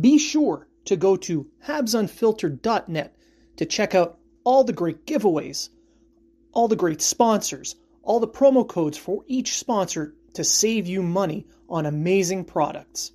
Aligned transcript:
Be 0.00 0.18
sure 0.18 0.66
to 0.86 0.96
go 0.96 1.16
to 1.18 1.46
habsunfiltered.net 1.64 3.14
to 3.56 3.64
check 3.64 3.94
out 3.94 4.18
all 4.42 4.64
the 4.64 4.72
great 4.72 5.06
giveaways, 5.06 5.68
all 6.52 6.66
the 6.66 6.74
great 6.74 7.00
sponsors, 7.00 7.76
all 8.02 8.18
the 8.18 8.26
promo 8.26 8.66
codes 8.66 8.98
for 8.98 9.22
each 9.28 9.56
sponsor 9.56 10.16
to 10.32 10.42
save 10.42 10.88
you 10.88 11.00
money 11.00 11.46
on 11.68 11.86
amazing 11.86 12.44
products. 12.44 13.12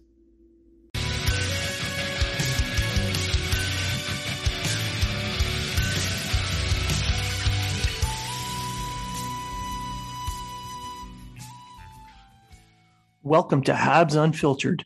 Welcome 13.22 13.64
to 13.64 13.74
Habs 13.74 14.16
Unfiltered. 14.16 14.86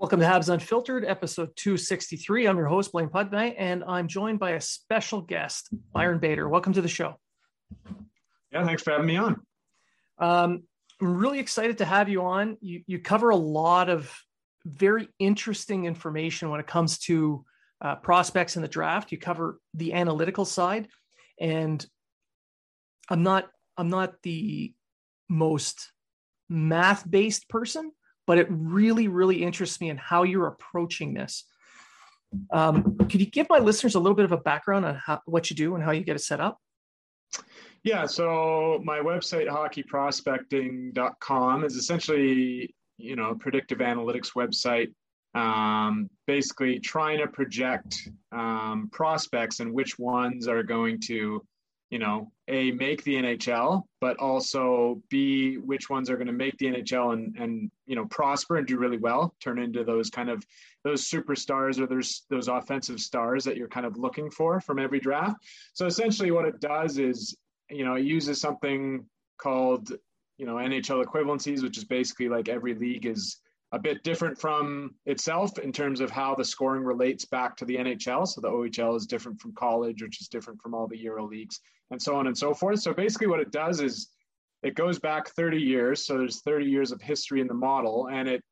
Welcome 0.00 0.20
to 0.20 0.26
Habs 0.26 0.48
Unfiltered, 0.48 1.04
episode 1.04 1.50
263. 1.56 2.46
I'm 2.46 2.56
your 2.56 2.68
host, 2.68 2.90
Blaine 2.90 3.10
Putney, 3.10 3.54
and 3.54 3.84
I'm 3.84 4.08
joined 4.08 4.38
by 4.38 4.52
a 4.52 4.60
special 4.62 5.20
guest, 5.20 5.68
Byron 5.92 6.18
Bader. 6.18 6.48
Welcome 6.48 6.72
to 6.72 6.80
the 6.80 6.88
show. 6.88 7.20
Yeah, 8.50 8.64
thanks 8.64 8.82
for 8.82 8.92
having 8.92 9.06
me 9.06 9.18
on. 9.18 9.42
Um, 10.18 10.62
I'm 11.02 11.18
really 11.18 11.38
excited 11.38 11.76
to 11.78 11.84
have 11.84 12.08
you 12.08 12.22
on. 12.22 12.56
You, 12.62 12.82
you 12.86 12.98
cover 12.98 13.28
a 13.28 13.36
lot 13.36 13.90
of 13.90 14.10
very 14.64 15.06
interesting 15.18 15.84
information 15.84 16.48
when 16.48 16.60
it 16.60 16.66
comes 16.66 16.98
to 17.00 17.44
uh, 17.82 17.96
prospects 17.96 18.56
in 18.56 18.62
the 18.62 18.68
draft. 18.68 19.12
You 19.12 19.18
cover 19.18 19.60
the 19.74 19.92
analytical 19.92 20.46
side, 20.46 20.88
and 21.38 21.84
I'm 23.10 23.22
not 23.22 23.50
I'm 23.76 23.90
not 23.90 24.14
the 24.22 24.72
most 25.28 25.92
math 26.48 27.08
based 27.08 27.50
person, 27.50 27.92
but 28.26 28.38
it 28.38 28.46
really, 28.50 29.08
really 29.08 29.42
interests 29.42 29.80
me 29.80 29.90
in 29.90 29.96
how 29.96 30.22
you're 30.22 30.46
approaching 30.46 31.14
this. 31.14 31.44
Um, 32.52 32.96
could 32.96 33.20
you 33.20 33.26
give 33.26 33.48
my 33.50 33.58
listeners 33.58 33.96
a 33.96 34.00
little 34.00 34.14
bit 34.14 34.24
of 34.24 34.30
a 34.32 34.36
background 34.36 34.84
on 34.84 34.94
how, 34.94 35.20
what 35.26 35.50
you 35.50 35.56
do 35.56 35.74
and 35.74 35.82
how 35.82 35.90
you 35.90 36.04
get 36.04 36.14
it 36.16 36.20
set 36.20 36.40
up? 36.40 36.58
Yeah, 37.82 38.04
so 38.06 38.80
my 38.84 38.98
website, 38.98 39.48
hockeyprospecting.com, 39.48 41.64
is 41.64 41.76
essentially, 41.76 42.74
you 42.98 43.16
know, 43.16 43.30
a 43.30 43.34
predictive 43.34 43.78
analytics 43.78 44.34
website, 44.36 44.92
um, 45.34 46.10
basically 46.26 46.78
trying 46.78 47.18
to 47.18 47.26
project 47.26 48.08
um, 48.32 48.90
prospects 48.92 49.60
and 49.60 49.72
which 49.72 49.98
ones 49.98 50.46
are 50.46 50.62
going 50.62 51.00
to 51.00 51.42
you 51.90 51.98
know, 51.98 52.30
a 52.46 52.70
make 52.70 53.02
the 53.02 53.16
NHL, 53.16 53.82
but 54.00 54.16
also 54.18 55.02
b 55.10 55.56
which 55.56 55.90
ones 55.90 56.08
are 56.08 56.16
going 56.16 56.28
to 56.28 56.32
make 56.32 56.56
the 56.58 56.66
NHL 56.66 57.12
and 57.12 57.36
and 57.36 57.70
you 57.86 57.96
know 57.96 58.06
prosper 58.06 58.56
and 58.56 58.66
do 58.66 58.78
really 58.78 58.96
well, 58.96 59.34
turn 59.40 59.58
into 59.58 59.82
those 59.82 60.08
kind 60.08 60.30
of 60.30 60.44
those 60.84 61.10
superstars 61.10 61.80
or 61.80 61.86
there's 61.86 62.24
those 62.30 62.48
offensive 62.48 63.00
stars 63.00 63.44
that 63.44 63.56
you're 63.56 63.68
kind 63.68 63.86
of 63.86 63.98
looking 63.98 64.30
for 64.30 64.60
from 64.60 64.78
every 64.78 65.00
draft. 65.00 65.36
So 65.74 65.86
essentially, 65.86 66.30
what 66.30 66.46
it 66.46 66.60
does 66.60 66.98
is 66.98 67.36
you 67.68 67.84
know 67.84 67.94
it 67.94 68.04
uses 68.04 68.40
something 68.40 69.04
called 69.36 69.92
you 70.38 70.46
know 70.46 70.54
NHL 70.54 71.04
equivalencies, 71.04 71.62
which 71.62 71.76
is 71.76 71.84
basically 71.84 72.28
like 72.28 72.48
every 72.48 72.74
league 72.74 73.06
is 73.06 73.40
a 73.72 73.78
bit 73.78 74.02
different 74.02 74.38
from 74.38 74.94
itself 75.06 75.58
in 75.58 75.72
terms 75.72 76.00
of 76.00 76.10
how 76.10 76.34
the 76.34 76.44
scoring 76.44 76.82
relates 76.82 77.24
back 77.24 77.56
to 77.56 77.64
the 77.64 77.76
NHL. 77.76 78.26
So 78.26 78.40
the 78.40 78.50
OHL 78.50 78.96
is 78.96 79.06
different 79.06 79.40
from 79.40 79.52
college, 79.52 80.02
which 80.02 80.20
is 80.20 80.28
different 80.28 80.60
from 80.60 80.74
all 80.74 80.88
the 80.88 80.98
Euro 80.98 81.26
leagues, 81.26 81.60
and 81.90 82.02
so 82.02 82.16
on 82.16 82.26
and 82.26 82.36
so 82.36 82.52
forth. 82.52 82.80
So 82.80 82.92
basically, 82.92 83.28
what 83.28 83.40
it 83.40 83.52
does 83.52 83.80
is 83.80 84.08
it 84.62 84.74
goes 84.74 84.98
back 84.98 85.28
30 85.30 85.58
years. 85.58 86.04
So 86.04 86.18
there's 86.18 86.42
30 86.42 86.66
years 86.66 86.90
of 86.92 87.00
history 87.00 87.40
in 87.40 87.46
the 87.46 87.54
model, 87.54 88.08
and 88.08 88.28
it 88.28 88.42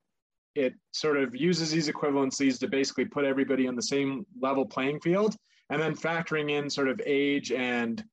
it 0.54 0.74
sort 0.92 1.16
of 1.16 1.36
uses 1.36 1.70
these 1.70 1.88
equivalencies 1.88 2.58
to 2.58 2.66
basically 2.66 3.04
put 3.04 3.24
everybody 3.24 3.68
on 3.68 3.76
the 3.76 3.82
same 3.82 4.26
level 4.40 4.66
playing 4.66 5.00
field, 5.00 5.36
and 5.70 5.80
then 5.80 5.94
factoring 5.94 6.50
in 6.50 6.70
sort 6.70 6.88
of 6.88 7.00
age 7.04 7.52
and 7.52 8.04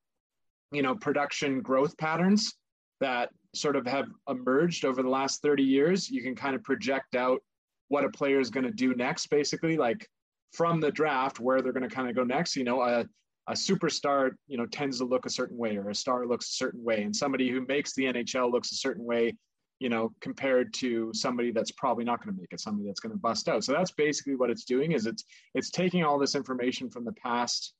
you 0.72 0.82
know 0.82 0.94
production 0.94 1.60
growth 1.62 1.96
patterns 1.98 2.54
that 3.00 3.30
sort 3.56 3.76
of 3.76 3.86
have 3.86 4.08
emerged 4.28 4.84
over 4.84 5.02
the 5.02 5.08
last 5.08 5.42
30 5.42 5.62
years, 5.62 6.10
you 6.10 6.22
can 6.22 6.34
kind 6.34 6.54
of 6.54 6.62
project 6.62 7.16
out 7.16 7.40
what 7.88 8.04
a 8.04 8.10
player 8.10 8.40
is 8.40 8.50
going 8.50 8.64
to 8.64 8.72
do 8.72 8.94
next, 8.94 9.28
basically, 9.28 9.76
like 9.76 10.08
from 10.52 10.80
the 10.80 10.90
draft, 10.90 11.40
where 11.40 11.62
they're 11.62 11.72
going 11.72 11.88
to 11.88 11.94
kind 11.94 12.08
of 12.08 12.16
go 12.16 12.24
next. 12.24 12.56
You 12.56 12.64
know, 12.64 12.82
a, 12.82 13.06
a 13.48 13.52
superstar, 13.52 14.32
you 14.46 14.56
know, 14.56 14.66
tends 14.66 14.98
to 14.98 15.04
look 15.04 15.26
a 15.26 15.30
certain 15.30 15.56
way, 15.56 15.76
or 15.76 15.90
a 15.90 15.94
star 15.94 16.26
looks 16.26 16.48
a 16.48 16.54
certain 16.54 16.82
way, 16.82 17.02
and 17.02 17.14
somebody 17.14 17.50
who 17.50 17.64
makes 17.66 17.94
the 17.94 18.04
NHL 18.04 18.50
looks 18.50 18.72
a 18.72 18.76
certain 18.76 19.04
way, 19.04 19.36
you 19.78 19.88
know, 19.88 20.12
compared 20.20 20.72
to 20.74 21.10
somebody 21.14 21.52
that's 21.52 21.70
probably 21.72 22.04
not 22.04 22.22
going 22.24 22.34
to 22.34 22.40
make 22.40 22.52
it, 22.52 22.60
somebody 22.60 22.88
that's 22.88 23.00
going 23.00 23.12
to 23.12 23.18
bust 23.18 23.48
out. 23.48 23.62
So 23.62 23.72
that's 23.72 23.92
basically 23.92 24.36
what 24.36 24.50
it's 24.50 24.64
doing. 24.64 24.92
Is 24.92 25.06
it's 25.06 25.24
it's 25.54 25.70
taking 25.70 26.04
all 26.04 26.18
this 26.18 26.34
information 26.34 26.90
from 26.90 27.04
the 27.04 27.12
past 27.12 27.74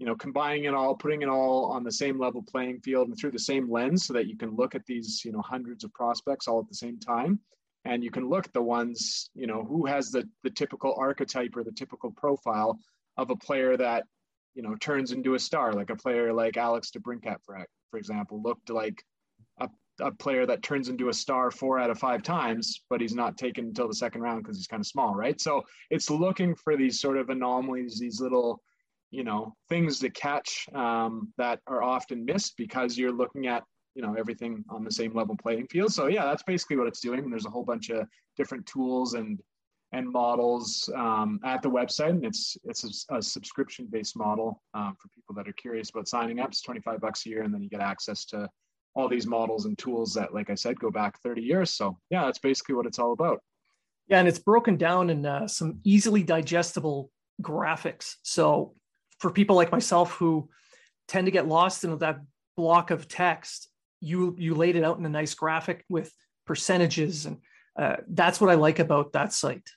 you 0.00 0.06
know 0.06 0.16
combining 0.16 0.64
it 0.64 0.74
all 0.74 0.96
putting 0.96 1.20
it 1.20 1.28
all 1.28 1.66
on 1.66 1.84
the 1.84 1.92
same 1.92 2.18
level 2.18 2.42
playing 2.42 2.80
field 2.80 3.08
and 3.08 3.16
through 3.16 3.30
the 3.30 3.38
same 3.38 3.70
lens 3.70 4.06
so 4.06 4.14
that 4.14 4.26
you 4.26 4.36
can 4.36 4.56
look 4.56 4.74
at 4.74 4.86
these 4.86 5.22
you 5.24 5.30
know 5.30 5.42
hundreds 5.42 5.84
of 5.84 5.92
prospects 5.92 6.48
all 6.48 6.58
at 6.58 6.68
the 6.68 6.74
same 6.74 6.98
time. 6.98 7.38
And 7.86 8.04
you 8.04 8.10
can 8.10 8.28
look 8.28 8.46
at 8.46 8.52
the 8.52 8.62
ones 8.62 9.30
you 9.34 9.46
know 9.46 9.62
who 9.62 9.86
has 9.86 10.10
the 10.10 10.26
the 10.42 10.50
typical 10.50 10.94
archetype 10.98 11.54
or 11.54 11.62
the 11.62 11.72
typical 11.72 12.10
profile 12.10 12.78
of 13.18 13.30
a 13.30 13.36
player 13.36 13.76
that 13.76 14.04
you 14.54 14.62
know 14.62 14.74
turns 14.76 15.12
into 15.12 15.34
a 15.34 15.38
star 15.38 15.72
like 15.74 15.90
a 15.90 15.96
player 15.96 16.32
like 16.32 16.56
alex 16.56 16.90
debrincat 16.90 17.36
for, 17.44 17.64
for 17.90 17.98
example 17.98 18.42
looked 18.42 18.68
like 18.68 19.02
a, 19.60 19.68
a 20.00 20.10
player 20.10 20.44
that 20.44 20.62
turns 20.62 20.88
into 20.88 21.08
a 21.08 21.12
star 21.12 21.50
four 21.50 21.78
out 21.78 21.90
of 21.90 21.98
five 21.98 22.22
times 22.22 22.82
but 22.90 23.00
he's 23.00 23.14
not 23.14 23.36
taken 23.36 23.66
until 23.66 23.86
the 23.86 23.94
second 23.94 24.22
round 24.22 24.42
because 24.42 24.56
he's 24.56 24.66
kind 24.66 24.80
of 24.80 24.86
small 24.86 25.14
right? 25.14 25.40
So 25.40 25.62
it's 25.90 26.10
looking 26.10 26.54
for 26.54 26.76
these 26.76 27.00
sort 27.00 27.16
of 27.16 27.28
anomalies 27.28 27.98
these 27.98 28.20
little 28.20 28.60
you 29.10 29.24
know 29.24 29.54
things 29.68 29.98
to 30.00 30.10
catch 30.10 30.68
um, 30.74 31.32
that 31.36 31.60
are 31.66 31.82
often 31.82 32.24
missed 32.24 32.56
because 32.56 32.96
you're 32.96 33.12
looking 33.12 33.46
at 33.46 33.64
you 33.94 34.02
know 34.02 34.14
everything 34.14 34.64
on 34.70 34.84
the 34.84 34.90
same 34.90 35.14
level 35.14 35.36
playing 35.36 35.66
field. 35.66 35.92
So 35.92 36.06
yeah 36.06 36.24
that's 36.24 36.42
basically 36.42 36.76
what 36.76 36.86
it's 36.86 37.00
doing. 37.00 37.20
And 37.20 37.32
there's 37.32 37.46
a 37.46 37.50
whole 37.50 37.64
bunch 37.64 37.90
of 37.90 38.06
different 38.36 38.66
tools 38.66 39.14
and 39.14 39.40
and 39.92 40.08
models 40.08 40.88
um, 40.94 41.40
at 41.44 41.62
the 41.62 41.70
website 41.70 42.10
and 42.10 42.24
it's 42.24 42.56
it's 42.64 43.06
a, 43.10 43.16
a 43.16 43.22
subscription 43.22 43.88
based 43.90 44.16
model 44.16 44.62
um, 44.74 44.94
for 45.00 45.08
people 45.08 45.34
that 45.34 45.48
are 45.48 45.54
curious 45.54 45.90
about 45.90 46.08
signing 46.08 46.38
up. 46.40 46.48
It's 46.48 46.62
25 46.62 47.00
bucks 47.00 47.26
a 47.26 47.28
year 47.28 47.42
and 47.42 47.52
then 47.52 47.62
you 47.62 47.68
get 47.68 47.80
access 47.80 48.24
to 48.26 48.48
all 48.94 49.08
these 49.08 49.26
models 49.26 49.66
and 49.66 49.78
tools 49.78 50.12
that 50.14 50.34
like 50.34 50.50
i 50.50 50.54
said 50.54 50.78
go 50.78 50.90
back 50.90 51.20
30 51.22 51.42
years. 51.42 51.72
So 51.72 51.98
yeah 52.10 52.24
that's 52.24 52.38
basically 52.38 52.76
what 52.76 52.86
it's 52.86 52.98
all 52.98 53.12
about. 53.12 53.40
Yeah 54.06 54.20
and 54.20 54.28
it's 54.28 54.38
broken 54.38 54.76
down 54.76 55.10
in 55.10 55.26
uh, 55.26 55.48
some 55.48 55.80
easily 55.82 56.22
digestible 56.22 57.10
graphics. 57.42 58.16
So 58.22 58.74
for 59.20 59.30
people 59.30 59.56
like 59.56 59.70
myself 59.70 60.12
who 60.14 60.48
tend 61.06 61.26
to 61.26 61.30
get 61.30 61.46
lost 61.46 61.84
in 61.84 61.96
that 61.98 62.20
block 62.56 62.90
of 62.90 63.06
text, 63.06 63.68
you 64.00 64.34
you 64.38 64.54
laid 64.54 64.76
it 64.76 64.84
out 64.84 64.98
in 64.98 65.06
a 65.06 65.10
nice 65.10 65.34
graphic 65.34 65.84
with 65.88 66.12
percentages, 66.46 67.26
and 67.26 67.38
uh, 67.78 67.96
that's 68.08 68.40
what 68.40 68.50
I 68.50 68.54
like 68.54 68.78
about 68.78 69.12
that 69.12 69.32
site. 69.32 69.70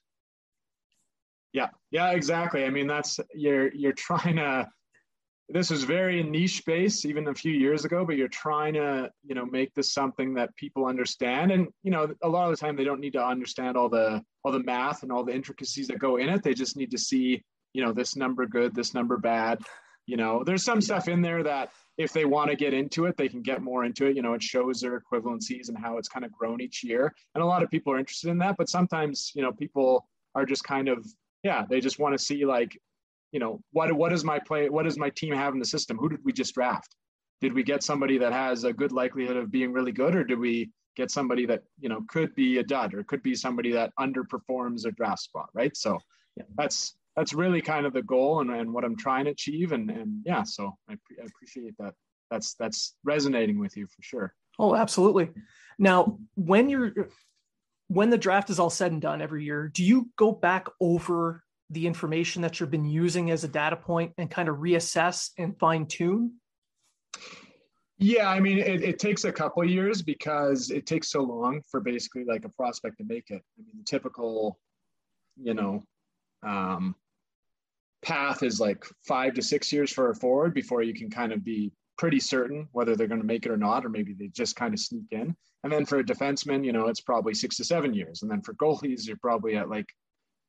Yeah, 1.51 1.69
yeah, 1.92 2.12
exactly. 2.12 2.66
I 2.66 2.69
mean, 2.69 2.88
that's 2.88 3.19
you're 3.36 3.74
you're 3.74 3.94
trying 3.94 4.38
to 4.38 4.68
this 5.50 5.69
was 5.69 5.84
very 5.84 6.24
niche 6.24 6.57
space 6.57 7.06
even 7.06 7.28
a 7.28 7.34
few 7.34 7.51
years 7.51 7.84
ago 7.84 8.06
but 8.06 8.16
you're 8.16 8.28
trying 8.30 8.74
to 8.74 9.12
you 9.24 9.36
know 9.36 9.46
make 9.46 9.74
this 9.74 9.94
something 9.94 10.34
that 10.34 10.56
people 10.56 10.86
understand 10.86 11.51
and 11.51 11.68
you 11.84 11.92
know 11.92 12.13
a 12.24 12.28
lot 12.28 12.50
of 12.50 12.51
the 12.51 12.57
time 12.57 12.75
they 12.75 12.84
don't 12.84 13.01
need 13.01 13.13
to 13.13 13.24
understand 13.24 13.75
all 13.75 13.89
the 13.89 14.24
all 14.44 14.51
the 14.51 14.63
math 14.63 15.04
and 15.04 15.12
all 15.12 15.24
the 15.24 15.34
intricacies 15.34 15.88
that 15.88 16.00
go 16.00 16.16
in 16.16 16.30
it 16.30 16.42
they 16.44 16.54
just 16.54 16.78
need 16.78 16.89
to 16.89 16.98
see 16.98 17.44
you 17.74 17.84
know 17.84 17.92
this 17.92 18.16
number 18.16 18.46
good 18.46 18.74
this 18.75 18.94
number 18.94 19.18
bad 19.18 19.60
you 20.06 20.18
know 20.18 20.44
there's 20.44 20.64
some 20.64 20.81
stuff 20.81 21.08
in 21.08 21.22
there 21.22 21.44
that 21.44 21.72
if 21.98 22.12
they 22.12 22.25
want 22.25 22.50
to 22.50 22.56
get 22.56 22.74
into 22.74 23.06
it 23.06 23.18
they 23.18 23.30
can 23.30 23.42
get 23.42 23.62
more 23.62 23.86
into 23.86 24.06
it 24.08 24.16
you 24.16 24.22
know 24.22 24.34
it 24.34 24.44
shows 24.44 24.81
their 24.81 25.00
equivalencies 25.00 25.70
and 25.70 25.78
how 25.78 25.98
it's 25.98 26.10
kind 26.10 26.25
of 26.25 26.31
grown 26.31 26.62
each 26.62 26.84
year 26.84 27.14
and 27.36 27.44
a 27.44 27.48
lot 27.48 27.64
of 27.64 27.70
people 27.70 27.94
are 27.94 28.00
interested 28.00 28.30
in 28.30 28.38
that 28.38 28.56
but 28.58 28.70
sometimes 28.70 29.31
you 29.36 29.42
know 29.42 29.52
people 29.52 30.08
are 30.36 30.46
just 30.46 30.64
kind 30.64 30.88
of 30.88 31.06
yeah 31.44 31.66
they 31.70 31.80
just 31.80 32.00
want 32.00 32.18
to 32.18 32.24
see 32.24 32.46
like 32.46 32.78
you 33.34 33.40
know, 33.40 33.60
what 33.72 33.92
what 33.92 34.10
does 34.10 34.24
my 34.24 34.40
play? 34.40 34.70
What 34.70 34.84
does 34.84 34.98
my 34.98 35.10
team 35.10 35.34
have 35.34 35.54
in 35.54 35.60
the 35.60 35.66
system? 35.66 35.98
Who 35.98 36.08
did 36.08 36.20
we 36.24 36.31
just 36.31 36.54
draft? 36.54 36.96
Did 37.42 37.54
we 37.54 37.64
get 37.64 37.84
somebody 37.84 38.20
that 38.20 38.31
has 38.31 38.64
a 38.64 38.72
good 38.72 38.94
likelihood 38.94 39.36
of 39.36 39.52
being 39.52 39.74
really 39.74 39.92
good, 39.92 40.16
or 40.16 40.24
did 40.24 40.40
we 40.40 40.70
get 40.96 41.10
somebody 41.10 41.48
that 41.48 41.64
you 41.80 41.90
know 41.90 42.06
could 42.08 42.34
be 42.36 42.60
a 42.60 42.64
dud, 42.64 42.94
or 42.94 43.04
could 43.04 43.24
be 43.24 43.34
somebody 43.34 43.72
that 43.72 43.92
underperforms 44.00 44.86
a 44.86 44.92
draft 44.92 45.24
spot? 45.24 45.50
Right. 45.54 45.75
So 45.75 45.98
yeah, 46.38 46.44
that's 46.56 46.96
that's 47.15 47.33
really 47.33 47.62
kind 47.62 47.86
of 47.86 47.94
the 47.94 48.01
goal 48.01 48.42
and, 48.42 48.50
and 48.50 48.74
what 48.74 48.83
I'm 48.83 48.98
trying 48.98 49.25
to 49.25 49.31
achieve. 49.31 49.71
And 49.71 49.89
and 49.89 50.21
yeah, 50.25 50.44
so 50.44 50.77
I, 50.89 50.94
I 50.94 51.25
appreciate 51.25 51.75
that. 51.80 51.94
That's 52.31 52.56
that's 52.56 52.95
resonating 53.04 53.60
with 53.60 53.77
you 53.77 53.88
for 53.88 54.01
sure. 54.01 54.33
Oh, 54.60 54.75
absolutely. 54.75 55.30
Now, 55.77 56.19
when 56.36 56.69
you're 56.69 57.10
when 57.88 58.10
the 58.10 58.18
draft 58.18 58.50
is 58.50 58.60
all 58.60 58.69
said 58.69 58.92
and 58.92 59.01
done 59.01 59.21
every 59.21 59.44
year, 59.44 59.69
do 59.74 59.83
you 59.83 60.10
go 60.18 60.31
back 60.31 60.68
over 60.80 61.44
the 61.69 61.88
information 61.88 62.42
that 62.42 62.60
you've 62.60 62.71
been 62.71 62.86
using 62.86 63.31
as 63.31 63.44
a 63.44 63.48
data 63.48 63.75
point 63.75 64.13
and 64.18 64.30
kind 64.30 64.50
of 64.50 64.57
reassess 64.57 65.31
and 65.38 65.57
fine 65.60 65.86
tune? 65.86 66.33
Yeah, 67.98 68.30
I 68.30 68.39
mean, 68.39 68.57
it, 68.57 68.83
it 68.83 69.00
takes 69.00 69.24
a 69.24 69.31
couple 69.31 69.63
years 69.63 70.01
because 70.01 70.71
it 70.71 70.86
takes 70.86 71.10
so 71.10 71.21
long 71.21 71.62
for 71.69 71.80
basically 71.80 72.25
like 72.25 72.45
a 72.45 72.50
prospect 72.50 72.98
to 72.98 73.06
make 73.06 73.30
it. 73.30 73.42
I 73.57 73.62
mean, 73.62 73.77
the 73.77 73.83
typical, 73.86 74.60
you 75.42 75.54
know, 75.54 75.83
um, 76.42 76.95
path 78.03 78.44
is 78.44 78.59
like 78.59 78.85
five 79.07 79.33
to 79.33 79.41
six 79.41 79.71
years 79.71 79.91
for 79.91 80.09
a 80.09 80.15
forward 80.15 80.53
before 80.53 80.83
you 80.83 80.94
can 80.94 81.09
kind 81.09 81.31
of 81.31 81.44
be 81.44 81.71
pretty 81.97 82.19
certain 82.19 82.67
whether 82.71 82.95
they're 82.95 83.07
going 83.07 83.21
to 83.21 83.27
make 83.27 83.45
it 83.45 83.51
or 83.51 83.57
not, 83.57 83.85
or 83.85 83.89
maybe 83.89 84.13
they 84.13 84.27
just 84.27 84.55
kind 84.55 84.73
of 84.73 84.79
sneak 84.79 85.05
in. 85.11 85.35
And 85.63 85.71
then 85.71 85.85
for 85.85 86.00
a 86.00 86.03
defenseman, 86.03 86.65
you 86.65 86.73
know, 86.73 86.88
it's 86.88 87.01
probably 87.01 87.33
six 87.33 87.57
to 87.57 87.63
seven 87.63 87.94
years. 87.94 88.21
And 88.21 88.29
then 88.29 88.41
for 88.41 88.53
goalies, 88.55 89.07
you're 89.07 89.17
probably 89.17 89.55
at 89.55 89.69
like 89.69 89.88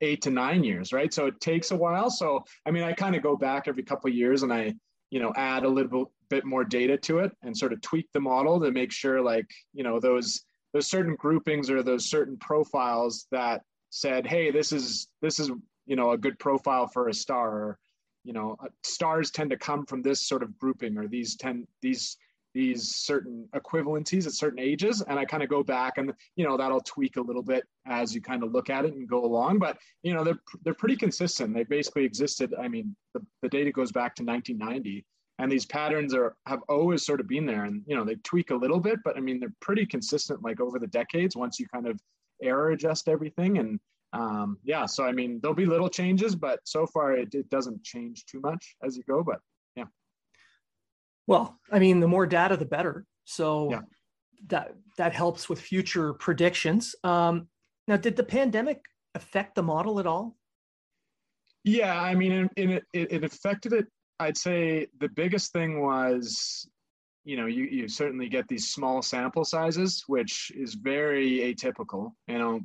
eight 0.00 0.22
to 0.22 0.30
nine 0.30 0.64
years, 0.64 0.92
right? 0.92 1.12
So 1.14 1.26
it 1.26 1.40
takes 1.40 1.70
a 1.70 1.76
while. 1.76 2.10
So 2.10 2.44
I 2.66 2.70
mean, 2.70 2.82
I 2.82 2.92
kind 2.92 3.14
of 3.14 3.22
go 3.22 3.36
back 3.36 3.68
every 3.68 3.84
couple 3.84 4.10
of 4.10 4.16
years 4.16 4.42
and 4.42 4.52
I, 4.52 4.74
you 5.10 5.20
know, 5.20 5.32
add 5.36 5.64
a 5.64 5.68
little 5.68 6.12
bit 6.30 6.44
more 6.44 6.64
data 6.64 6.96
to 6.98 7.20
it 7.20 7.32
and 7.42 7.56
sort 7.56 7.72
of 7.72 7.80
tweak 7.80 8.08
the 8.12 8.20
model 8.20 8.60
to 8.60 8.72
make 8.72 8.90
sure, 8.90 9.20
like, 9.20 9.48
you 9.72 9.84
know, 9.84 10.00
those 10.00 10.42
those 10.72 10.88
certain 10.88 11.14
groupings 11.14 11.70
or 11.70 11.82
those 11.82 12.10
certain 12.10 12.36
profiles 12.38 13.26
that 13.30 13.62
said, 13.90 14.26
hey, 14.26 14.50
this 14.50 14.72
is 14.72 15.06
this 15.22 15.38
is 15.38 15.50
you 15.86 15.96
know 15.96 16.12
a 16.12 16.18
good 16.18 16.38
profile 16.38 16.86
for 16.86 17.08
a 17.08 17.14
star. 17.14 17.50
Or, 17.50 17.78
you 18.24 18.32
know, 18.32 18.56
uh, 18.62 18.68
stars 18.82 19.30
tend 19.30 19.50
to 19.50 19.56
come 19.56 19.84
from 19.86 20.02
this 20.02 20.26
sort 20.26 20.42
of 20.42 20.58
grouping 20.58 20.96
or 20.96 21.06
these 21.08 21.36
ten 21.36 21.66
these 21.82 22.16
these 22.54 22.94
certain 22.94 23.48
equivalencies 23.54 24.26
at 24.26 24.32
certain 24.32 24.60
ages. 24.60 25.02
And 25.08 25.18
i 25.18 25.24
kind 25.24 25.42
of 25.42 25.48
go 25.48 25.62
back 25.64 25.98
and 25.98 26.12
you 26.36 26.46
know 26.46 26.56
that'll 26.56 26.80
tweak 26.80 27.16
a 27.16 27.20
little 27.20 27.42
bit 27.42 27.64
as 27.86 28.14
you 28.14 28.20
kind 28.20 28.44
of 28.44 28.52
look 28.52 28.70
at 28.70 28.84
it 28.84 28.94
and 28.94 29.08
go 29.08 29.24
along. 29.24 29.58
But 29.58 29.78
you 30.02 30.14
know 30.14 30.24
they're 30.24 30.40
they're 30.62 30.74
pretty 30.74 30.96
consistent. 30.96 31.54
They 31.54 31.64
basically 31.64 32.04
existed 32.04 32.54
i 32.60 32.68
mean 32.68 32.94
the, 33.12 33.24
the 33.42 33.48
data 33.48 33.70
goes 33.70 33.92
back 33.92 34.14
to 34.16 34.24
1990 34.24 35.04
and 35.40 35.50
these 35.50 35.66
patterns 35.66 36.14
are 36.14 36.36
have 36.46 36.60
always 36.68 37.04
sort 37.04 37.20
of 37.20 37.28
been 37.28 37.44
there. 37.44 37.64
And 37.64 37.82
you 37.86 37.96
know 37.96 38.04
they 38.04 38.14
tweak 38.16 38.50
a 38.50 38.56
little 38.56 38.80
bit 38.80 39.00
but 39.04 39.16
i 39.16 39.20
mean 39.20 39.40
they're 39.40 39.54
pretty 39.60 39.84
consistent 39.84 40.42
like 40.42 40.60
over 40.60 40.78
the 40.78 40.86
decades 40.86 41.36
once 41.36 41.58
you 41.58 41.66
kind 41.68 41.86
of 41.86 42.00
error 42.42 42.70
adjust 42.70 43.08
everything. 43.08 43.58
And 43.58 43.80
um, 44.14 44.56
yeah 44.64 44.86
so 44.86 45.04
i 45.04 45.12
mean 45.12 45.38
there'll 45.42 45.54
be 45.54 45.66
little 45.66 45.88
changes 45.88 46.34
but 46.34 46.60
so 46.64 46.86
far 46.86 47.12
it, 47.12 47.34
it 47.34 47.48
doesn't 47.50 47.82
change 47.84 48.24
too 48.26 48.40
much 48.40 48.76
as 48.82 48.96
you 48.96 49.02
go 49.08 49.22
but 49.22 49.40
yeah. 49.76 49.84
well, 51.26 51.58
I 51.70 51.78
mean, 51.78 52.00
the 52.00 52.08
more 52.08 52.26
data, 52.26 52.56
the 52.56 52.64
better. 52.64 53.06
So 53.24 53.70
yeah. 53.70 53.80
that 54.48 54.74
that 54.98 55.12
helps 55.12 55.48
with 55.48 55.60
future 55.60 56.14
predictions. 56.14 56.94
Um, 57.04 57.48
now, 57.88 57.96
did 57.96 58.16
the 58.16 58.24
pandemic 58.24 58.80
affect 59.14 59.54
the 59.54 59.62
model 59.62 60.00
at 60.00 60.06
all? 60.06 60.36
Yeah, 61.64 61.98
I 62.00 62.14
mean, 62.14 62.50
it, 62.56 62.84
it, 62.92 63.12
it 63.12 63.24
affected 63.24 63.72
it. 63.72 63.86
I'd 64.20 64.36
say 64.36 64.86
the 65.00 65.08
biggest 65.08 65.52
thing 65.52 65.80
was, 65.80 66.68
you 67.24 67.36
know, 67.36 67.46
you, 67.46 67.64
you 67.64 67.88
certainly 67.88 68.28
get 68.28 68.46
these 68.48 68.68
small 68.68 69.00
sample 69.00 69.44
sizes, 69.44 70.04
which 70.06 70.52
is 70.54 70.74
very 70.74 71.38
atypical. 71.38 72.12
You 72.28 72.38
know, 72.38 72.60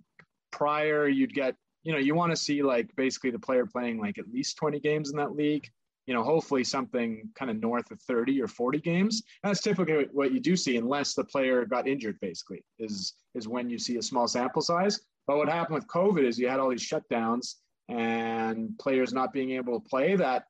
prior 0.51 1.07
you'd 1.07 1.33
get, 1.33 1.55
you 1.83 1.93
know, 1.93 1.99
you 1.99 2.15
want 2.15 2.31
to 2.31 2.35
see 2.35 2.61
like 2.61 2.95
basically 2.95 3.31
the 3.31 3.39
player 3.39 3.65
playing 3.65 3.99
like 3.99 4.17
at 4.17 4.29
least 4.31 4.57
20 4.57 4.79
games 4.79 5.11
in 5.11 5.17
that 5.17 5.35
league 5.35 5.69
you 6.09 6.15
know, 6.15 6.23
hopefully 6.23 6.63
something 6.63 7.29
kind 7.35 7.51
of 7.51 7.61
north 7.61 7.91
of 7.91 8.01
30 8.01 8.41
or 8.41 8.47
40 8.47 8.79
games. 8.79 9.21
That's 9.43 9.61
typically 9.61 10.07
what 10.11 10.31
you 10.31 10.39
do 10.39 10.55
see, 10.55 10.75
unless 10.75 11.13
the 11.13 11.23
player 11.23 11.65
got 11.65 11.87
injured, 11.87 12.19
basically, 12.19 12.63
is 12.79 13.13
is 13.35 13.47
when 13.47 13.69
you 13.69 13.77
see 13.77 13.97
a 13.97 14.01
small 14.01 14.27
sample 14.27 14.63
size. 14.63 15.01
But 15.27 15.37
what 15.37 15.49
happened 15.49 15.75
with 15.75 15.87
COVID 15.87 16.23
is 16.23 16.39
you 16.39 16.47
had 16.47 16.59
all 16.59 16.71
these 16.71 16.89
shutdowns 16.89 17.57
and 17.89 18.75
players 18.79 19.13
not 19.13 19.33
being 19.33 19.51
able 19.51 19.79
to 19.79 19.87
play. 19.87 20.15
That 20.15 20.45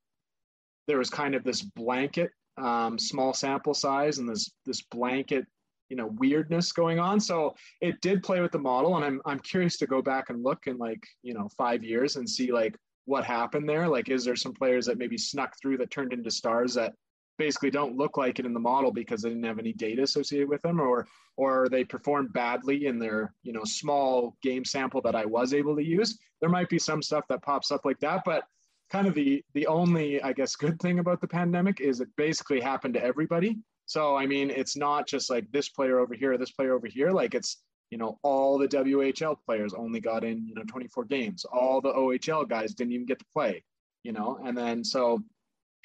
there 0.87 0.97
was 0.97 1.09
kind 1.09 1.35
of 1.35 1.43
this 1.43 1.61
blanket 1.61 2.31
um, 2.57 2.97
small 2.97 3.33
sample 3.33 3.73
size 3.73 4.17
and 4.19 4.29
this 4.29 4.49
this 4.65 4.81
blanket 4.83 5.45
you 5.89 5.95
know 5.95 6.07
weirdness 6.17 6.71
going 6.71 6.99
on 6.99 7.19
so 7.19 7.55
it 7.81 7.99
did 8.01 8.23
play 8.23 8.41
with 8.41 8.51
the 8.51 8.59
model 8.59 8.95
and 8.95 9.05
i'm 9.05 9.21
i'm 9.25 9.39
curious 9.39 9.77
to 9.77 9.87
go 9.87 10.01
back 10.01 10.29
and 10.29 10.43
look 10.43 10.67
in 10.67 10.77
like 10.77 11.03
you 11.23 11.33
know 11.33 11.49
5 11.57 11.83
years 11.83 12.15
and 12.15 12.29
see 12.29 12.51
like 12.51 12.75
what 13.09 13.25
happened 13.25 13.67
there? 13.67 13.87
Like, 13.87 14.09
is 14.09 14.23
there 14.23 14.35
some 14.35 14.53
players 14.53 14.85
that 14.85 14.99
maybe 14.99 15.17
snuck 15.17 15.55
through 15.59 15.77
that 15.77 15.89
turned 15.89 16.13
into 16.13 16.29
stars 16.29 16.75
that 16.75 16.93
basically 17.39 17.71
don't 17.71 17.97
look 17.97 18.17
like 18.17 18.37
it 18.37 18.45
in 18.45 18.53
the 18.53 18.59
model 18.59 18.91
because 18.91 19.23
they 19.23 19.29
didn't 19.29 19.45
have 19.45 19.57
any 19.57 19.73
data 19.73 20.03
associated 20.03 20.47
with 20.47 20.61
them, 20.61 20.79
or 20.79 21.07
or 21.35 21.67
they 21.69 21.83
performed 21.83 22.31
badly 22.33 22.85
in 22.85 22.99
their 22.99 23.33
you 23.41 23.51
know 23.51 23.63
small 23.63 24.37
game 24.43 24.63
sample 24.63 25.01
that 25.01 25.15
I 25.15 25.25
was 25.25 25.55
able 25.55 25.75
to 25.75 25.83
use? 25.83 26.19
There 26.39 26.51
might 26.51 26.69
be 26.69 26.77
some 26.77 27.01
stuff 27.01 27.25
that 27.29 27.41
pops 27.41 27.71
up 27.71 27.83
like 27.83 27.99
that, 28.01 28.21
but 28.25 28.43
kind 28.91 29.07
of 29.07 29.15
the 29.15 29.43
the 29.55 29.65
only 29.65 30.21
I 30.21 30.31
guess 30.31 30.55
good 30.55 30.79
thing 30.79 30.99
about 30.99 31.19
the 31.19 31.27
pandemic 31.27 31.81
is 31.81 32.01
it 32.01 32.09
basically 32.15 32.59
happened 32.59 32.93
to 32.93 33.03
everybody. 33.03 33.57
So 33.89 34.15
I 34.15 34.27
mean, 34.27 34.51
it's 34.51 34.77
not 34.77 35.07
just 35.07 35.29
like 35.31 35.51
this 35.51 35.67
player 35.67 35.99
over 35.99 36.13
here, 36.13 36.37
this 36.37 36.51
player 36.51 36.75
over 36.75 36.85
here. 36.87 37.09
Like 37.09 37.33
it's 37.33 37.57
you 37.89 37.97
know, 37.97 38.19
all 38.21 38.57
the 38.57 38.67
WHL 38.67 39.37
players 39.45 39.73
only 39.73 39.99
got 39.99 40.23
in, 40.23 40.47
you 40.47 40.53
know, 40.53 40.63
24 40.67 41.05
games. 41.05 41.45
All 41.45 41.81
the 41.81 41.91
OHL 41.91 42.47
guys 42.47 42.73
didn't 42.73 42.93
even 42.93 43.05
get 43.05 43.19
to 43.19 43.25
play, 43.33 43.63
you 44.03 44.11
know, 44.11 44.39
and 44.43 44.55
then 44.55 44.83
so, 44.83 45.23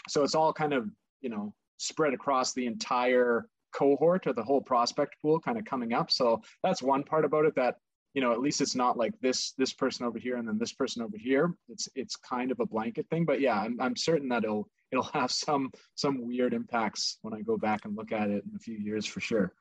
so 0.09 0.23
it's 0.23 0.35
all 0.35 0.53
kind 0.53 0.75
of, 0.75 0.91
you 1.23 1.31
know, 1.31 1.55
spread 1.79 2.13
across 2.13 2.53
the 2.53 2.67
entire 2.67 3.49
cohort 3.75 4.27
or 4.27 4.35
the 4.35 4.43
whole 4.43 4.61
prospect 4.61 5.17
pool 5.23 5.41
kind 5.41 5.59
of 5.59 5.65
coming 5.65 5.95
up. 5.95 6.11
So 6.11 6.43
that's 6.63 6.83
one 6.83 7.05
part 7.05 7.25
about 7.25 7.47
it 7.47 7.55
that, 7.57 7.77
you 8.13 8.21
know, 8.21 8.33
at 8.33 8.41
least 8.41 8.61
it's 8.61 8.77
not 8.77 8.99
like 8.99 9.15
this, 9.21 9.53
this 9.57 9.73
person 9.73 10.05
over 10.05 10.19
here 10.19 10.37
and 10.37 10.47
then 10.47 10.59
this 10.59 10.73
person 10.75 11.03
over 11.03 11.17
here. 11.17 11.55
It's, 11.71 11.89
it's 11.95 12.17
kind 12.17 12.53
of 12.53 12.61
a 12.61 12.67
blanket 12.67 13.09
thing, 13.09 13.25
but 13.25 13.41
yeah, 13.41 13.59
I'm, 13.59 13.81
I'm 13.81 13.97
certain 13.97 14.29
that 14.29 14.45
it'll, 14.45 14.69
it'll 14.95 15.11
have 15.13 15.31
some, 15.31 15.71
some 15.95 16.27
weird 16.27 16.55
impacts 16.55 17.19
when 17.23 17.35
I 17.35 17.43
go 17.43 17.57
back 17.57 17.85
and 17.85 17.97
look 17.97 18.13
at 18.13 18.31
it 18.31 18.45
in 18.49 18.57
a 18.57 18.59
few 18.59 18.77
years 18.77 19.05
for 19.05 19.21
sure. 19.21 19.53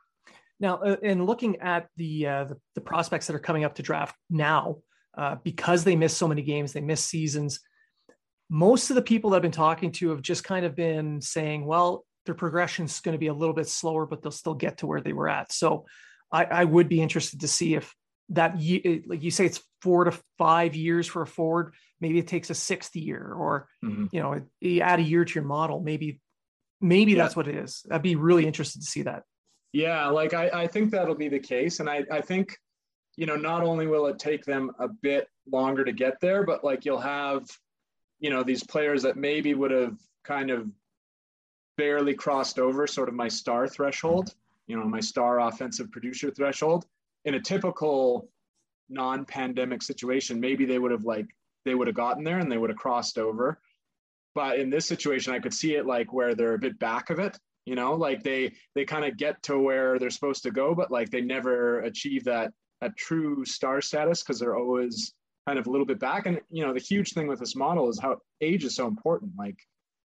Now, 0.60 0.78
uh, 0.78 0.98
in 1.02 1.26
looking 1.26 1.60
at 1.60 1.88
the, 1.98 2.28
uh, 2.28 2.44
the, 2.46 2.58
the 2.76 2.82
prospects 2.82 3.28
that 3.28 3.36
are 3.36 3.40
coming 3.40 3.64
up 3.64 3.76
to 3.76 3.84
draft 3.84 4.16
now, 4.30 4.78
uh, 5.18 5.36
because 5.44 5.84
they 5.84 5.96
miss 5.96 6.16
so 6.16 6.28
many 6.28 6.42
games, 6.42 6.74
they 6.74 6.82
miss 6.82 7.04
seasons. 7.04 7.60
Most 8.50 8.90
of 8.90 8.96
the 8.96 9.02
people 9.02 9.32
that 9.32 9.38
I've 9.38 9.42
been 9.42 9.52
talking 9.52 9.92
to 9.94 10.10
have 10.12 10.22
just 10.22 10.44
kind 10.44 10.66
of 10.66 10.76
been 10.76 11.22
saying, 11.22 11.66
"Well, 11.66 12.06
their 12.26 12.36
progression 12.36 12.86
is 12.86 13.00
going 13.00 13.14
to 13.14 13.20
be 13.20 13.28
a 13.28 13.34
little 13.34 13.54
bit 13.54 13.68
slower, 13.68 14.06
but 14.06 14.22
they'll 14.22 14.32
still 14.32 14.54
get 14.54 14.80
to 14.80 14.88
where 14.88 15.02
they 15.02 15.14
were 15.14 15.30
at." 15.30 15.52
So, 15.52 15.86
I, 16.32 16.46
I 16.46 16.64
would 16.64 16.90
be 16.90 17.02
interested 17.02 17.42
to 17.42 17.48
see 17.48 17.76
if 17.76 17.94
that, 18.30 18.60
you 18.60 19.04
like 19.06 19.24
you 19.24 19.32
say, 19.32 19.46
it's 19.46 19.62
four 19.82 20.06
to 20.06 20.18
five 20.38 20.76
years 20.76 21.08
for 21.08 21.22
a 21.22 21.28
forward. 21.28 21.74
Maybe 22.00 22.20
it 22.20 22.28
takes 22.28 22.50
a 22.50 22.56
sixth 22.56 22.96
year, 22.96 23.34
or 23.34 23.68
mm-hmm. 23.84 24.06
you 24.12 24.22
know, 24.22 24.42
you 24.60 24.82
add 24.82 25.00
a 25.00 25.04
year 25.04 25.26
to 25.26 25.34
your 25.36 25.44
model. 25.44 25.80
Maybe, 25.80 26.20
maybe 26.82 27.14
yeah. 27.14 27.24
that's 27.24 27.36
what 27.36 27.48
it 27.48 27.56
is. 27.56 27.86
I'd 27.92 28.02
be 28.02 28.16
really 28.16 28.46
interested 28.46 28.82
to 28.82 28.88
see 28.88 29.04
that. 29.04 29.24
Yeah, 29.72 30.08
like 30.08 30.34
I, 30.34 30.50
I 30.50 30.68
think 30.68 30.92
that'll 30.92 31.16
be 31.16 31.30
the 31.30 31.40
case. 31.40 31.80
And 31.80 31.90
I, 31.90 32.04
I 32.12 32.22
think, 32.22 32.56
you 33.18 33.26
know, 33.26 33.36
not 33.36 33.64
only 33.64 33.88
will 33.88 34.06
it 34.08 34.20
take 34.20 34.46
them 34.46 34.72
a 34.80 34.88
bit 34.88 35.28
longer 35.52 35.84
to 35.84 35.92
get 35.92 36.20
there, 36.22 36.44
but 36.44 36.64
like 36.64 36.86
you'll 36.86 37.00
have, 37.00 37.46
you 38.20 38.30
know, 38.30 38.44
these 38.44 38.64
players 38.64 39.02
that 39.04 39.18
maybe 39.18 39.54
would 39.54 39.72
have 39.72 39.98
kind 40.24 40.52
of 40.52 40.68
barely 41.76 42.14
crossed 42.14 42.60
over 42.60 42.86
sort 42.86 43.10
of 43.10 43.16
my 43.16 43.28
star 43.28 43.68
threshold, 43.68 44.36
you 44.68 44.78
know, 44.78 44.86
my 44.86 45.00
star 45.00 45.40
offensive 45.40 45.92
producer 45.92 46.30
threshold. 46.30 46.86
In 47.26 47.36
a 47.36 47.42
typical 47.42 48.30
non 48.90 49.26
pandemic 49.26 49.82
situation, 49.82 50.40
maybe 50.40 50.66
they 50.66 50.80
would 50.80 50.92
have 50.92 51.06
like, 51.06 51.28
they 51.66 51.76
would 51.76 51.88
have 51.88 51.96
gotten 51.96 52.24
there 52.24 52.40
and 52.40 52.52
they 52.52 52.58
would 52.58 52.70
have 52.70 52.78
crossed 52.78 53.18
over. 53.18 53.60
but 54.36 54.60
in 54.60 54.70
this 54.70 54.86
situation, 54.86 55.34
I 55.34 55.40
could 55.40 55.54
see 55.54 55.76
it 55.76 55.86
like 55.86 56.12
where 56.14 56.36
they're 56.36 56.56
a 56.56 56.60
bit 56.60 56.78
back 56.80 57.10
of 57.10 57.20
it. 57.20 57.38
You 57.66 57.76
know, 57.76 57.94
like 57.96 58.24
they 58.24 58.54
they 58.76 58.86
kind 58.86 59.06
of 59.06 59.18
get 59.18 59.42
to 59.44 59.58
where 59.58 59.98
they're 59.98 60.10
supposed 60.10 60.44
to 60.44 60.52
go, 60.52 60.76
but 60.76 60.92
like 60.92 61.10
they 61.10 61.22
never 61.22 61.80
achieve 61.82 62.26
that 62.26 62.52
a 62.82 62.90
true 62.92 63.46
star 63.46 63.82
status 63.82 64.22
because 64.22 64.40
they're 64.40 64.58
always 64.58 65.14
kind 65.48 65.58
of 65.60 65.68
a 65.68 65.70
little 65.70 65.86
bit 65.86 66.00
back. 66.00 66.26
And 66.26 66.42
you 66.50 66.66
know, 66.66 66.74
the 66.74 66.80
huge 66.80 67.14
thing 67.14 67.28
with 67.28 67.40
this 67.40 67.56
model 67.56 67.90
is 67.90 68.00
how 68.00 68.18
age 68.42 68.66
is 68.66 68.76
so 68.76 68.88
important. 68.88 69.32
Like, 69.38 69.58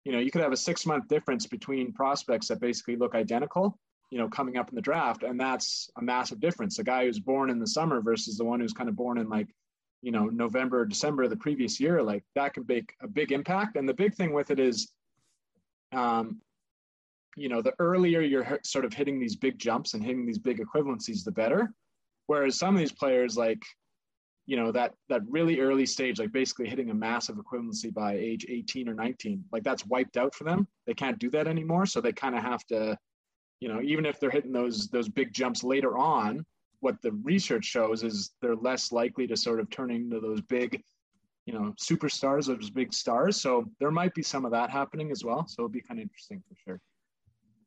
you 0.05 0.13
know, 0.13 0.19
you 0.19 0.31
could 0.31 0.43
have 0.43 0.53
a 0.53 0.57
six 0.57 0.85
month 0.87 1.09
difference 1.09 1.47
between 1.47 1.93
prospects 1.93 2.49
that 2.49 2.61
basically 2.61 2.97
look 2.97 3.15
identical, 3.15 3.79
you 4.11 4.19
know, 4.19 4.29
coming 4.29 4.57
up 4.57 4.69
in 4.69 4.75
the 4.75 4.83
draft, 4.83 5.23
and 5.23 5.39
that's 5.39 5.91
a 5.99 6.03
massive 6.03 6.41
difference. 6.41 6.77
The 6.77 6.85
guy 6.85 7.05
who's 7.05 7.19
born 7.19 7.51
in 7.51 7.59
the 7.59 7.67
summer 7.67 8.01
versus 8.01 8.37
the 8.37 8.45
one 8.45 8.61
who's 8.61 8.73
kind 8.73 8.89
of 8.89 8.97
born 8.97 9.19
in 9.19 9.29
like 9.29 9.49
you 10.03 10.13
know 10.13 10.27
november 10.27 10.85
december 10.85 11.23
of 11.23 11.31
the 11.31 11.37
previous 11.37 11.81
year 11.81 12.03
like 12.03 12.23
that 12.35 12.53
can 12.53 12.65
make 12.69 12.95
a 13.03 13.09
big 13.09 13.33
impact. 13.33 13.77
And 13.77 13.89
the 13.89 13.95
big 13.95 14.15
thing 14.15 14.33
with 14.33 14.51
it 14.51 14.61
is 14.61 14.93
um 15.93 16.41
you 17.37 17.49
know 17.49 17.63
the 17.63 17.73
earlier 17.79 18.21
you're 18.21 18.61
sort 18.65 18.85
of 18.85 18.93
hitting 18.93 19.19
these 19.19 19.37
big 19.37 19.59
jumps 19.59 19.95
and 19.95 20.05
hitting 20.05 20.27
these 20.27 20.39
big 20.39 20.61
equivalencies 20.61 21.25
the 21.25 21.33
better. 21.33 21.73
Whereas 22.27 22.59
some 22.59 22.75
of 22.75 22.79
these 22.79 22.93
players 22.93 23.37
like 23.37 23.63
you 24.47 24.57
know 24.57 24.71
that 24.71 24.95
that 25.09 25.23
really 25.29 25.59
early 25.61 25.87
stage 25.87 26.21
like 26.21 26.31
basically 26.31 26.69
hitting 26.69 26.91
a 26.91 26.95
massive 26.95 27.37
equivalency 27.37 27.93
by 27.93 28.15
age 28.15 28.47
18 28.49 28.89
or 28.89 28.95
19 28.95 29.45
like 29.51 29.65
that's 29.65 29.85
wiped 29.87 30.17
out 30.17 30.35
for 30.35 30.45
them. 30.45 30.69
They 30.87 30.95
can't 30.95 31.19
do 31.19 31.31
that 31.31 31.49
anymore 31.49 31.87
so 31.87 32.01
they 32.01 32.13
kind 32.13 32.37
of 32.37 32.43
have 32.43 32.65
to 32.67 32.97
you 33.61 33.69
know 33.69 33.81
even 33.83 34.07
if 34.07 34.21
they're 34.21 34.31
hitting 34.31 34.53
those 34.53 34.89
those 34.89 35.09
big 35.09 35.33
jumps 35.33 35.65
later 35.65 35.97
on 35.97 36.45
what 36.81 37.01
the 37.03 37.13
research 37.13 37.65
shows 37.65 38.03
is 38.03 38.31
they're 38.41 38.57
less 38.57 38.93
likely 38.93 39.27
to 39.27 39.37
sort 39.37 39.61
of 39.61 39.71
turn 39.71 39.91
into 39.91 40.21
those 40.21 40.41
big, 40.41 40.83
you 41.45 41.53
know, 41.53 41.75
superstars, 41.81 42.47
those 42.47 42.71
big 42.71 42.93
stars. 42.93 43.41
So 43.41 43.65
there 43.81 43.91
might 43.91 44.15
be 44.15 44.23
some 44.23 44.45
of 44.45 44.53
that 44.53 44.71
happening 44.71 45.11
as 45.11 45.25
well. 45.25 45.47
So 45.47 45.63
it'll 45.63 45.69
be 45.69 45.81
kind 45.81 45.99
of 45.99 46.05
interesting 46.05 46.43
for 46.49 46.55
sure. 46.65 46.81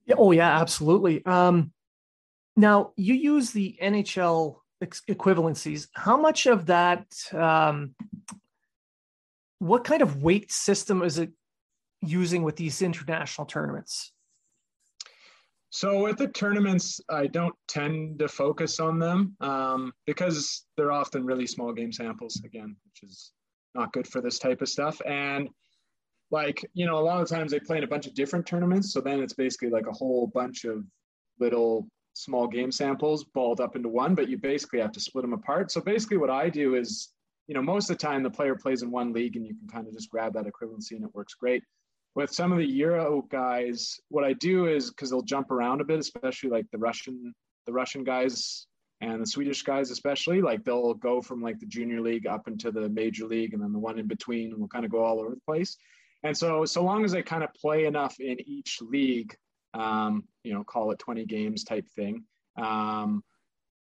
Yeah. 0.06 0.16
Oh 0.18 0.32
yeah, 0.32 0.60
absolutely. 0.60 1.26
Um, 1.26 1.72
now 2.56 2.94
you 2.96 3.14
use 3.14 3.52
the 3.52 3.78
NHL 3.82 4.58
ex- 4.82 5.04
equivalencies. 5.08 5.88
How 5.94 6.18
much 6.18 6.46
of 6.46 6.68
that? 6.68 7.06
Um, 7.34 7.96
what 9.60 9.84
kind 9.84 10.02
of 10.02 10.24
weight 10.24 10.52
system 10.52 11.02
is 11.02 11.20
it 11.20 11.32
using 12.02 12.44
with 12.44 12.56
these 12.56 12.82
international 12.82 13.46
tournaments? 13.46 14.14
So 15.72 16.04
with 16.04 16.18
the 16.18 16.28
tournaments, 16.28 17.00
I 17.10 17.28
don't 17.28 17.54
tend 17.68 18.20
to 18.20 18.28
focus 18.28 18.80
on 18.80 18.98
them 18.98 19.36
um, 19.40 19.94
because 20.08 20.66
they're 20.76 20.92
often 20.92 21.26
really 21.26 21.46
small 21.46 21.74
game 21.74 21.92
samples 21.92 22.42
again, 22.44 22.76
which 22.86 23.10
is 23.10 23.32
not 23.76 23.94
good 23.94 24.08
for 24.08 24.20
this 24.20 24.40
type 24.40 24.62
of 24.62 24.70
stuff. 24.70 25.00
And 25.06 25.50
like 26.32 26.66
you 26.74 26.86
know, 26.86 26.98
a 26.98 27.02
lot 27.02 27.22
of 27.22 27.28
times 27.28 27.52
they 27.52 27.60
play 27.60 27.78
in 27.78 27.84
a 27.84 27.88
bunch 27.88 28.08
of 28.08 28.16
different 28.16 28.46
tournaments, 28.46 28.94
so 28.94 29.02
then 29.02 29.20
it's 29.20 29.34
basically 29.34 29.70
like 29.70 29.88
a 29.88 29.92
whole 29.92 30.28
bunch 30.34 30.64
of 30.66 30.84
little 31.40 31.88
small 32.14 32.48
game 32.48 32.72
samples 32.72 33.24
balled 33.24 33.62
up 33.62 33.76
into 33.76 33.90
one, 33.90 34.16
but 34.16 34.28
you 34.28 34.38
basically 34.38 34.80
have 34.80 34.92
to 34.92 35.00
split 35.00 35.24
them 35.24 35.34
apart. 35.34 35.72
So 35.72 35.82
basically, 35.82 36.18
what 36.18 36.30
I 36.30 36.50
do 36.50 36.76
is, 36.76 37.10
you 37.48 37.56
know, 37.56 37.62
most 37.62 37.90
of 37.90 37.98
the 37.98 38.06
time 38.06 38.24
the 38.24 38.30
player 38.30 38.56
plays 38.56 38.82
in 38.82 38.92
one 38.92 39.14
league, 39.14 39.36
and 39.36 39.46
you 39.46 39.56
can 39.56 39.68
kind 39.68 39.88
of 39.88 39.94
just 39.94 40.10
grab 40.10 40.34
that 40.34 40.46
equivalency, 40.46 40.92
and 40.92 41.04
it 41.04 41.14
works 41.14 41.34
great 41.36 41.64
with 42.16 42.32
some 42.32 42.52
of 42.52 42.58
the 42.58 42.66
Euro 42.66 43.24
guys, 43.30 44.00
what 44.10 44.24
I 44.24 44.34
do 44.34 44.68
is 44.68 44.90
because 44.90 45.10
they'll 45.10 45.22
jump 45.22 45.52
around 45.52 45.82
a 45.82 45.86
bit, 45.86 46.00
especially 46.00 46.50
like 46.50 46.66
the 46.72 46.78
Russian, 46.78 47.34
the 47.66 47.74
Russian 47.74 48.04
guys 48.04 48.66
and 49.02 49.22
the 49.22 49.28
Swedish 49.28 49.62
guys, 49.64 49.92
especially 49.92 50.42
like 50.42 50.64
they'll 50.64 50.94
go 50.96 51.22
from 51.22 51.42
like 51.42 51.60
the 51.60 51.66
junior 51.66 52.02
league 52.02 52.28
up 52.28 52.48
into 52.48 52.72
the 52.72 52.90
major 52.90 53.26
league, 53.26 53.54
and 53.54 53.62
then 53.62 53.72
the 53.72 53.80
one 53.80 54.00
in 54.00 54.08
between 54.08 54.60
will 54.60 54.68
kind 54.68 54.86
of 54.86 54.92
go 54.92 55.04
all 55.04 55.20
over 55.20 55.30
the 55.30 55.42
place. 55.46 55.78
And 56.24 56.36
so, 56.36 56.66
so 56.66 56.84
long 56.84 57.06
as 57.06 57.12
they 57.12 57.22
kind 57.22 57.44
of 57.44 57.54
play 57.54 57.86
enough 57.86 58.20
in 58.20 58.38
each 58.46 58.80
league, 58.82 59.36
um, 59.74 60.26
you 60.44 60.54
know, 60.54 60.64
call 60.64 60.92
it 60.92 61.00
20 61.00 61.26
games 61.26 61.64
type 61.64 61.88
thing. 61.96 62.24
Um, 62.58 63.24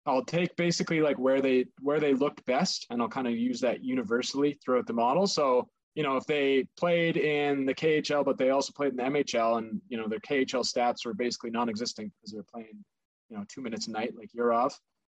I'll 0.07 0.23
take 0.23 0.55
basically 0.55 1.01
like 1.01 1.17
where 1.17 1.41
they 1.41 1.65
where 1.81 1.99
they 1.99 2.13
looked 2.13 2.45
best, 2.45 2.85
and 2.89 3.01
I'll 3.01 3.09
kind 3.09 3.27
of 3.27 3.33
use 3.33 3.61
that 3.61 3.83
universally 3.83 4.57
throughout 4.63 4.87
the 4.87 4.93
model. 4.93 5.27
So 5.27 5.67
you 5.95 6.03
know, 6.03 6.17
if 6.17 6.25
they 6.25 6.67
played 6.77 7.15
in 7.15 7.65
the 7.65 7.73
KHL, 7.73 8.25
but 8.25 8.37
they 8.37 8.49
also 8.49 8.73
played 8.73 8.91
in 8.91 8.97
the 8.97 9.03
MHL, 9.03 9.57
and 9.57 9.81
you 9.87 9.97
know 9.97 10.07
their 10.07 10.19
KHL 10.19 10.65
stats 10.65 11.05
were 11.05 11.13
basically 11.13 11.49
non-existent 11.49 12.11
because 12.13 12.33
they're 12.33 12.43
playing, 12.43 12.83
you 13.29 13.37
know, 13.37 13.45
two 13.47 13.61
minutes 13.61 13.87
a 13.87 13.91
night 13.91 14.13
like 14.15 14.29
Yurov. 14.37 14.73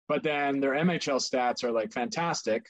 But 0.08 0.24
then 0.24 0.60
their 0.60 0.74
MHL 0.74 1.20
stats 1.20 1.64
are 1.64 1.72
like 1.72 1.92
fantastic. 1.92 2.64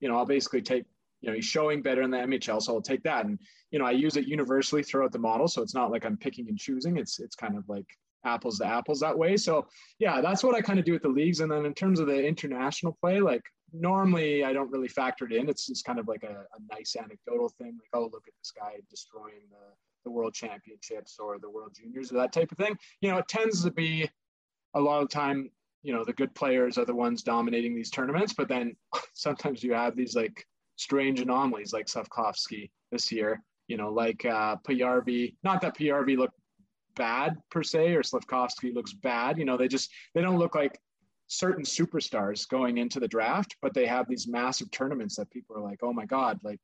You 0.00 0.08
know, 0.08 0.16
I'll 0.16 0.24
basically 0.24 0.62
take, 0.62 0.84
you 1.20 1.28
know, 1.28 1.34
he's 1.34 1.44
showing 1.44 1.82
better 1.82 2.02
in 2.02 2.12
the 2.12 2.18
MHL, 2.18 2.62
so 2.62 2.74
I'll 2.74 2.80
take 2.80 3.02
that. 3.02 3.26
And 3.26 3.40
you 3.72 3.80
know, 3.80 3.84
I 3.84 3.90
use 3.90 4.16
it 4.16 4.28
universally 4.28 4.84
throughout 4.84 5.10
the 5.10 5.18
model, 5.18 5.48
so 5.48 5.60
it's 5.60 5.74
not 5.74 5.90
like 5.90 6.06
I'm 6.06 6.16
picking 6.16 6.48
and 6.48 6.56
choosing. 6.56 6.96
It's 6.96 7.18
it's 7.18 7.34
kind 7.34 7.58
of 7.58 7.68
like 7.68 7.86
apples 8.24 8.58
to 8.58 8.66
apples 8.66 9.00
that 9.00 9.18
way. 9.18 9.36
So 9.36 9.66
yeah, 9.98 10.20
that's 10.20 10.44
what 10.44 10.54
I 10.54 10.60
kind 10.60 10.78
of 10.78 10.84
do 10.84 10.92
with 10.92 11.02
the 11.02 11.08
leagues. 11.08 11.40
And 11.40 11.50
then 11.50 11.66
in 11.66 11.74
terms 11.74 11.98
of 11.98 12.06
the 12.06 12.24
international 12.24 12.96
play, 13.00 13.20
like 13.20 13.42
normally 13.72 14.44
I 14.44 14.52
don't 14.52 14.70
really 14.70 14.88
factor 14.88 15.26
it 15.26 15.32
in. 15.32 15.48
It's 15.48 15.66
just 15.66 15.84
kind 15.84 15.98
of 15.98 16.08
like 16.08 16.22
a, 16.22 16.44
a 16.56 16.74
nice 16.74 16.96
anecdotal 16.96 17.48
thing, 17.48 17.78
like 17.78 17.90
oh 17.94 18.08
look 18.12 18.24
at 18.26 18.34
this 18.38 18.52
guy 18.52 18.74
destroying 18.90 19.48
the 19.50 19.74
the 20.04 20.10
world 20.10 20.34
championships 20.34 21.18
or 21.18 21.38
the 21.38 21.50
world 21.50 21.74
juniors 21.74 22.10
or 22.10 22.16
that 22.16 22.32
type 22.32 22.50
of 22.50 22.58
thing. 22.58 22.76
You 23.00 23.10
know, 23.10 23.18
it 23.18 23.28
tends 23.28 23.62
to 23.64 23.70
be 23.70 24.08
a 24.74 24.80
lot 24.80 25.02
of 25.02 25.10
time. 25.10 25.50
You 25.82 25.92
know, 25.92 26.04
the 26.04 26.12
good 26.12 26.34
players 26.34 26.76
are 26.78 26.84
the 26.84 26.94
ones 26.94 27.22
dominating 27.22 27.74
these 27.74 27.90
tournaments, 27.90 28.32
but 28.32 28.48
then 28.48 28.74
sometimes 29.14 29.62
you 29.62 29.74
have 29.74 29.96
these 29.96 30.16
like 30.16 30.44
strange 30.76 31.20
anomalies 31.20 31.72
like 31.72 31.86
Slafkovsky 31.86 32.70
this 32.90 33.12
year. 33.12 33.42
You 33.68 33.76
know, 33.76 33.92
like 33.92 34.24
uh, 34.24 34.56
Puljujarvi. 34.66 35.36
Not 35.44 35.60
that 35.60 35.76
PRV 35.76 36.16
looked 36.16 36.38
bad 36.96 37.36
per 37.50 37.62
se, 37.62 37.94
or 37.94 38.02
Slafkovsky 38.02 38.74
looks 38.74 38.94
bad. 38.94 39.38
You 39.38 39.44
know, 39.44 39.56
they 39.56 39.68
just 39.68 39.90
they 40.14 40.22
don't 40.22 40.38
look 40.38 40.54
like 40.54 40.78
certain 41.28 41.62
superstars 41.62 42.48
going 42.48 42.78
into 42.78 42.98
the 42.98 43.08
draft, 43.08 43.56
but 43.62 43.74
they 43.74 43.86
have 43.86 44.08
these 44.08 44.26
massive 44.26 44.70
tournaments 44.70 45.16
that 45.16 45.30
people 45.30 45.56
are 45.56 45.62
like, 45.62 45.80
oh 45.82 45.92
my 45.92 46.06
God, 46.06 46.38
like 46.42 46.60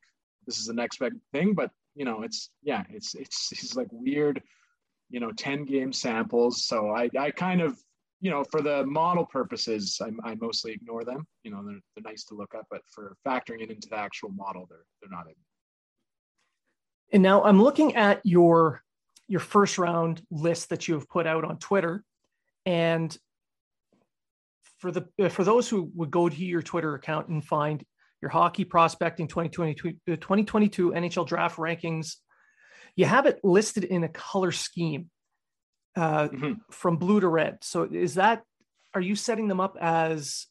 this 0.47 0.59
is 0.59 0.66
the 0.66 0.75
next 0.75 0.99
big 0.99 1.12
thing. 1.33 1.54
But 1.54 1.71
you 1.94 2.04
know, 2.04 2.23
it's 2.23 2.50
yeah, 2.62 2.83
it's 2.90 3.14
it's 3.14 3.50
these 3.50 3.76
like 3.76 3.88
weird, 3.92 4.42
you 5.11 5.21
know, 5.21 5.30
10 5.30 5.64
game 5.64 5.92
samples. 5.92 6.66
So 6.66 6.90
I 6.90 7.09
I 7.18 7.30
kind 7.30 7.61
of 7.61 7.78
you 8.21 8.30
know, 8.30 8.42
for 8.42 8.62
the 8.62 8.87
model 8.87 9.26
purposes, 9.26 10.00
I, 10.00 10.30
I 10.30 10.35
mostly 10.37 10.73
ignore 10.73 11.04
them. 11.04 11.26
You 11.42 11.50
know, 11.50 11.62
they're, 11.62 11.80
they're 11.94 12.11
nice 12.11 12.25
to 12.25 12.35
look 12.35 12.54
at, 12.54 12.64
but 12.71 12.80
for 12.87 13.16
factoring 13.26 13.61
it 13.61 13.71
into 13.71 13.87
the 13.90 13.99
actual 13.99 14.30
model, 14.30 14.66
they're 14.68 14.87
they're 15.00 15.11
not 15.11 15.26
in. 15.26 15.35
And 17.12 17.23
now 17.23 17.44
I'm 17.44 17.62
looking 17.62 17.97
at 17.97 18.21
your 18.25 18.83
your 19.28 19.40
first 19.40 19.76
round 19.76 20.23
list 20.30 20.71
that 20.71 20.88
you 20.88 20.94
have 20.94 21.09
put 21.09 21.26
out 21.26 21.44
on 21.44 21.59
Twitter, 21.59 22.02
and 22.64 23.14
for 24.85 24.93
the 24.93 25.09
uh, 25.19 25.31
for 25.31 25.45
those 25.45 25.67
who 25.67 25.91
would 25.95 26.11
go 26.11 26.29
to 26.29 26.45
your 26.45 26.61
Twitter 26.61 26.95
account 26.95 27.29
and 27.29 27.43
find 27.43 27.83
your 28.21 28.29
hockey 28.29 28.67
prospecting 28.67 29.26
2022, 29.29 29.93
2022 30.07 30.91
NHL 30.91 31.26
draft 31.26 31.57
rankings, 31.57 32.17
you 32.95 33.07
have 33.07 33.25
it 33.25 33.41
listed 33.43 33.85
in 33.85 34.05
a 34.05 34.11
color 34.11 34.53
scheme 34.53 35.09
uh, 35.97 36.29
mm-hmm. 36.29 36.53
from 36.71 36.99
blue 36.99 37.19
to 37.19 37.29
red. 37.29 37.59
So 37.62 37.88
is 37.91 38.17
that 38.17 38.43
are 38.95 39.00
you 39.00 39.17
setting 39.17 39.49
them 39.49 39.59
up 39.59 39.79
as 39.81 40.49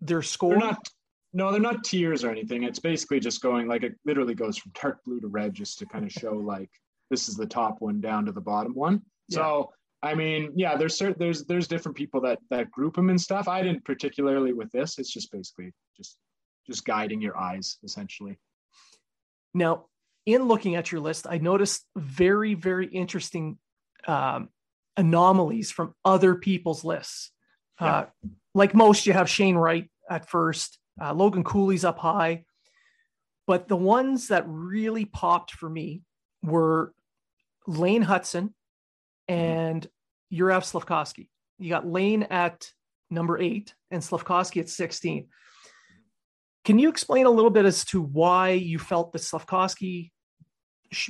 their 0.00 0.22
score? 0.22 0.50
They're 0.50 0.58
not, 0.58 0.88
no, 1.32 1.52
they're 1.52 1.60
not 1.60 1.84
tiers 1.84 2.24
or 2.24 2.30
anything. 2.30 2.64
It's 2.64 2.80
basically 2.80 3.20
just 3.20 3.40
going 3.40 3.68
like 3.68 3.84
it 3.84 3.94
literally 4.04 4.34
goes 4.34 4.58
from 4.58 4.72
dark 4.82 4.98
blue 5.06 5.20
to 5.20 5.28
red 5.28 5.54
just 5.54 5.78
to 5.78 5.86
kind 5.86 6.04
of 6.04 6.10
show 6.10 6.32
like 6.32 6.70
this 7.10 7.28
is 7.28 7.36
the 7.36 7.46
top 7.46 7.76
one 7.78 8.00
down 8.00 8.26
to 8.26 8.32
the 8.32 8.40
bottom 8.40 8.74
one. 8.74 9.02
So 9.30 9.70
I 10.02 10.14
mean, 10.14 10.52
yeah, 10.54 10.76
there's 10.76 10.96
certain 10.96 11.16
there's 11.18 11.44
there's 11.44 11.66
different 11.66 11.96
people 11.96 12.20
that 12.20 12.38
that 12.50 12.70
group 12.70 12.94
them 12.94 13.10
and 13.10 13.20
stuff. 13.20 13.48
I 13.48 13.62
didn't 13.62 13.84
particularly 13.84 14.52
with 14.52 14.70
this. 14.70 14.98
It's 14.98 15.12
just 15.12 15.32
basically 15.32 15.72
just 15.96 16.16
just 16.66 16.84
guiding 16.84 17.20
your 17.20 17.36
eyes 17.36 17.78
essentially. 17.82 18.38
Now, 19.54 19.86
in 20.24 20.44
looking 20.44 20.76
at 20.76 20.92
your 20.92 21.00
list, 21.00 21.26
I 21.28 21.38
noticed 21.38 21.84
very 21.96 22.54
very 22.54 22.86
interesting 22.86 23.58
um, 24.06 24.50
anomalies 24.96 25.70
from 25.70 25.94
other 26.04 26.36
people's 26.36 26.84
lists. 26.84 27.32
Yeah. 27.80 27.86
Uh, 27.86 28.06
like 28.54 28.74
most, 28.74 29.06
you 29.06 29.12
have 29.12 29.28
Shane 29.28 29.56
Wright 29.56 29.88
at 30.10 30.28
first, 30.28 30.78
uh, 31.00 31.12
Logan 31.12 31.44
Cooley's 31.44 31.84
up 31.84 31.98
high, 31.98 32.44
but 33.46 33.68
the 33.68 33.76
ones 33.76 34.28
that 34.28 34.44
really 34.46 35.04
popped 35.04 35.52
for 35.52 35.68
me 35.70 36.02
were 36.42 36.92
Lane 37.66 38.04
Hutson 38.04 38.52
Mm-hmm. 39.28 39.40
and 39.40 39.86
Juraj 40.32 40.64
Slafkovsky. 40.64 41.28
You 41.58 41.70
got 41.70 41.86
Lane 41.86 42.24
at 42.24 42.70
number 43.10 43.38
eight 43.38 43.74
and 43.90 44.02
Slafkovsky 44.02 44.60
at 44.60 44.68
16. 44.68 45.26
Can 46.64 46.78
you 46.78 46.88
explain 46.88 47.26
a 47.26 47.30
little 47.30 47.50
bit 47.50 47.64
as 47.64 47.84
to 47.86 48.00
why 48.00 48.50
you 48.50 48.78
felt 48.78 49.12
that 49.12 49.22
Slafkovsky 49.22 50.10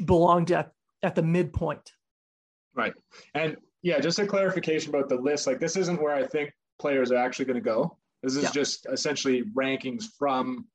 belonged 0.04 0.52
at, 0.52 0.72
at 1.02 1.14
the 1.14 1.22
midpoint? 1.22 1.92
Right. 2.74 2.94
And 3.34 3.56
yeah, 3.82 3.98
just 3.98 4.18
a 4.18 4.26
clarification 4.26 4.94
about 4.94 5.08
the 5.08 5.16
list. 5.16 5.46
Like, 5.46 5.60
this 5.60 5.76
isn't 5.76 6.00
where 6.00 6.14
I 6.14 6.26
think 6.26 6.52
players 6.78 7.10
are 7.10 7.16
actually 7.16 7.46
going 7.46 7.56
to 7.56 7.60
go. 7.60 7.96
This 8.22 8.36
is 8.36 8.44
yeah. 8.44 8.50
just 8.52 8.86
essentially 8.90 9.44
rankings 9.56 10.04
from, 10.18 10.66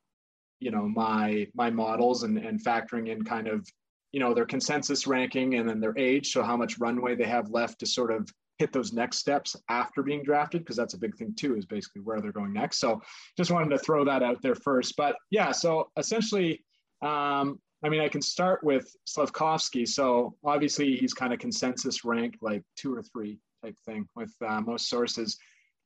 you 0.60 0.72
know, 0.72 0.88
my 0.88 1.48
my 1.54 1.70
models 1.70 2.24
and 2.24 2.38
and 2.38 2.64
factoring 2.64 3.10
in 3.10 3.24
kind 3.24 3.48
of 3.48 3.68
you 4.14 4.20
know 4.20 4.34
their 4.34 4.46
consensus 4.46 5.06
ranking 5.06 5.56
and 5.56 5.68
then 5.68 5.82
their 5.82 5.98
age 5.98 6.32
so 6.32 6.44
how 6.44 6.56
much 6.56 6.80
runway 6.80 7.16
they 7.16 7.26
have 7.26 7.50
left 7.50 7.80
to 7.80 7.86
sort 7.86 8.12
of 8.12 8.32
hit 8.60 8.72
those 8.72 8.94
next 8.94 9.18
steps 9.18 9.56
after 9.70 10.04
being 10.04 10.24
drafted 10.24 10.62
because 10.62 10.76
that's 10.76 10.94
a 10.94 10.98
big 10.98 11.16
thing 11.18 11.34
too 11.36 11.56
is 11.58 11.66
basically 11.66 12.02
where 12.02 12.22
they're 12.22 12.32
going 12.32 12.54
next. 12.54 12.80
So 12.80 13.02
just 13.36 13.52
wanted 13.52 13.70
to 13.72 13.80
throw 13.80 14.06
that 14.06 14.22
out 14.24 14.42
there 14.42 14.56
first. 14.56 14.96
But 14.96 15.16
yeah 15.32 15.52
so 15.52 15.90
essentially 15.98 16.64
um, 17.02 17.60
i 17.84 17.90
mean 17.90 18.00
i 18.00 18.08
can 18.08 18.22
start 18.22 18.64
with 18.64 18.96
slafkovsky. 19.10 19.88
So 19.88 20.36
obviously 20.46 20.96
he's 20.96 21.14
kind 21.14 21.34
of 21.34 21.40
consensus 21.40 22.06
ranked 22.06 22.38
like 22.42 22.64
two 22.78 22.94
or 22.96 23.02
three 23.02 23.40
type 23.64 23.76
thing 23.86 24.08
with 24.16 24.34
uh, 24.46 24.62
most 24.62 24.88
sources. 24.88 25.38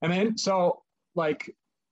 And 0.02 0.12
then 0.12 0.38
so 0.38 0.84
like 1.16 1.50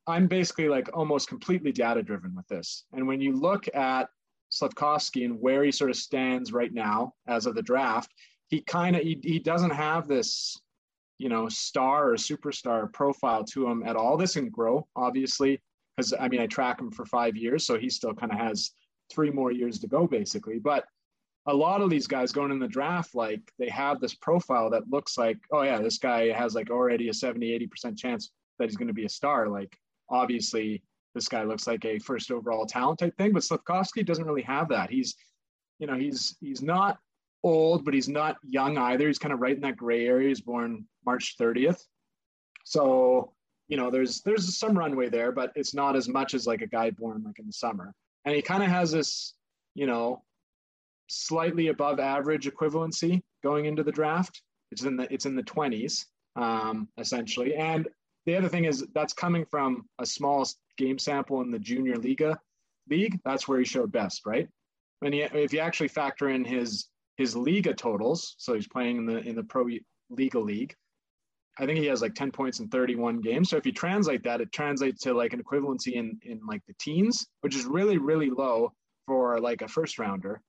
i'm 0.08 0.28
basically 0.28 0.68
like 0.68 0.90
almost 0.94 1.30
completely 1.30 1.72
data 1.72 2.04
driven 2.04 2.36
with 2.36 2.48
this. 2.48 2.84
And 2.94 3.08
when 3.08 3.22
you 3.22 3.32
look 3.32 3.68
at 3.74 4.10
Slafkovsky 4.56 5.26
and 5.26 5.40
where 5.40 5.64
he 5.64 5.72
sort 5.72 5.90
of 5.90 5.98
stands 5.98 6.54
right 6.54 6.74
now 6.74 7.14
as 7.28 7.46
of 7.46 7.56
the 7.56 7.62
draft, 7.62 8.12
he 8.50 8.62
kind 8.62 8.96
of 8.96 9.02
he, 9.02 9.20
he 9.24 9.40
doesn't 9.40 9.72
have 9.72 10.08
this, 10.08 10.58
you 11.18 11.30
know, 11.30 11.50
star 11.50 12.12
or 12.12 12.16
superstar 12.16 12.92
profile 12.92 13.44
to 13.46 13.68
him 13.68 13.84
at 13.86 13.96
all. 13.96 14.18
This 14.18 14.34
can 14.34 14.50
grow, 14.50 14.88
obviously, 14.96 15.62
because 15.96 16.14
I 16.20 16.28
mean 16.28 16.42
I 16.42 16.48
track 16.48 16.80
him 16.80 16.92
for 16.92 17.06
five 17.06 17.36
years, 17.36 17.66
so 17.66 17.78
he 17.78 17.90
still 17.90 18.14
kind 18.14 18.32
of 18.32 18.38
has 18.38 18.72
three 19.12 19.32
more 19.32 19.52
years 19.52 19.80
to 19.80 19.88
go, 19.88 20.08
basically. 20.08 20.60
But 20.60 20.86
a 21.48 21.54
lot 21.54 21.82
of 21.82 21.90
these 21.90 22.08
guys 22.08 22.32
going 22.32 22.52
in 22.52 22.60
the 22.60 22.68
draft, 22.68 23.14
like 23.14 23.42
they 23.60 23.70
have 23.70 24.00
this 24.00 24.16
profile 24.16 24.70
that 24.72 24.90
looks 24.90 25.18
like, 25.18 25.38
oh 25.52 25.62
yeah, 25.62 25.80
this 25.80 26.00
guy 26.00 26.32
has 26.32 26.56
like 26.56 26.72
already 26.72 27.10
a 27.10 27.14
70, 27.14 27.68
80% 27.68 27.98
chance 27.98 28.32
that 28.58 28.66
he's 28.66 28.78
going 28.78 28.88
to 28.88 28.94
be 28.94 29.06
a 29.06 29.10
star. 29.10 29.48
Like 29.48 29.78
obviously 30.10 30.82
this 31.16 31.28
guy 31.28 31.44
looks 31.44 31.66
like 31.66 31.84
a 31.86 31.98
first 31.98 32.30
overall 32.30 32.66
talent 32.66 33.00
type 33.00 33.18
thing. 33.18 33.32
But 33.32 33.42
Slafkovsky 33.42 34.06
doesn't 34.06 34.26
really 34.26 34.44
have 34.44 34.70
that. 34.70 34.92
He's, 34.92 35.16
you 35.80 35.88
know, 35.88 35.96
he's 35.96 36.38
he's 36.42 36.62
not 36.62 37.00
old, 37.44 37.86
but 37.86 37.94
he's 37.94 38.10
not 38.10 38.38
young 38.44 38.78
either. 38.78 39.08
He's 39.08 39.18
kind 39.18 39.34
of 39.34 39.40
right 39.40 39.56
in 39.56 39.62
that 39.62 39.78
gray 39.78 40.06
area. 40.06 40.28
He's 40.28 40.42
born 40.42 40.86
March 41.06 41.38
30th. 41.40 41.82
So, 42.66 43.34
you 43.68 43.78
know, 43.78 43.90
there's 43.90 44.22
there's 44.22 44.58
some 44.58 44.78
runway 44.78 45.10
there, 45.10 45.32
but 45.32 45.52
it's 45.56 45.74
not 45.74 45.96
as 45.96 46.08
much 46.08 46.34
as 46.34 46.46
like 46.46 46.62
a 46.62 46.68
guy 46.68 46.92
born 46.92 47.24
like 47.26 47.40
in 47.40 47.48
the 47.48 47.54
summer. 47.54 47.94
And 48.26 48.36
he 48.36 48.42
kind 48.42 48.64
of 48.64 48.70
has 48.70 48.92
this, 48.92 49.34
you 49.74 49.88
know, 49.88 50.24
slightly 51.08 51.68
above 51.68 52.00
average 52.00 52.48
equivalency 52.48 53.22
going 53.44 53.66
into 53.66 53.84
the 53.84 53.92
draft. 53.92 54.42
It's 54.72 54.84
in 54.84 54.98
the 54.98 55.12
it's 55.14 55.26
in 55.26 55.36
the 55.36 55.44
20s, 55.44 56.06
um, 56.36 56.90
essentially. 56.98 57.56
And 57.56 57.88
the 58.26 58.36
other 58.36 58.50
thing 58.50 58.66
is 58.66 58.86
that's 58.94 59.14
coming 59.14 59.46
from 59.46 59.88
a 60.00 60.06
small 60.06 60.46
game 60.78 60.98
sample 60.98 61.42
in 61.42 61.52
the 61.52 61.60
junior 61.60 61.98
liga 61.98 62.40
league. 62.90 63.20
That's 63.26 63.48
where 63.48 63.60
he 63.60 63.66
showed 63.66 63.92
best, 63.92 64.22
right? 64.26 64.48
And 65.04 65.14
he, 65.14 65.22
if 65.22 65.54
you 65.54 65.60
actually 65.60 65.90
factor 65.90 66.30
in 66.30 66.46
his 66.46 66.88
his 67.18 67.36
liga 67.36 67.74
totals, 67.74 68.36
so 68.38 68.54
he's 68.54 68.68
playing 68.68 68.98
in 68.98 69.06
the 69.06 69.18
in 69.20 69.36
the 69.36 69.44
pro 69.44 69.68
liga 70.10 70.40
league. 70.40 70.74
I 71.58 71.66
think 71.66 71.80
he 71.80 71.86
has 71.86 72.02
like 72.02 72.16
10 72.16 72.32
points 72.32 72.60
in 72.60 72.68
31 72.68 73.22
games. 73.22 73.50
So 73.50 73.56
if 73.56 73.66
you 73.66 73.72
translate 73.72 74.24
that, 74.24 74.42
it 74.42 74.52
translates 74.52 75.02
to 75.04 75.14
like 75.14 75.32
an 75.32 75.42
equivalency 75.42 75.94
in 75.94 76.20
in 76.24 76.42
like 76.48 76.62
the 76.68 76.76
teens, 76.80 77.26
which 77.42 77.56
is 77.56 77.66
really 77.66 77.98
really 77.98 78.30
low 78.30 78.74
for 79.08 79.40
like 79.40 79.62
a 79.62 79.68
first 79.68 80.00
rounder. 80.00 80.42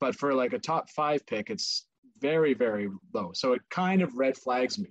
But 0.00 0.16
for 0.16 0.34
like 0.34 0.52
a 0.52 0.58
top 0.58 0.90
five 0.90 1.26
pick, 1.26 1.50
it's 1.50 1.86
very 2.18 2.54
very 2.54 2.88
low. 3.14 3.30
So 3.34 3.52
it 3.52 3.62
kind 3.70 4.02
of 4.02 4.14
red 4.14 4.36
flags 4.36 4.78
me. 4.78 4.90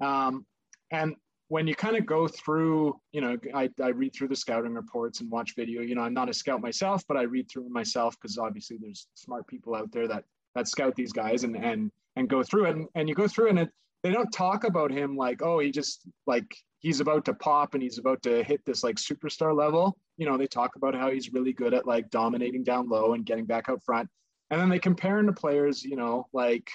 Um, 0.00 0.44
and 0.90 1.14
when 1.48 1.66
you 1.66 1.74
kind 1.74 1.96
of 1.96 2.06
go 2.06 2.26
through, 2.26 2.98
you 3.12 3.20
know, 3.20 3.36
I, 3.54 3.68
I 3.82 3.88
read 3.88 4.14
through 4.14 4.28
the 4.28 4.36
scouting 4.36 4.74
reports 4.74 5.20
and 5.20 5.30
watch 5.30 5.54
video. 5.54 5.82
You 5.82 5.94
know, 5.94 6.02
I'm 6.02 6.14
not 6.14 6.30
a 6.30 6.34
scout 6.34 6.60
myself, 6.60 7.02
but 7.06 7.16
I 7.16 7.22
read 7.22 7.50
through 7.50 7.68
myself 7.68 8.16
because 8.20 8.38
obviously 8.38 8.78
there's 8.80 9.06
smart 9.14 9.46
people 9.46 9.74
out 9.74 9.92
there 9.92 10.08
that 10.08 10.24
that 10.54 10.68
scout 10.68 10.94
these 10.94 11.12
guys 11.12 11.44
and 11.44 11.56
and 11.56 11.90
and 12.16 12.28
go 12.28 12.42
through 12.42 12.66
it. 12.66 12.76
And, 12.76 12.88
and 12.94 13.08
you 13.08 13.14
go 13.14 13.28
through 13.28 13.50
and 13.50 13.58
it, 13.58 13.70
they 14.02 14.10
don't 14.10 14.30
talk 14.32 14.64
about 14.64 14.90
him 14.90 15.16
like, 15.16 15.42
oh, 15.42 15.58
he 15.58 15.70
just 15.70 16.08
like 16.26 16.56
he's 16.80 17.00
about 17.00 17.26
to 17.26 17.34
pop 17.34 17.74
and 17.74 17.82
he's 17.82 17.98
about 17.98 18.22
to 18.22 18.42
hit 18.42 18.64
this 18.64 18.82
like 18.82 18.96
superstar 18.96 19.54
level. 19.54 19.98
You 20.16 20.26
know, 20.26 20.38
they 20.38 20.46
talk 20.46 20.76
about 20.76 20.94
how 20.94 21.10
he's 21.10 21.32
really 21.32 21.52
good 21.52 21.74
at 21.74 21.86
like 21.86 22.10
dominating 22.10 22.64
down 22.64 22.88
low 22.88 23.14
and 23.14 23.26
getting 23.26 23.46
back 23.46 23.68
out 23.68 23.82
front. 23.84 24.08
And 24.50 24.60
then 24.60 24.68
they 24.68 24.78
compare 24.78 25.18
him 25.18 25.26
to 25.26 25.32
players, 25.32 25.84
you 25.84 25.96
know, 25.96 26.26
like 26.32 26.70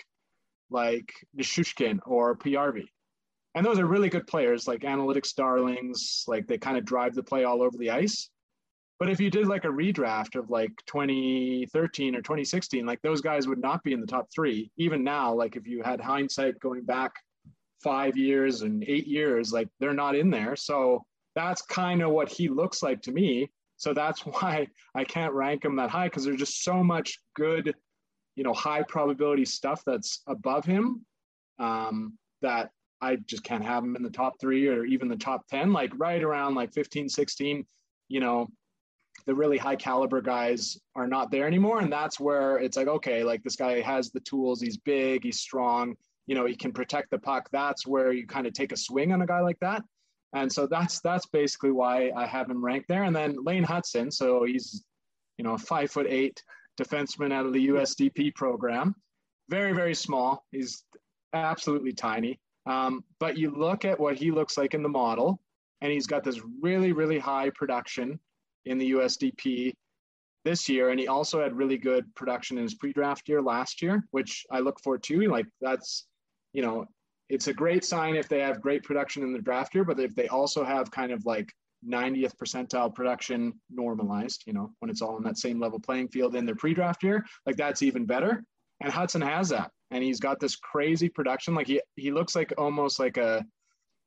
like 0.70 1.12
Nichushkin 1.36 2.00
or 2.06 2.38
Puljujarvi 2.38 2.88
and 3.56 3.66
those 3.66 3.80
are 3.80 3.86
really 3.86 4.10
good 4.10 4.28
players, 4.28 4.68
like 4.68 4.82
analytics 4.82 5.34
darlings. 5.34 6.24
Like 6.28 6.48
they 6.48 6.58
kind 6.58 6.78
of 6.78 6.86
drive 6.86 7.16
the 7.16 7.24
play 7.24 7.44
all 7.44 7.62
over 7.62 7.78
the 7.78 7.90
ice. 7.90 8.30
But 9.00 9.10
if 9.10 9.20
you 9.20 9.32
did 9.32 9.48
like 9.48 9.64
a 9.64 9.70
redraft 9.70 10.36
of 10.36 10.50
like 10.50 10.72
2013 10.86 12.16
or 12.16 12.22
2016, 12.22 12.86
like 12.86 13.02
those 13.02 13.22
guys 13.22 13.48
would 13.48 13.62
not 13.62 13.82
be 13.84 13.94
in 13.94 14.02
the 14.02 14.08
top 14.08 14.28
three. 14.34 14.72
Even 14.78 15.04
now, 15.04 15.34
like 15.34 15.56
if 15.56 15.66
you 15.66 15.82
had 15.82 16.02
hindsight 16.02 16.60
going 16.60 16.84
back 16.84 17.14
five 17.82 18.18
years 18.18 18.62
and 18.62 18.84
eight 18.88 19.08
years, 19.08 19.54
like 19.54 19.70
they're 19.80 19.94
not 19.94 20.16
in 20.16 20.30
there. 20.30 20.56
So 20.56 21.06
that's 21.34 21.62
kind 21.62 22.02
of 22.02 22.12
what 22.12 22.30
he 22.30 22.50
looks 22.50 22.84
like 22.84 23.02
to 23.04 23.12
me. 23.12 23.50
So 23.78 23.94
that's 23.94 24.20
why 24.26 24.68
I 24.94 25.06
can't 25.06 25.34
rank 25.34 25.64
him 25.66 25.78
that 25.78 25.90
high 25.90 26.08
because 26.08 26.26
there's 26.26 26.40
just 26.40 26.64
so 26.64 26.84
much 26.84 27.20
good, 27.36 27.74
you 28.36 28.44
know, 28.44 28.54
high 28.54 28.84
probability 28.84 29.46
stuff 29.46 29.82
that's 29.86 30.22
above 30.28 30.66
him 30.66 31.06
um, 31.58 32.18
that 32.42 32.72
I 33.02 33.16
just 33.16 33.44
can't 33.44 33.64
have 33.64 33.84
them 33.84 33.96
in 33.96 34.04
the 34.04 34.10
top 34.10 34.40
three 34.40 34.68
or 34.68 34.86
even 34.86 35.08
the 35.08 35.16
top 35.16 35.48
10, 35.48 35.72
like 35.72 35.92
right 35.98 36.22
around 36.22 36.56
like 36.56 36.74
15, 36.74 37.08
16, 37.10 37.66
you 38.10 38.20
know, 38.20 38.48
the 39.26 39.36
really 39.36 39.58
high 39.58 39.76
caliber 39.76 40.22
guys 40.22 40.78
are 40.96 41.08
not 41.08 41.32
there 41.32 41.48
anymore. 41.48 41.80
And 41.80 41.92
that's 41.92 42.20
where 42.20 42.58
it's 42.58 42.78
like, 42.78 42.88
okay, 42.88 43.24
like 43.24 43.44
this 43.44 43.56
guy 43.56 43.82
has 43.82 44.12
the 44.12 44.20
tools, 44.22 44.62
he's 44.62 44.78
big, 44.78 45.24
he's 45.24 45.40
strong, 45.40 45.96
you 46.28 46.36
know, 46.36 46.46
he 46.46 46.56
can 46.56 46.72
protect 46.72 47.12
the 47.12 47.20
puck. 47.20 47.50
That's 47.52 47.88
where 47.88 48.12
you 48.12 48.28
kind 48.28 48.48
of 48.48 48.54
take 48.54 48.72
a 48.72 48.78
swing 48.78 49.14
on 49.14 49.22
a 49.22 49.28
guy 49.28 49.42
like 49.42 49.60
that. 49.60 49.84
And 50.34 50.52
so 50.52 50.68
that's 50.68 51.00
that's 51.02 51.26
basically 51.26 51.72
why 51.72 52.12
I 52.16 52.28
have 52.28 52.50
him 52.50 52.64
ranked 52.64 52.88
there. 52.88 53.04
And 53.04 53.16
then 53.16 53.44
Lane 53.44 53.66
Hutson, 53.66 54.14
so 54.14 54.44
he's, 54.44 54.84
you 55.38 55.44
know, 55.44 55.54
a 55.54 55.58
five 55.58 55.90
foot 55.90 56.06
eight 56.08 56.44
defenseman 56.80 57.34
out 57.34 57.46
of 57.46 57.54
the 57.54 57.70
USDP 57.70 58.36
program. 58.36 58.96
Very, 59.50 59.74
very 59.74 59.96
small. 59.96 60.46
He's 60.52 60.84
absolutely 61.34 61.94
tiny. 61.94 62.40
Um, 62.70 63.04
but 63.20 63.36
you 63.36 63.50
look 63.50 63.84
at 63.84 64.00
what 64.00 64.16
he 64.16 64.30
looks 64.30 64.56
like 64.56 64.76
in 64.76 64.84
the 64.84 64.90
model, 64.90 65.42
and 65.82 65.92
he's 65.92 66.06
got 66.06 66.24
this 66.24 66.40
really, 66.62 66.92
really 66.92 67.18
high 67.18 67.50
production 67.50 68.20
in 68.66 68.78
the 68.78 68.92
USDP 68.92 69.74
this 70.46 70.70
year. 70.70 70.92
And 70.92 71.00
he 71.00 71.08
also 71.08 71.42
had 71.42 71.58
really 71.58 71.78
good 71.78 72.14
production 72.16 72.58
in 72.58 72.64
his 72.64 72.76
pre 72.76 72.94
draft 72.94 73.28
year 73.28 73.42
last 73.42 73.82
year, 73.82 74.06
which 74.12 74.46
I 74.52 74.60
look 74.60 74.80
forward 74.82 75.02
to. 75.04 75.20
Like, 75.30 75.48
that's, 75.62 76.06
you 76.54 76.62
know, 76.62 76.86
it's 77.28 77.48
a 77.48 77.54
great 77.54 77.84
sign 77.84 78.16
if 78.16 78.30
they 78.30 78.40
have 78.40 78.62
great 78.62 78.84
production 78.84 79.24
in 79.24 79.34
the 79.34 79.42
draft 79.42 79.74
year, 79.74 79.84
but 79.84 80.00
if 80.00 80.14
they 80.14 80.28
also 80.28 80.64
have 80.64 80.92
kind 80.92 81.12
of 81.12 81.26
like 81.26 81.52
90th 81.88 82.36
percentile 82.36 82.94
production 82.94 83.54
normalized, 83.72 84.44
you 84.46 84.54
know, 84.54 84.72
when 84.80 84.92
it's 84.92 85.02
all 85.02 85.16
on 85.16 85.24
that 85.24 85.38
same 85.40 85.60
level 85.60 85.80
playing 85.80 86.10
field 86.10 86.36
in 86.36 86.46
their 86.46 86.56
pre 86.56 86.76
draft 86.76 87.04
year, 87.04 87.26
like 87.48 87.56
that's 87.56 87.82
even 87.82 88.06
better. 88.06 88.44
And 88.82 88.92
Hutson 88.92 89.24
has 89.24 89.50
that 89.50 89.72
and 89.92 90.04
he's 90.04 90.20
got 90.20 90.40
this 90.40 90.56
crazy 90.56 91.10
production. 91.10 91.56
Like 91.56 91.68
he 91.68 91.82
he 91.96 92.12
looks 92.12 92.36
like 92.36 92.54
almost 92.58 93.00
like 93.00 93.18
a 93.18 93.46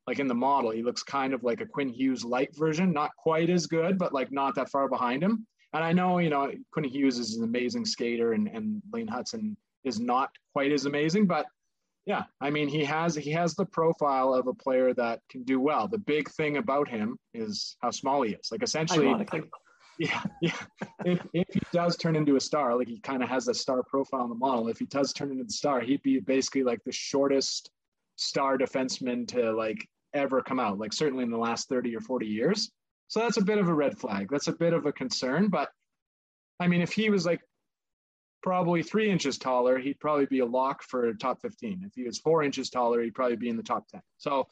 like 0.07 0.19
in 0.19 0.27
the 0.27 0.35
model, 0.35 0.71
he 0.71 0.83
looks 0.83 1.01
kind 1.01 1.33
of 1.33 1.43
like 1.43 1.61
a 1.61 1.65
Quinn 1.65 1.89
Hughes 1.89 2.25
light 2.25 2.55
version, 2.55 2.91
not 2.91 3.11
quite 3.17 3.49
as 3.49 3.67
good, 3.67 3.97
but 3.97 4.13
like 4.13 4.31
not 4.31 4.55
that 4.55 4.69
far 4.69 4.89
behind 4.89 5.23
him. 5.23 5.47
And 5.71 5.83
I 5.83 5.93
know, 5.93 6.19
you 6.19 6.29
know, 6.29 6.51
Quinn 6.71 6.83
Hughes 6.83 7.19
is 7.19 7.37
an 7.37 7.43
amazing 7.43 7.85
skater 7.85 8.33
and, 8.33 8.47
and 8.47 8.81
Lane 8.91 9.07
Hutson 9.07 9.55
is 9.83 9.99
not 9.99 10.29
quite 10.53 10.71
as 10.71 10.85
amazing, 10.85 11.25
but 11.25 11.45
yeah, 12.05 12.23
I 12.41 12.49
mean, 12.49 12.67
he 12.67 12.83
has 12.83 13.15
he 13.15 13.31
has 13.31 13.55
the 13.55 13.65
profile 13.65 14.33
of 14.33 14.47
a 14.47 14.53
player 14.53 14.93
that 14.95 15.21
can 15.29 15.43
do 15.43 15.61
well. 15.61 15.87
The 15.87 15.99
big 15.99 16.29
thing 16.31 16.57
about 16.57 16.89
him 16.89 17.17
is 17.33 17.77
how 17.81 17.91
small 17.91 18.23
he 18.23 18.33
is. 18.33 18.49
Like 18.51 18.61
essentially, 18.61 19.07
yeah, 19.99 20.23
if, 20.41 21.25
if 21.33 21.47
he 21.53 21.61
does 21.71 21.97
turn 21.97 22.15
into 22.15 22.35
a 22.35 22.39
star, 22.39 22.75
like 22.75 22.87
he 22.87 22.99
kind 22.99 23.23
of 23.23 23.29
has 23.29 23.47
a 23.47 23.53
star 23.53 23.83
profile 23.83 24.23
in 24.23 24.29
the 24.29 24.35
model, 24.35 24.67
if 24.67 24.79
he 24.79 24.85
does 24.85 25.13
turn 25.13 25.31
into 25.31 25.43
the 25.43 25.53
star, 25.53 25.81
he'd 25.81 26.03
be 26.03 26.19
basically 26.19 26.63
like 26.63 26.83
the 26.83 26.91
shortest 26.91 27.69
star 28.15 28.57
defenseman 28.57 29.27
to 29.27 29.51
like 29.53 29.87
ever 30.13 30.41
come 30.41 30.59
out, 30.59 30.79
like 30.79 30.93
certainly 30.93 31.23
in 31.23 31.31
the 31.31 31.37
last 31.37 31.69
30 31.69 31.95
or 31.95 32.01
40 32.01 32.25
years. 32.25 32.71
So 33.07 33.19
that's 33.19 33.37
a 33.37 33.43
bit 33.43 33.57
of 33.57 33.67
a 33.67 33.73
red 33.73 33.97
flag. 33.97 34.27
That's 34.31 34.47
a 34.47 34.53
bit 34.53 34.73
of 34.73 34.85
a 34.85 34.91
concern. 34.91 35.49
But 35.49 35.69
I 36.59 36.67
mean, 36.67 36.81
if 36.81 36.91
he 36.91 37.09
was 37.09 37.25
like 37.25 37.41
probably 38.41 38.83
three 38.83 39.09
inches 39.09 39.37
taller, 39.37 39.77
he'd 39.77 39.99
probably 39.99 40.25
be 40.25 40.39
a 40.39 40.45
lock 40.45 40.83
for 40.83 41.13
top 41.13 41.41
15. 41.41 41.83
If 41.85 41.93
he 41.95 42.03
was 42.03 42.19
four 42.19 42.43
inches 42.43 42.69
taller, 42.69 43.01
he'd 43.01 43.15
probably 43.15 43.37
be 43.37 43.49
in 43.49 43.57
the 43.57 43.63
top 43.63 43.87
10. 43.89 44.01
So 44.17 44.47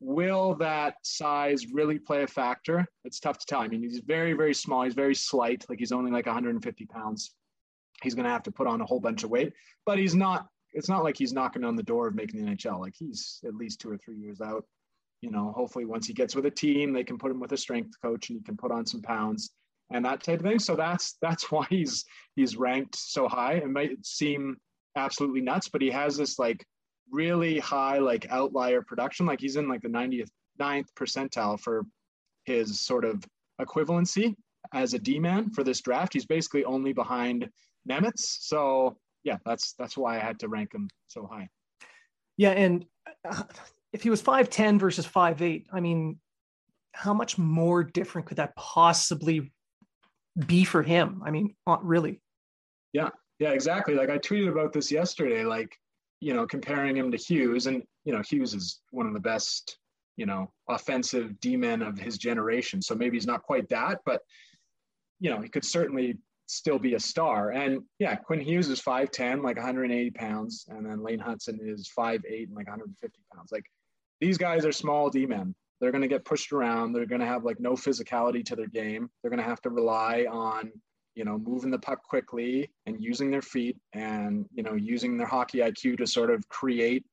Will 0.00 0.54
that 0.56 0.94
size 1.02 1.66
really 1.72 1.98
play 1.98 2.22
a 2.22 2.26
factor? 2.26 2.86
It's 3.04 3.18
tough 3.18 3.38
to 3.38 3.46
tell. 3.46 3.60
I 3.60 3.68
mean, 3.68 3.82
he's 3.82 4.00
very, 4.00 4.32
very 4.32 4.54
small. 4.54 4.84
He's 4.84 4.94
very 4.94 5.14
slight. 5.14 5.64
Like 5.68 5.78
he's 5.80 5.92
only 5.92 6.12
like 6.12 6.26
150 6.26 6.86
pounds. 6.86 7.34
He's 8.02 8.14
going 8.14 8.24
to 8.24 8.30
have 8.30 8.44
to 8.44 8.52
put 8.52 8.68
on 8.68 8.80
a 8.80 8.86
whole 8.86 9.00
bunch 9.00 9.24
of 9.24 9.30
weight, 9.30 9.52
but 9.84 9.98
he's 9.98 10.14
not. 10.14 10.46
It's 10.72 10.88
not 10.88 11.02
like 11.02 11.16
he's 11.16 11.32
knocking 11.32 11.64
on 11.64 11.76
the 11.76 11.82
door 11.82 12.06
of 12.06 12.14
making 12.14 12.44
the 12.44 12.50
NHL. 12.52 12.78
Like 12.78 12.94
he's 12.96 13.40
at 13.44 13.54
least 13.54 13.80
two 13.80 13.90
or 13.90 13.96
three 13.96 14.18
years 14.18 14.40
out. 14.40 14.64
You 15.22 15.30
know, 15.30 15.52
hopefully 15.56 15.84
once 15.86 16.06
he 16.06 16.12
gets 16.12 16.36
with 16.36 16.46
a 16.46 16.50
team, 16.50 16.92
they 16.92 17.02
can 17.02 17.18
put 17.18 17.32
him 17.32 17.40
with 17.40 17.52
a 17.52 17.56
strength 17.56 17.94
coach 18.00 18.28
and 18.28 18.38
he 18.38 18.44
can 18.44 18.56
put 18.56 18.70
on 18.70 18.86
some 18.86 19.02
pounds. 19.02 19.50
and 19.90 20.04
that 20.04 20.22
type 20.22 20.40
of 20.40 20.46
thing. 20.46 20.58
So 20.58 20.76
that's 20.76 21.16
that's 21.20 21.50
why 21.50 21.66
he's 21.70 22.04
he's 22.36 22.56
ranked 22.56 22.96
so 22.96 23.26
high. 23.28 23.54
It 23.54 23.68
might 23.68 24.04
seem 24.06 24.58
absolutely 24.94 25.40
nuts, 25.40 25.68
but 25.68 25.82
he 25.82 25.90
has 25.90 26.16
this 26.16 26.38
like 26.38 26.64
really 27.10 27.58
high 27.58 27.98
like 27.98 28.26
outlier 28.30 28.82
production. 28.82 29.26
Like 29.26 29.40
he's 29.40 29.56
in 29.56 29.68
like 29.68 29.82
the 29.82 29.88
90th 29.88 30.30
ninth 30.58 30.94
percentile 30.94 31.58
for 31.58 31.86
his 32.44 32.80
sort 32.80 33.04
of 33.04 33.24
equivalency 33.60 34.34
as 34.72 34.94
a 34.94 34.98
D 34.98 35.18
man 35.18 35.50
for 35.50 35.64
this 35.64 35.80
draft. 35.80 36.12
He's 36.12 36.26
basically 36.26 36.64
only 36.64 36.92
behind 36.92 37.48
Nemec. 37.88 38.12
So 38.16 38.96
yeah, 39.24 39.38
that's 39.44 39.74
that's 39.74 39.96
why 39.96 40.16
I 40.16 40.20
had 40.20 40.38
to 40.40 40.48
rank 40.48 40.74
him 40.74 40.88
so 41.06 41.26
high. 41.26 41.48
Yeah, 42.36 42.50
and 42.50 42.84
uh, 43.28 43.42
if 43.92 44.02
he 44.02 44.10
was 44.10 44.20
five 44.20 44.50
ten 44.50 44.78
versus 44.78 45.06
five 45.06 45.42
eight, 45.42 45.66
I 45.72 45.80
mean, 45.80 46.18
how 46.92 47.14
much 47.14 47.38
more 47.38 47.84
different 47.84 48.26
could 48.26 48.36
that 48.36 48.56
possibly 48.56 49.52
be 50.46 50.64
for 50.64 50.82
him? 50.82 51.22
I 51.24 51.30
mean, 51.30 51.54
not 51.66 51.84
really. 51.84 52.20
Yeah, 52.92 53.10
yeah, 53.38 53.50
exactly. 53.50 53.94
Like 53.94 54.10
I 54.10 54.18
tweeted 54.18 54.50
about 54.50 54.72
this 54.72 54.90
yesterday, 54.90 55.44
like 55.44 55.76
you 56.20 56.34
know, 56.34 56.46
comparing 56.46 56.96
him 56.96 57.10
to 57.10 57.16
Hughes, 57.16 57.66
and 57.66 57.82
you 58.04 58.12
know, 58.12 58.22
Hughes 58.22 58.54
is 58.54 58.80
one 58.90 59.06
of 59.06 59.14
the 59.14 59.20
best, 59.20 59.78
you 60.16 60.26
know, 60.26 60.50
offensive 60.68 61.38
D 61.40 61.56
men 61.56 61.82
of 61.82 61.98
his 61.98 62.18
generation. 62.18 62.82
So 62.82 62.94
maybe 62.94 63.16
he's 63.16 63.26
not 63.26 63.42
quite 63.42 63.68
that, 63.68 64.00
but 64.04 64.22
you 65.20 65.30
know, 65.30 65.40
he 65.40 65.48
could 65.48 65.64
certainly 65.64 66.16
still 66.46 66.78
be 66.78 66.94
a 66.94 67.00
star. 67.00 67.50
And 67.50 67.82
yeah, 67.98 68.14
Quinn 68.14 68.40
Hughes 68.40 68.68
is 68.68 68.80
5'10, 68.80 69.42
like 69.44 69.56
180 69.56 70.10
pounds. 70.12 70.64
And 70.68 70.84
then 70.84 71.02
Lane 71.02 71.20
Hutson 71.20 71.58
is 71.60 71.90
5'8 71.96 72.46
and 72.46 72.56
like 72.56 72.66
150 72.66 73.18
pounds. 73.34 73.52
Like 73.52 73.66
these 74.20 74.38
guys 74.38 74.64
are 74.64 74.72
small 74.72 75.10
D 75.10 75.26
men. 75.26 75.54
They're 75.80 75.92
going 75.92 76.02
to 76.02 76.08
get 76.08 76.24
pushed 76.24 76.52
around. 76.52 76.92
They're 76.92 77.06
going 77.06 77.20
to 77.20 77.26
have 77.26 77.44
like 77.44 77.60
no 77.60 77.74
physicality 77.74 78.44
to 78.46 78.56
their 78.56 78.66
game. 78.66 79.10
They're 79.22 79.30
going 79.30 79.42
to 79.42 79.48
have 79.48 79.60
to 79.62 79.70
rely 79.70 80.26
on, 80.28 80.72
you 81.14 81.24
know, 81.24 81.38
moving 81.38 81.70
the 81.70 81.78
puck 81.78 82.02
quickly 82.02 82.70
and 82.86 83.02
using 83.02 83.30
their 83.30 83.42
feet 83.42 83.76
and, 83.92 84.46
you 84.54 84.62
know, 84.62 84.74
using 84.74 85.16
their 85.16 85.26
hockey 85.26 85.58
IQ 85.58 85.98
to 85.98 86.06
sort 86.06 86.30
of 86.30 86.48
create 86.48 87.04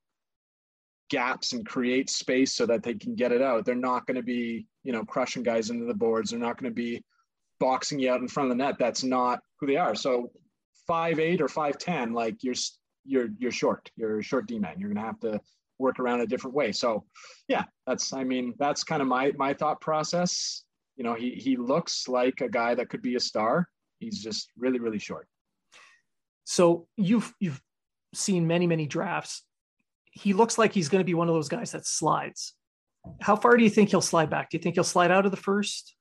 gaps 1.09 1.53
and 1.53 1.65
create 1.65 2.09
space 2.09 2.53
so 2.53 2.65
that 2.65 2.83
they 2.83 2.93
can 2.93 3.15
get 3.15 3.31
it 3.31 3.41
out. 3.41 3.65
They're 3.65 3.75
not 3.75 4.05
going 4.05 4.15
to 4.15 4.23
be, 4.23 4.67
you 4.83 4.91
know, 4.91 5.03
crushing 5.03 5.43
guys 5.43 5.69
into 5.69 5.85
the 5.85 5.93
boards. 5.93 6.31
They're 6.31 6.39
not 6.39 6.57
going 6.57 6.71
to 6.71 6.75
be 6.75 7.03
boxing 7.59 7.99
you 7.99 8.11
out 8.11 8.21
in 8.21 8.27
front 8.27 8.51
of 8.51 8.57
the 8.57 8.63
net. 8.63 8.75
That's 8.79 9.03
not 9.03 9.39
who 9.59 9.67
they 9.67 9.77
are. 9.77 9.95
So 9.95 10.31
five 10.87 11.19
eight 11.19 11.41
or 11.41 11.47
five 11.47 11.77
ten, 11.77 12.13
like 12.13 12.43
you're 12.43 12.55
you're 13.05 13.29
you're 13.37 13.51
short. 13.51 13.89
You're 13.95 14.19
a 14.19 14.23
short 14.23 14.47
D 14.47 14.59
man. 14.59 14.79
You're 14.79 14.93
gonna 14.93 15.05
have 15.05 15.19
to 15.21 15.39
work 15.77 15.99
around 15.99 16.21
a 16.21 16.27
different 16.27 16.55
way. 16.55 16.71
So 16.71 17.05
yeah, 17.47 17.63
that's 17.85 18.13
I 18.13 18.23
mean 18.23 18.53
that's 18.57 18.83
kind 18.83 19.01
of 19.01 19.07
my 19.07 19.31
my 19.37 19.53
thought 19.53 19.81
process. 19.81 20.63
You 20.95 21.03
know, 21.03 21.13
he 21.13 21.31
he 21.31 21.57
looks 21.57 22.07
like 22.07 22.41
a 22.41 22.49
guy 22.49 22.75
that 22.75 22.89
could 22.89 23.01
be 23.01 23.15
a 23.15 23.19
star. 23.19 23.67
He's 23.99 24.21
just 24.21 24.51
really 24.57 24.79
really 24.79 24.99
short. 24.99 25.27
So 26.43 26.87
you've 26.97 27.33
you've 27.39 27.61
seen 28.13 28.47
many 28.47 28.67
many 28.67 28.85
drafts. 28.87 29.43
He 30.11 30.33
looks 30.33 30.57
like 30.57 30.73
he's 30.73 30.89
going 30.89 31.01
to 31.01 31.05
be 31.05 31.13
one 31.13 31.27
of 31.27 31.35
those 31.35 31.49
guys 31.49 31.71
that 31.71 31.85
slides. 31.85 32.53
How 33.21 33.35
far 33.35 33.57
do 33.57 33.63
you 33.63 33.69
think 33.69 33.89
he'll 33.89 34.01
slide 34.01 34.29
back? 34.29 34.49
Do 34.49 34.57
you 34.57 34.63
think 34.63 34.75
he'll 34.75 34.83
slide 34.83 35.11
out 35.11 35.25
of 35.25 35.31
the 35.31 35.37
first? 35.37 35.95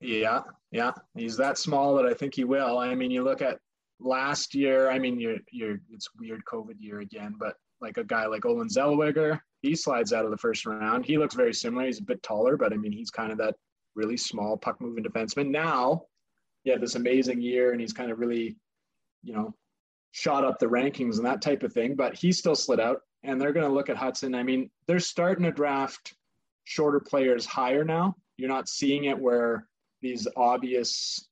Yeah, 0.00 0.42
yeah, 0.70 0.92
he's 1.14 1.36
that 1.36 1.58
small 1.58 1.96
that 1.96 2.06
I 2.06 2.14
think 2.14 2.34
he 2.34 2.44
will. 2.44 2.78
I 2.78 2.94
mean, 2.94 3.10
you 3.10 3.22
look 3.22 3.42
at 3.42 3.58
last 3.98 4.54
year. 4.54 4.90
I 4.90 4.98
mean, 4.98 5.20
you're 5.20 5.38
you're 5.50 5.80
it's 5.90 6.08
weird 6.18 6.42
COVID 6.50 6.76
year 6.78 7.00
again, 7.00 7.34
but 7.38 7.54
like 7.80 7.96
a 7.96 8.04
guy 8.04 8.26
like 8.26 8.44
Olen 8.44 8.68
Zellweger, 8.68 9.40
he 9.62 9.74
slides 9.74 10.12
out 10.12 10.24
of 10.24 10.30
the 10.30 10.38
first 10.38 10.66
round. 10.66 11.04
He 11.04 11.18
looks 11.18 11.34
very 11.34 11.54
similar. 11.54 11.86
He's 11.86 12.00
a 12.00 12.04
bit 12.04 12.22
taller, 12.22 12.56
but 12.56 12.72
I 12.72 12.76
mean, 12.76 12.92
he's 12.92 13.10
kind 13.10 13.32
of 13.32 13.38
that 13.38 13.54
really 13.94 14.16
small 14.16 14.56
puck 14.56 14.80
moving 14.80 15.04
defenseman. 15.04 15.50
Now, 15.50 16.04
yeah, 16.64 16.76
this 16.76 16.94
amazing 16.94 17.40
year, 17.40 17.72
and 17.72 17.80
he's 17.80 17.92
kind 17.92 18.10
of 18.10 18.18
really, 18.18 18.56
you 19.22 19.32
know, 19.32 19.54
shot 20.12 20.44
up 20.44 20.58
the 20.58 20.66
rankings 20.66 21.16
and 21.16 21.26
that 21.26 21.42
type 21.42 21.62
of 21.62 21.72
thing. 21.72 21.94
But 21.94 22.14
he 22.14 22.32
still 22.32 22.54
slid 22.54 22.80
out, 22.80 23.00
and 23.22 23.40
they're 23.40 23.52
going 23.52 23.66
to 23.66 23.72
look 23.72 23.88
at 23.88 23.96
Hutson. 23.96 24.36
I 24.36 24.42
mean, 24.42 24.70
they're 24.86 24.98
starting 24.98 25.44
to 25.44 25.52
draft 25.52 26.14
shorter 26.64 27.00
players 27.00 27.46
higher 27.46 27.84
now. 27.84 28.14
You're 28.36 28.48
not 28.48 28.68
seeing 28.68 29.04
it 29.04 29.18
where 29.18 29.66
these 30.02 30.26
obvious 30.36 31.28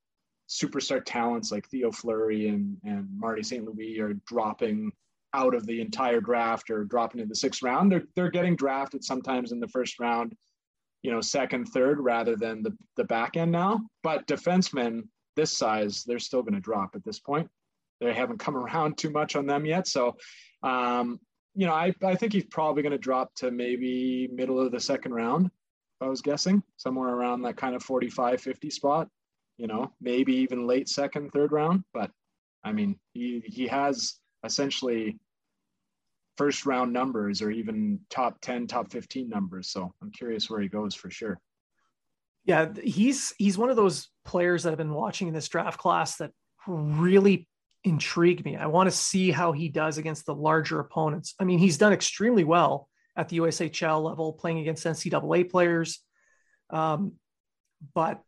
superstar 0.49 1.03
talents 1.05 1.53
like 1.53 1.69
Theo 1.69 1.91
Fleury 1.91 2.49
and, 2.49 2.77
and 2.85 3.07
Marty 3.15 3.43
St. 3.43 3.65
Louis 3.65 3.99
are 4.01 4.15
dropping 4.27 4.91
out 5.35 5.55
of 5.55 5.67
the 5.67 5.81
entire 5.81 6.21
draft 6.21 6.71
or 6.71 6.85
dropping 6.85 7.21
in 7.21 7.29
the 7.29 7.35
sixth 7.35 7.63
round. 7.63 7.93
They're, 7.93 8.05
they're 8.17 8.31
getting 8.31 8.57
drafted 8.57 9.05
sometimes 9.05 9.53
in 9.53 9.61
the 9.61 9.69
first 9.69 10.01
round, 10.01 10.35
you 11.03 11.11
know, 11.11 11.21
second, 11.21 11.67
third, 11.67 12.01
rather 12.01 12.35
than 12.35 12.63
the, 12.63 12.75
the 12.97 13.05
back 13.05 13.37
end 13.37 13.53
now. 13.53 13.81
But 14.03 14.27
defensemen 14.27 15.03
this 15.39 15.57
size, 15.57 16.05
they're 16.05 16.19
still 16.19 16.43
going 16.43 16.55
to 16.55 16.61
drop 16.61 16.91
at 16.95 17.05
this 17.05 17.21
point. 17.21 17.49
They 18.01 18.13
haven't 18.13 18.39
come 18.39 18.57
around 18.57 18.99
too 18.99 19.11
much 19.11 19.37
on 19.37 19.47
them 19.47 19.65
yet. 19.65 19.87
So, 19.87 20.17
um, 20.63 21.21
you 21.55 21.67
know, 21.67 21.73
I, 21.73 21.95
I 22.05 22.15
think 22.17 22.33
he's 22.33 22.45
probably 22.45 22.83
going 22.83 22.93
to 22.93 22.99
drop 22.99 23.35
to 23.37 23.51
maybe 23.51 24.29
middle 24.33 24.61
of 24.61 24.73
the 24.73 24.81
second 24.81 25.15
round. 25.15 25.51
I 26.01 26.07
was 26.07 26.21
guessing 26.21 26.63
somewhere 26.77 27.09
around 27.09 27.43
that 27.43 27.57
kind 27.57 27.75
of 27.75 27.83
45, 27.83 28.41
50 28.41 28.71
spot, 28.71 29.09
you 29.57 29.67
know, 29.67 29.93
maybe 30.01 30.35
even 30.35 30.67
late 30.67 30.89
second, 30.89 31.31
third 31.31 31.53
round. 31.53 31.83
But 31.95 32.11
I 32.65 32.73
mean, 32.73 32.99
he, 33.15 33.43
he 33.45 33.67
has 33.69 34.17
essentially 34.45 35.19
first 36.37 36.67
round 36.67 36.93
numbers 36.93 37.43
or 37.43 37.51
even 37.51 37.99
top 38.11 38.41
10, 38.43 38.69
top 38.69 38.93
15 38.93 39.29
numbers. 39.29 39.71
So 39.71 39.93
I'm 40.03 40.13
curious 40.13 40.49
where 40.49 40.61
he 40.61 40.69
goes 40.69 40.95
for 40.95 41.11
sure. 41.11 41.41
Yeah, 42.49 42.73
he's 42.83 43.35
he's 43.37 43.59
one 43.59 43.69
of 43.69 43.77
those 43.77 44.09
players 44.25 44.63
that 44.63 44.71
I've 44.71 44.79
been 44.79 44.95
watching 44.95 45.29
in 45.29 45.35
this 45.35 45.49
draft 45.49 45.79
class 45.79 46.17
that 46.17 46.33
really 46.67 47.47
intrigue 47.85 48.43
me. 48.43 48.57
I 48.57 48.67
want 48.69 48.87
to 48.91 48.97
see 48.97 49.31
how 49.31 49.53
he 49.53 49.69
does 49.69 49.99
against 49.99 50.25
the 50.25 50.35
larger 50.35 50.81
opponents. 50.81 51.35
I 51.39 51.45
mean, 51.45 51.59
he's 51.59 51.77
done 51.77 51.93
extremely 51.93 52.45
well 52.45 52.89
at 53.15 53.29
the 53.29 53.37
USHL 53.37 54.03
level, 54.03 54.33
playing 54.33 54.61
against 54.61 54.87
NCAA 54.87 55.51
players. 55.51 56.01
Um, 56.71 57.17
but 57.95 58.23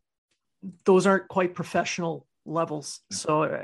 those 0.85 1.07
aren't 1.07 1.29
quite 1.29 1.55
professional 1.55 2.27
levels. 2.45 3.01
So 3.11 3.45
I, 3.45 3.49
uh, 3.49 3.63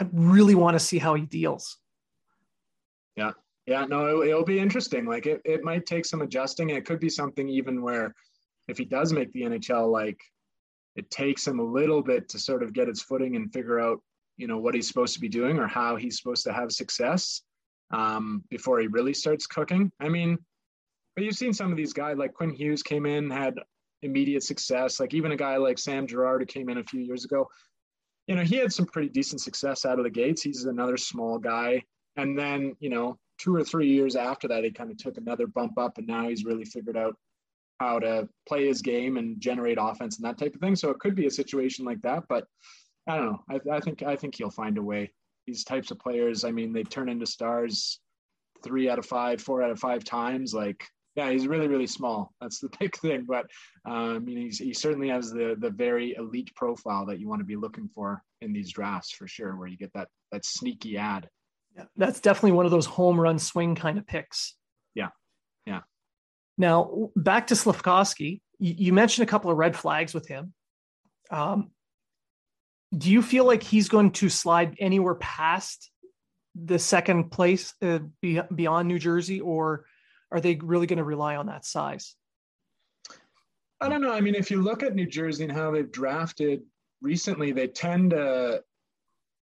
I 0.00 0.06
really 0.12 0.54
want 0.54 0.74
to 0.74 0.80
see 0.80 0.98
how 0.98 1.14
he 1.14 1.22
deals. 1.22 1.78
Yeah. 3.16 3.30
Yeah. 3.64 3.86
No, 3.86 4.20
it, 4.20 4.34
will 4.34 4.44
be 4.44 4.58
interesting. 4.58 5.06
Like 5.06 5.24
it, 5.24 5.40
it 5.46 5.64
might 5.64 5.86
take 5.86 6.04
some 6.04 6.20
adjusting. 6.20 6.68
It 6.68 6.84
could 6.84 7.00
be 7.00 7.08
something 7.08 7.48
even 7.48 7.80
where 7.80 8.14
if 8.68 8.78
he 8.78 8.84
does 8.84 9.12
make 9.12 9.32
the 9.32 9.42
NHL, 9.42 9.90
like 9.90 10.20
it 10.94 11.10
takes 11.10 11.46
him 11.46 11.58
a 11.58 11.64
little 11.64 12.02
bit 12.02 12.28
to 12.30 12.38
sort 12.38 12.62
of 12.62 12.72
get 12.72 12.88
his 12.88 13.02
footing 13.02 13.36
and 13.36 13.52
figure 13.52 13.80
out, 13.80 14.00
you 14.36 14.46
know, 14.46 14.58
what 14.58 14.74
he's 14.74 14.86
supposed 14.86 15.14
to 15.14 15.20
be 15.20 15.28
doing 15.28 15.58
or 15.58 15.66
how 15.66 15.96
he's 15.96 16.18
supposed 16.18 16.44
to 16.44 16.52
have 16.52 16.70
success 16.70 17.42
um, 17.90 18.44
before 18.50 18.80
he 18.80 18.86
really 18.86 19.14
starts 19.14 19.46
cooking. 19.46 19.90
I 20.00 20.08
mean, 20.08 20.38
but 21.16 21.24
you've 21.24 21.34
seen 21.34 21.52
some 21.52 21.70
of 21.70 21.76
these 21.76 21.92
guys 21.92 22.18
like 22.18 22.34
Quinn 22.34 22.54
Hughes 22.54 22.82
came 22.82 23.06
in, 23.06 23.30
had 23.30 23.54
immediate 24.02 24.42
success. 24.42 25.00
Like 25.00 25.14
even 25.14 25.32
a 25.32 25.36
guy 25.36 25.56
like 25.56 25.78
Sam 25.78 26.06
Girard 26.06 26.42
who 26.42 26.46
came 26.46 26.68
in 26.68 26.78
a 26.78 26.84
few 26.84 27.00
years 27.00 27.24
ago, 27.24 27.48
you 28.26 28.36
know, 28.36 28.42
he 28.42 28.56
had 28.56 28.72
some 28.72 28.86
pretty 28.86 29.08
decent 29.08 29.40
success 29.40 29.84
out 29.86 29.98
of 29.98 30.04
the 30.04 30.10
gates. 30.10 30.42
He's 30.42 30.64
another 30.64 30.96
small 30.96 31.38
guy. 31.38 31.82
And 32.16 32.38
then, 32.38 32.76
you 32.78 32.90
know, 32.90 33.18
two 33.38 33.54
or 33.54 33.64
three 33.64 33.88
years 33.88 34.16
after 34.16 34.48
that, 34.48 34.64
he 34.64 34.70
kind 34.70 34.90
of 34.90 34.98
took 34.98 35.16
another 35.16 35.46
bump 35.46 35.78
up 35.78 35.98
and 35.98 36.06
now 36.06 36.28
he's 36.28 36.44
really 36.44 36.64
figured 36.64 36.96
out 36.96 37.16
how 37.80 37.98
to 37.98 38.28
play 38.46 38.66
his 38.66 38.82
game 38.82 39.16
and 39.16 39.40
generate 39.40 39.78
offense 39.80 40.16
and 40.16 40.24
that 40.24 40.38
type 40.38 40.54
of 40.54 40.60
thing. 40.60 40.76
So 40.76 40.90
it 40.90 40.98
could 40.98 41.14
be 41.14 41.26
a 41.26 41.30
situation 41.30 41.84
like 41.84 42.02
that, 42.02 42.24
but 42.28 42.44
I 43.08 43.16
don't 43.16 43.26
know. 43.26 43.40
I, 43.50 43.76
I 43.76 43.80
think 43.80 44.02
I 44.02 44.16
think 44.16 44.36
he'll 44.36 44.50
find 44.50 44.78
a 44.78 44.82
way. 44.82 45.12
These 45.46 45.64
types 45.64 45.90
of 45.90 45.98
players, 45.98 46.44
I 46.44 46.50
mean, 46.50 46.72
they 46.72 46.82
turn 46.82 47.08
into 47.08 47.26
stars 47.26 48.00
three 48.62 48.90
out 48.90 48.98
of 48.98 49.06
five, 49.06 49.40
four 49.40 49.62
out 49.62 49.70
of 49.70 49.78
five 49.78 50.04
times. 50.04 50.52
Like 50.52 50.84
yeah, 51.18 51.32
he's 51.32 51.48
really, 51.48 51.66
really 51.66 51.88
small. 51.88 52.32
That's 52.40 52.60
the 52.60 52.70
big 52.80 52.96
thing. 52.96 53.26
But 53.26 53.46
um, 53.84 54.28
you 54.28 54.38
know, 54.38 54.50
he 54.56 54.72
certainly 54.72 55.08
has 55.08 55.30
the 55.30 55.56
the 55.58 55.70
very 55.70 56.14
elite 56.16 56.54
profile 56.54 57.06
that 57.06 57.18
you 57.18 57.28
want 57.28 57.40
to 57.40 57.44
be 57.44 57.56
looking 57.56 57.88
for 57.92 58.22
in 58.40 58.52
these 58.52 58.72
drafts 58.72 59.10
for 59.10 59.26
sure, 59.26 59.56
where 59.56 59.66
you 59.66 59.76
get 59.76 59.92
that 59.94 60.08
that 60.30 60.44
sneaky 60.44 60.96
ad. 60.96 61.28
Yeah, 61.76 61.84
that's 61.96 62.20
definitely 62.20 62.52
one 62.52 62.66
of 62.66 62.70
those 62.70 62.86
home 62.86 63.20
run 63.20 63.40
swing 63.40 63.74
kind 63.74 63.98
of 63.98 64.06
picks. 64.06 64.54
Yeah, 64.94 65.08
yeah. 65.66 65.80
Now 66.58 67.10
back 67.16 67.46
to 67.46 67.54
Slafkovsky. 67.54 68.40
You, 68.58 68.74
you 68.76 68.92
mentioned 68.92 69.26
a 69.26 69.30
couple 69.30 69.50
of 69.50 69.56
red 69.56 69.76
flags 69.76 70.12
with 70.12 70.26
him. 70.26 70.52
Um, 71.30 71.70
do 72.96 73.10
you 73.10 73.22
feel 73.22 73.44
like 73.44 73.62
he's 73.62 73.88
going 73.88 74.12
to 74.12 74.28
slide 74.28 74.76
anywhere 74.80 75.14
past 75.14 75.90
the 76.54 76.78
second 76.78 77.30
place 77.30 77.74
uh, 77.82 78.00
beyond 78.20 78.88
New 78.88 78.98
Jersey, 78.98 79.40
or 79.40 79.84
are 80.32 80.40
they 80.40 80.56
really 80.56 80.86
going 80.86 80.98
to 80.98 81.04
rely 81.04 81.36
on 81.36 81.46
that 81.46 81.64
size? 81.64 82.16
I 83.80 83.88
don't 83.88 84.00
know. 84.00 84.12
I 84.12 84.20
mean, 84.20 84.34
if 84.34 84.50
you 84.50 84.60
look 84.60 84.82
at 84.82 84.94
New 84.94 85.06
Jersey 85.06 85.44
and 85.44 85.52
how 85.52 85.70
they've 85.70 85.90
drafted 85.90 86.62
recently, 87.00 87.52
they 87.52 87.68
tend 87.68 88.10
to 88.10 88.62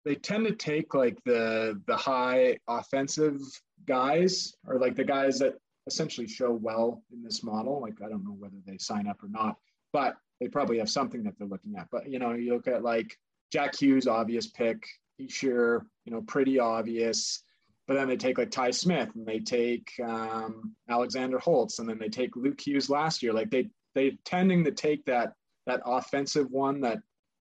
they 0.04 0.15
tend 0.15 0.45
to 0.45 0.56
take 0.56 0.93
like 0.93 1.17
the 1.23 1.82
the 1.88 1.95
high 1.95 2.58
offensive 2.67 3.39
guys 3.88 4.54
or 4.67 4.80
like 4.80 4.95
the 4.95 5.04
guys 5.04 5.39
that 5.39 5.56
essentially 5.88 6.28
show 6.28 6.52
well 6.52 7.04
in 7.12 7.24
this 7.24 7.43
model. 7.43 7.82
Like 7.82 8.02
I 8.04 8.10
don't 8.10 8.24
know 8.24 8.36
whether 8.38 8.58
they 8.65 8.78
sign 8.78 9.08
up 9.08 9.24
or 9.24 9.30
not, 9.30 9.58
but 9.93 10.17
they 10.39 10.48
probably 10.48 10.80
have 10.80 10.89
something 10.89 11.24
that 11.24 11.38
they're 11.38 11.48
looking 11.48 11.76
at. 11.78 11.88
But 11.91 12.10
you 12.10 12.19
know, 12.19 12.34
you 12.34 12.54
look 12.54 12.67
at 12.67 12.84
like 12.84 13.17
Jack 13.52 13.76
Hughes, 13.80 14.08
obvious 14.08 14.48
pick. 14.48 14.86
Hischier, 15.19 15.82
you 16.06 16.12
know, 16.12 16.21
pretty 16.21 16.60
obvious. 16.60 17.41
But 17.88 17.95
then 17.95 18.08
they 18.08 18.17
take 18.17 18.38
like 18.38 18.52
Ty 18.52 18.71
Smith 18.71 19.10
and 19.15 19.26
they 19.26 19.39
take 19.39 19.91
um, 20.04 20.76
Alexander 20.89 21.38
Holtz 21.39 21.80
and 21.80 21.88
then 21.88 22.00
they 22.00 22.10
take 22.10 22.36
Luke 22.36 22.60
Hughes 22.60 22.89
last 22.89 23.21
year. 23.21 23.32
Like 23.32 23.52
they 23.52 23.69
they 23.93 24.17
tending 24.26 24.63
to 24.65 24.71
take 24.71 25.06
that 25.06 25.34
that 25.67 25.82
offensive 25.86 26.52
one 26.52 26.82
that 26.82 27.00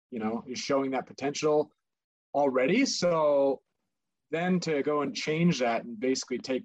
you 0.09 0.19
know 0.19 0.43
is 0.47 0.59
showing 0.59 0.91
that 0.91 1.05
potential 1.05 1.71
already. 2.33 2.85
So 2.85 3.61
then 4.31 4.59
to 4.61 4.81
go 4.81 5.01
and 5.01 5.15
change 5.15 5.59
that 5.59 5.83
and 5.83 5.99
basically 5.99 6.39
take 6.39 6.63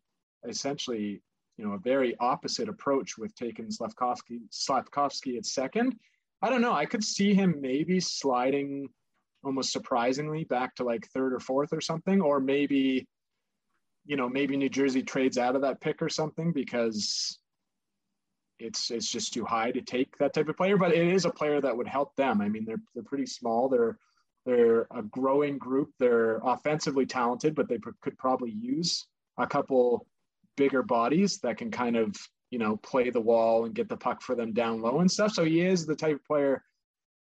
essentially 0.48 1.20
you 1.56 1.66
know 1.66 1.74
a 1.74 1.78
very 1.78 2.16
opposite 2.20 2.68
approach 2.68 3.16
with 3.18 3.34
taking 3.34 3.66
Slafkovsky 3.66 4.40
Slafkovsky 4.50 5.36
at 5.38 5.46
second. 5.46 5.96
I 6.42 6.50
don't 6.50 6.60
know. 6.60 6.72
I 6.72 6.84
could 6.84 7.02
see 7.02 7.34
him 7.34 7.56
maybe 7.60 7.98
sliding 8.00 8.88
almost 9.44 9.72
surprisingly 9.72 10.44
back 10.44 10.74
to 10.76 10.84
like 10.84 11.06
third 11.08 11.32
or 11.32 11.40
fourth 11.40 11.72
or 11.72 11.80
something, 11.80 12.20
or 12.20 12.40
maybe 12.40 13.06
you 14.04 14.16
know 14.16 14.28
maybe 14.28 14.56
New 14.56 14.68
Jersey 14.68 15.02
trades 15.02 15.38
out 15.38 15.56
of 15.56 15.62
that 15.62 15.80
pick 15.80 16.02
or 16.02 16.08
something 16.08 16.52
because 16.52 17.38
it's 18.58 18.90
it's 18.90 19.10
just 19.10 19.32
too 19.32 19.44
high 19.44 19.70
to 19.70 19.80
take 19.80 20.16
that 20.18 20.34
type 20.34 20.48
of 20.48 20.56
player. 20.56 20.76
But 20.76 20.92
it 20.92 21.06
is 21.06 21.24
a 21.24 21.30
player 21.30 21.60
that 21.60 21.76
would 21.76 21.88
help 21.88 22.14
them. 22.16 22.40
I 22.40 22.48
mean, 22.48 22.64
they're 22.64 22.82
they're 22.94 23.02
pretty 23.02 23.26
small. 23.26 23.68
They're 23.68 23.98
they're 24.44 24.86
a 24.94 25.02
growing 25.02 25.58
group. 25.58 25.90
They're 25.98 26.40
offensively 26.44 27.06
talented, 27.06 27.54
but 27.54 27.68
they 27.68 27.78
could 28.00 28.16
probably 28.18 28.52
use 28.52 29.06
a 29.38 29.46
couple 29.46 30.06
bigger 30.56 30.82
bodies 30.82 31.38
that 31.38 31.58
can 31.58 31.70
kind 31.70 31.96
of 31.96 32.14
you 32.50 32.58
know 32.58 32.76
play 32.78 33.10
the 33.10 33.20
wall 33.20 33.64
and 33.64 33.74
get 33.74 33.88
the 33.88 33.96
puck 33.96 34.22
for 34.22 34.34
them 34.34 34.52
down 34.52 34.80
low 34.80 35.00
and 35.00 35.10
stuff. 35.10 35.32
So 35.32 35.44
he 35.44 35.60
is 35.60 35.86
the 35.86 35.96
type 35.96 36.16
of 36.16 36.24
player 36.24 36.62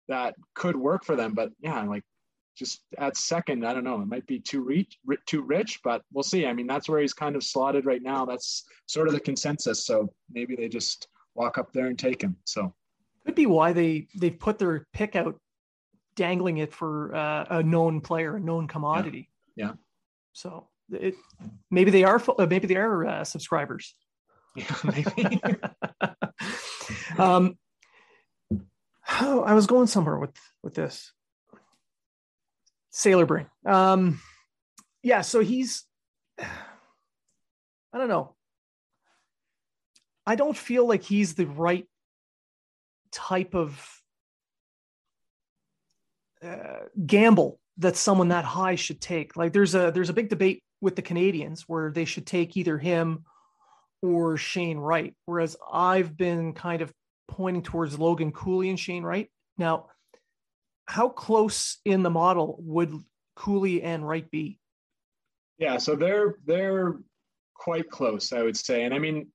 that 0.07 0.35
could 0.53 0.75
work 0.75 1.05
for 1.05 1.15
them. 1.15 1.33
But 1.33 1.51
yeah, 1.59 1.81
like 1.83 2.03
just 2.55 2.81
at 2.97 3.17
second, 3.17 3.65
I 3.65 3.73
don't 3.73 3.83
know. 3.83 4.01
It 4.01 4.07
might 4.07 4.27
be 4.27 4.39
too 4.39 4.61
rich, 4.63 4.97
too 5.25 5.41
rich, 5.41 5.79
but 5.83 6.03
we'll 6.11 6.23
see. 6.23 6.45
I 6.45 6.53
mean, 6.53 6.67
that's 6.67 6.87
where 6.87 7.01
he's 7.01 7.13
kind 7.13 7.35
of 7.35 7.43
slotted 7.43 7.85
right 7.85 8.01
now. 8.01 8.25
That's 8.25 8.65
sort 8.85 9.07
of 9.07 9.13
the 9.13 9.19
consensus. 9.19 9.85
So 9.85 10.13
maybe 10.31 10.55
they 10.55 10.67
just 10.67 11.07
walk 11.35 11.57
up 11.57 11.71
there 11.73 11.87
and 11.87 11.97
take 11.97 12.21
him. 12.21 12.35
So 12.45 12.73
could 13.25 13.35
be 13.35 13.45
why 13.45 13.73
they 13.73 14.07
they've 14.15 14.37
put 14.37 14.59
their 14.59 14.87
pick 14.93 15.15
out, 15.15 15.39
dangling 16.15 16.57
it 16.57 16.73
for 16.73 17.15
uh, 17.15 17.45
a 17.49 17.63
known 17.63 18.01
player, 18.01 18.35
a 18.35 18.39
known 18.39 18.67
commodity. 18.67 19.29
Yeah. 19.55 19.67
yeah. 19.67 19.73
So 20.33 20.67
it 20.93 21.15
maybe 21.69 21.91
they 21.91 22.03
are 22.03 22.21
uh, 22.37 22.45
maybe 22.45 22.67
they 22.67 22.75
are 22.75 23.05
uh, 23.05 23.23
subscribers. 23.23 23.95
Yeah, 24.55 24.75
maybe. 24.83 25.41
um, 27.17 27.57
oh, 29.21 29.41
I 29.41 29.53
was 29.53 29.67
going 29.67 29.87
somewhere 29.87 30.17
with 30.17 30.35
with 30.63 30.73
this. 30.73 31.11
Säuberling. 32.93 33.47
Um, 33.65 34.21
yeah, 35.01 35.21
so 35.21 35.39
he's, 35.41 35.83
I 36.39 37.97
don't 37.97 38.07
know. 38.07 38.35
I 40.25 40.35
don't 40.35 40.55
feel 40.55 40.87
like 40.87 41.03
he's 41.03 41.33
the 41.33 41.47
right 41.47 41.85
type 43.11 43.55
of 43.55 44.01
uh, 46.41 46.85
gamble 47.05 47.59
that 47.77 47.97
someone 47.97 48.29
that 48.29 48.45
high 48.45 48.75
should 48.75 49.01
take. 49.01 49.35
Like 49.35 49.53
there's 49.53 49.75
a 49.75 49.91
there's 49.91 50.09
a 50.09 50.13
big 50.13 50.29
debate 50.29 50.63
with 50.83 50.97
the 50.97 51.01
Canadiens, 51.01 51.61
where 51.61 51.89
they 51.89 52.03
should 52.03 52.27
take 52.27 52.57
either 52.57 52.77
him 52.77 53.23
or 54.01 54.35
Shane 54.35 54.77
Wright, 54.77 55.15
whereas 55.25 55.55
I've 55.71 56.17
been 56.17 56.53
kind 56.53 56.81
of 56.81 56.91
pointing 57.29 57.63
towards 57.63 57.97
Logan 57.97 58.33
Cooley 58.33 58.69
and 58.69 58.77
Shane 58.77 59.03
Wright. 59.03 59.29
Now, 59.57 59.87
how 60.85 61.07
close 61.07 61.77
in 61.85 62.03
the 62.03 62.09
model 62.09 62.57
would 62.59 62.93
Cooley 63.37 63.81
and 63.81 64.05
Wright 64.05 64.29
be? 64.29 64.59
Yeah, 65.57 65.77
so 65.77 65.95
they're 65.95 66.35
they're 66.45 66.97
quite 67.55 67.89
close, 67.89 68.33
I 68.33 68.41
would 68.41 68.57
say. 68.57 68.83
And 68.83 68.93
I 68.93 68.99
mean, 68.99 69.27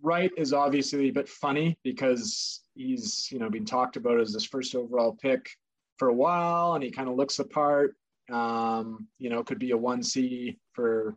Wright 0.00 0.30
is 0.38 0.54
obviously 0.54 1.10
a 1.10 1.12
bit 1.12 1.28
funny 1.28 1.78
because 1.84 2.62
he's 2.74 3.28
you 3.30 3.38
know 3.38 3.50
been 3.50 3.66
talked 3.66 3.96
about 3.96 4.18
as 4.18 4.32
this 4.32 4.46
first 4.46 4.74
overall 4.74 5.12
pick 5.12 5.50
for 5.98 6.08
a 6.08 6.14
while, 6.14 6.72
and 6.72 6.82
he 6.82 6.90
kind 6.90 7.10
of 7.10 7.16
looks 7.16 7.36
the 7.36 7.44
part. 7.44 7.94
Um, 8.32 9.06
you 9.18 9.30
know, 9.30 9.42
could 9.44 9.58
be 9.58 9.70
a 9.70 9.76
one 9.76 10.02
C 10.02 10.58
for 10.72 11.16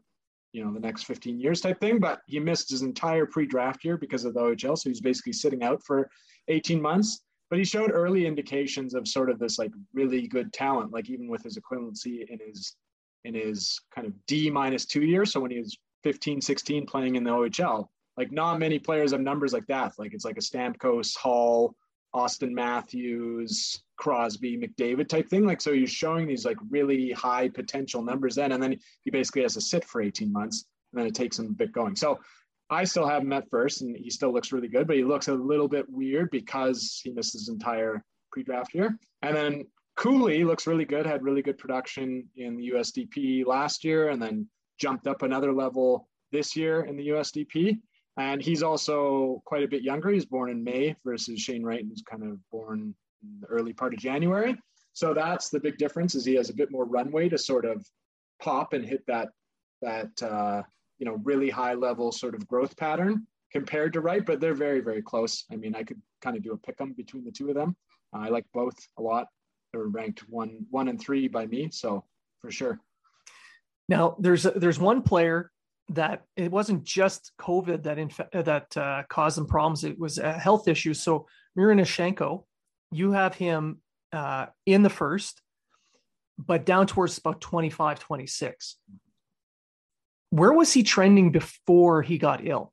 you 0.51 0.63
know 0.63 0.73
the 0.73 0.79
next 0.79 1.03
15 1.03 1.39
years 1.39 1.61
type 1.61 1.79
thing. 1.79 1.99
But 1.99 2.21
he 2.27 2.39
missed 2.39 2.69
his 2.69 2.81
entire 2.81 3.25
pre-draft 3.25 3.83
year 3.83 3.97
because 3.97 4.25
of 4.25 4.33
the 4.33 4.41
OHL, 4.41 4.77
so 4.77 4.89
he's 4.89 5.01
basically 5.01 5.33
sitting 5.33 5.63
out 5.63 5.81
for 5.85 6.09
18 6.47 6.81
months 6.81 7.21
but 7.49 7.57
he 7.57 7.65
showed 7.65 7.91
early 7.91 8.25
indications 8.25 8.93
of 8.93 9.07
sort 9.07 9.29
of 9.29 9.39
this 9.39 9.57
like 9.57 9.71
really 9.93 10.27
good 10.27 10.53
talent, 10.53 10.91
like 10.91 11.09
even 11.09 11.27
with 11.27 11.43
his 11.43 11.57
equivalency 11.57 12.27
in 12.29 12.39
his 12.39 12.75
in 13.25 13.33
his 13.33 13.79
kind 13.93 14.07
of 14.07 14.13
D 14.27 14.49
minus 14.49 14.85
two 14.85 15.01
years. 15.01 15.33
So 15.33 15.39
when 15.39 15.51
he 15.51 15.59
was 15.59 15.77
15, 16.03 16.41
16 16.41 16.85
playing 16.85 17.15
in 17.15 17.23
the 17.23 17.31
OHL, 17.31 17.87
like 18.17 18.31
not 18.31 18.59
many 18.59 18.79
players 18.79 19.11
have 19.11 19.21
numbers 19.21 19.51
like 19.51 19.65
that. 19.67 19.93
Like 19.97 20.13
it's 20.13 20.25
like 20.25 20.37
a 20.37 20.41
Stamkos, 20.41 21.17
Hall, 21.17 21.75
Auston 22.15 22.51
Matthews, 22.51 23.83
Crosby, 23.97 24.57
McDavid 24.57 25.07
type 25.07 25.29
thing. 25.29 25.45
Like 25.45 25.61
so 25.61 25.73
he's 25.73 25.91
showing 25.91 26.27
these 26.27 26.45
like 26.45 26.57
really 26.69 27.11
high 27.11 27.49
potential 27.49 28.01
numbers 28.01 28.35
then, 28.35 28.51
and 28.51 28.61
then 28.61 28.79
he 29.03 29.11
basically 29.11 29.43
has 29.43 29.53
to 29.53 29.61
sit 29.61 29.85
for 29.85 30.01
18 30.01 30.31
months 30.31 30.65
and 30.91 30.99
then 30.99 31.07
it 31.07 31.15
takes 31.15 31.37
him 31.37 31.47
a 31.47 31.53
bit 31.53 31.71
going. 31.71 31.95
So 31.95 32.19
I 32.69 32.83
still 32.83 33.07
have 33.07 33.23
him 33.23 33.33
at 33.33 33.49
first, 33.49 33.81
and 33.81 33.95
he 33.95 34.09
still 34.09 34.31
looks 34.31 34.51
really 34.51 34.67
good, 34.67 34.85
but 34.87 34.95
he 34.95 35.03
looks 35.03 35.27
a 35.27 35.33
little 35.33 35.67
bit 35.67 35.85
weird 35.89 36.29
because 36.29 37.01
he 37.03 37.11
missed 37.11 37.33
his 37.33 37.49
entire 37.49 38.03
pre-draft 38.31 38.75
year. 38.75 38.97
And 39.23 39.35
then 39.35 39.65
Cooley 39.95 40.43
looks 40.43 40.67
really 40.67 40.85
good, 40.85 41.05
had 41.05 41.23
really 41.23 41.41
good 41.41 41.57
production 41.57 42.27
in 42.35 42.57
the 42.57 42.69
USDP 42.69 43.45
last 43.45 43.83
year, 43.83 44.09
and 44.09 44.21
then 44.21 44.47
jumped 44.79 45.07
up 45.07 45.23
another 45.23 45.51
level 45.51 46.07
this 46.31 46.55
year 46.55 46.81
in 46.81 46.95
the 46.95 47.09
USDP. 47.09 47.79
And 48.19 48.41
he's 48.41 48.63
also 48.63 49.41
quite 49.45 49.63
a 49.63 49.67
bit 49.67 49.81
younger. 49.81 50.09
He's 50.09 50.25
born 50.25 50.49
in 50.51 50.61
May 50.61 50.93
versus 51.05 51.39
Shane 51.39 51.63
Wright, 51.63 51.85
who's 51.87 52.01
kind 52.01 52.23
of 52.23 52.37
born 52.51 52.93
in 53.23 53.39
the 53.39 53.47
early 53.47 53.71
part 53.71 53.93
of 53.93 53.99
January. 53.99 54.57
So 54.91 55.13
that's 55.13 55.49
the 55.49 55.59
big 55.59 55.77
difference. 55.77 56.15
Is 56.15 56.25
he 56.25 56.35
has 56.35 56.49
a 56.49 56.53
bit 56.53 56.69
more 56.69 56.83
runway 56.83 57.29
to 57.29 57.37
sort 57.37 57.63
of 57.63 57.85
pop 58.41 58.73
and 58.73 58.85
hit 58.85 59.05
that 59.07 59.29
that 59.81 60.21
uh, 60.21 60.63
you 60.97 61.05
know 61.05 61.17
really 61.23 61.49
high 61.49 61.75
level 61.75 62.11
sort 62.11 62.35
of 62.35 62.45
growth 62.45 62.75
pattern 62.75 63.25
compared 63.53 63.93
to 63.93 64.01
Wright, 64.01 64.25
but 64.25 64.41
they're 64.41 64.53
very 64.53 64.81
very 64.81 65.01
close. 65.01 65.45
I 65.49 65.55
mean, 65.55 65.73
I 65.73 65.83
could 65.83 66.01
kind 66.21 66.35
of 66.35 66.43
do 66.43 66.51
a 66.51 66.57
pick 66.57 66.75
'em 66.81 66.91
between 66.91 67.23
the 67.23 67.31
two 67.31 67.47
of 67.47 67.55
them. 67.55 67.73
Uh, 68.13 68.19
I 68.25 68.27
like 68.27 68.45
both 68.53 68.75
a 68.97 69.01
lot. 69.01 69.27
They're 69.71 69.85
ranked 69.85 70.27
one 70.27 70.65
one 70.69 70.89
and 70.89 70.99
three 70.99 71.29
by 71.29 71.45
me, 71.45 71.69
so 71.71 72.03
for 72.41 72.51
sure. 72.51 72.81
Now 73.87 74.17
there's 74.19 74.43
there's 74.43 74.77
one 74.77 75.03
player 75.03 75.51
that 75.89 76.23
it 76.35 76.51
wasn't 76.51 76.83
just 76.83 77.31
COVID 77.39 77.83
that 77.83 77.97
inf- 77.97 78.31
that 78.31 78.77
uh, 78.77 79.03
caused 79.09 79.37
them 79.37 79.47
problems. 79.47 79.83
It 79.83 79.99
was 79.99 80.17
a 80.17 80.33
health 80.33 80.67
issue. 80.67 80.93
So 80.93 81.27
Miroshnichenko, 81.57 82.45
you 82.91 83.11
have 83.11 83.35
him 83.35 83.81
uh, 84.13 84.47
in 84.65 84.83
the 84.83 84.89
first, 84.89 85.41
but 86.37 86.65
down 86.65 86.87
towards 86.87 87.17
about 87.17 87.41
25, 87.41 87.99
26 87.99 88.77
where 90.29 90.53
was 90.53 90.71
he 90.71 90.83
trending 90.83 91.31
before 91.31 92.01
he 92.01 92.17
got 92.17 92.45
ill? 92.45 92.71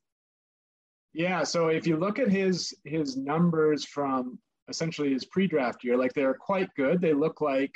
Yeah, 1.12 1.44
so 1.44 1.68
if 1.68 1.86
you 1.86 1.96
look 1.96 2.18
at 2.18 2.28
his 2.28 2.74
his 2.84 3.16
numbers 3.16 3.84
from 3.84 4.38
essentially 4.68 5.12
his 5.12 5.24
pre-draft 5.24 5.82
year, 5.82 5.96
like 5.96 6.12
they're 6.12 6.34
quite 6.34 6.68
good. 6.76 7.00
They 7.00 7.14
look 7.14 7.40
like, 7.40 7.74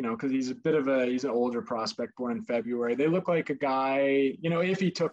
you 0.00 0.06
know, 0.06 0.12
because 0.16 0.32
he's 0.32 0.48
a 0.48 0.54
bit 0.54 0.74
of 0.74 0.88
a 0.88 1.04
he's 1.04 1.24
an 1.24 1.30
older 1.30 1.60
prospect 1.60 2.16
born 2.16 2.32
in 2.32 2.42
February. 2.42 2.94
They 2.94 3.06
look 3.06 3.28
like 3.28 3.50
a 3.50 3.54
guy, 3.54 4.34
you 4.40 4.48
know, 4.48 4.60
if 4.60 4.80
he 4.80 4.90
took 4.90 5.12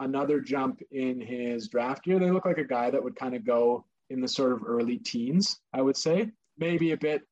another 0.00 0.40
jump 0.40 0.80
in 0.90 1.20
his 1.20 1.68
draft 1.68 2.06
year, 2.06 2.18
they 2.18 2.30
look 2.30 2.46
like 2.46 2.56
a 2.56 2.64
guy 2.64 2.88
that 2.88 3.04
would 3.04 3.14
kind 3.14 3.34
of 3.34 3.44
go 3.44 3.84
in 4.08 4.22
the 4.22 4.28
sort 4.28 4.52
of 4.52 4.62
early 4.66 4.96
teens, 4.96 5.60
I 5.74 5.82
would 5.82 5.98
say. 5.98 6.30
Maybe 6.56 6.92
a 6.92 6.96
bit 6.96 7.28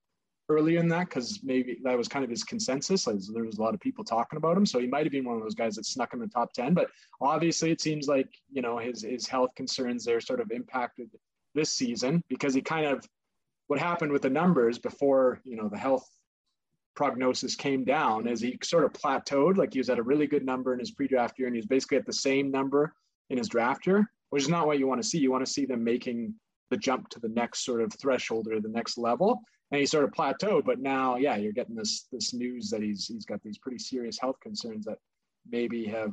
earlier 0.51 0.79
than 0.79 0.89
that 0.89 1.09
because 1.09 1.41
maybe 1.43 1.79
that 1.85 1.97
was 1.97 2.07
kind 2.07 2.23
of 2.23 2.31
his 2.31 2.45
consensus. 2.45 3.07
Like, 3.07 3.17
there 3.33 3.45
was 3.45 3.57
a 3.57 3.63
lot 3.63 3.73
of 3.73 3.81
people 3.81 4.05
talking 4.05 4.37
about 4.37 4.59
him, 4.59 4.67
so 4.67 4.79
he 4.79 4.87
might 4.87 5.07
have 5.07 5.13
been 5.13 5.25
one 5.25 5.37
of 5.37 5.43
those 5.43 5.55
guys 5.55 5.77
that 5.77 5.87
snuck 5.87 6.13
in 6.13 6.19
the 6.19 6.27
top 6.27 6.53
ten. 6.53 6.75
But 6.75 6.91
obviously, 7.23 7.71
it 7.71 7.81
seems 7.81 8.09
like 8.09 8.29
you 8.53 8.61
know 8.61 8.77
his 8.77 9.01
his 9.01 9.27
health 9.27 9.55
concerns 9.57 10.05
there 10.05 10.21
sort 10.21 10.41
of 10.41 10.51
impacted 10.51 11.09
this 11.55 11.73
season 11.73 12.23
because 12.29 12.53
he 12.53 12.61
kind 12.61 12.85
of 12.85 13.09
what 13.69 13.79
happened 13.79 14.13
with 14.13 14.21
the 14.21 14.29
numbers 14.29 14.79
before 14.79 15.41
you 15.45 15.57
know 15.57 15.71
the 15.71 15.79
health 15.79 16.07
prognosis 16.95 17.55
came 17.55 17.85
down 17.85 18.27
as 18.29 18.41
he 18.41 18.59
sort 18.63 18.85
of 18.85 18.93
plateaued. 18.93 19.57
Like 19.57 19.73
he 19.73 19.81
was 19.81 19.91
at 19.91 19.99
a 19.99 20.03
really 20.03 20.27
good 20.27 20.45
number 20.45 20.73
in 20.73 20.79
his 20.79 20.91
pre-draft 20.91 21.39
year, 21.39 21.49
and 21.49 21.55
he 21.55 21.61
was 21.61 21.67
basically 21.67 21.99
at 21.99 22.07
the 22.07 22.13
same 22.13 22.51
number 22.51 22.95
in 23.31 23.39
his 23.39 23.49
draft 23.49 23.87
year, 23.87 24.11
which 24.31 24.43
is 24.43 24.49
not 24.49 24.67
what 24.67 24.79
you 24.79 24.87
want 24.87 25.03
to 25.03 25.09
see. 25.09 25.19
You 25.19 25.31
want 25.31 25.45
to 25.45 25.53
see 25.53 25.67
them 25.67 25.85
making 25.85 26.35
the 26.71 26.77
jump 26.77 27.09
to 27.11 27.21
the 27.21 27.29
next 27.29 27.65
sort 27.65 27.81
of 27.81 27.93
threshold 27.95 28.49
or 28.49 28.61
the 28.61 28.69
next 28.69 28.99
level 28.99 29.43
and 29.71 29.81
he 29.81 29.87
sort 29.87 30.05
of 30.05 30.11
plateaued. 30.11 30.65
But 30.65 30.81
now, 30.81 31.17
yeah, 31.17 31.37
you're 31.37 31.53
getting 31.53 31.75
this 31.77 32.07
this 32.13 32.35
news 32.35 32.71
that 32.71 32.83
he's 32.83 33.07
he's 33.07 33.25
got 33.25 33.43
these 33.43 33.59
pretty 33.59 33.79
serious 33.79 34.19
health 34.19 34.39
concerns 34.41 34.85
that 34.87 34.99
maybe 35.49 35.87
have 35.87 36.13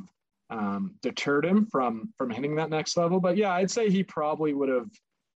um, 0.50 0.96
deterred 1.02 1.46
him 1.46 1.66
from 1.66 2.14
from 2.18 2.30
hitting 2.30 2.56
that 2.56 2.70
next 2.70 2.98
level. 2.98 3.20
But 3.20 3.38
yeah, 3.38 3.54
I'd 3.54 3.72
say 3.72 3.90
he 3.90 4.04
probably 4.04 4.54
would 4.54 4.70
have 4.70 4.90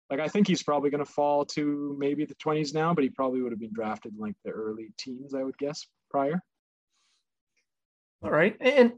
like 0.09 0.19
I 0.19 0.27
think 0.27 0.47
he's 0.47 0.63
probably 0.63 0.89
going 0.89 1.03
to 1.03 1.11
fall 1.11 1.45
to 1.45 1.95
maybe 1.99 2.25
the 2.25 2.35
20s 2.35 2.73
now, 2.73 2.93
but 2.93 3.03
he 3.03 3.09
probably 3.09 3.41
would 3.41 3.51
have 3.51 3.59
been 3.59 3.73
drafted 3.73 4.13
in 4.13 4.19
like 4.19 4.35
the 4.43 4.51
early 4.51 4.91
teens, 4.97 5.33
I 5.35 5.43
would 5.43 5.57
guess, 5.57 5.85
prior. 6.09 6.41
All 8.23 8.31
right. 8.31 8.57
And 8.59 8.93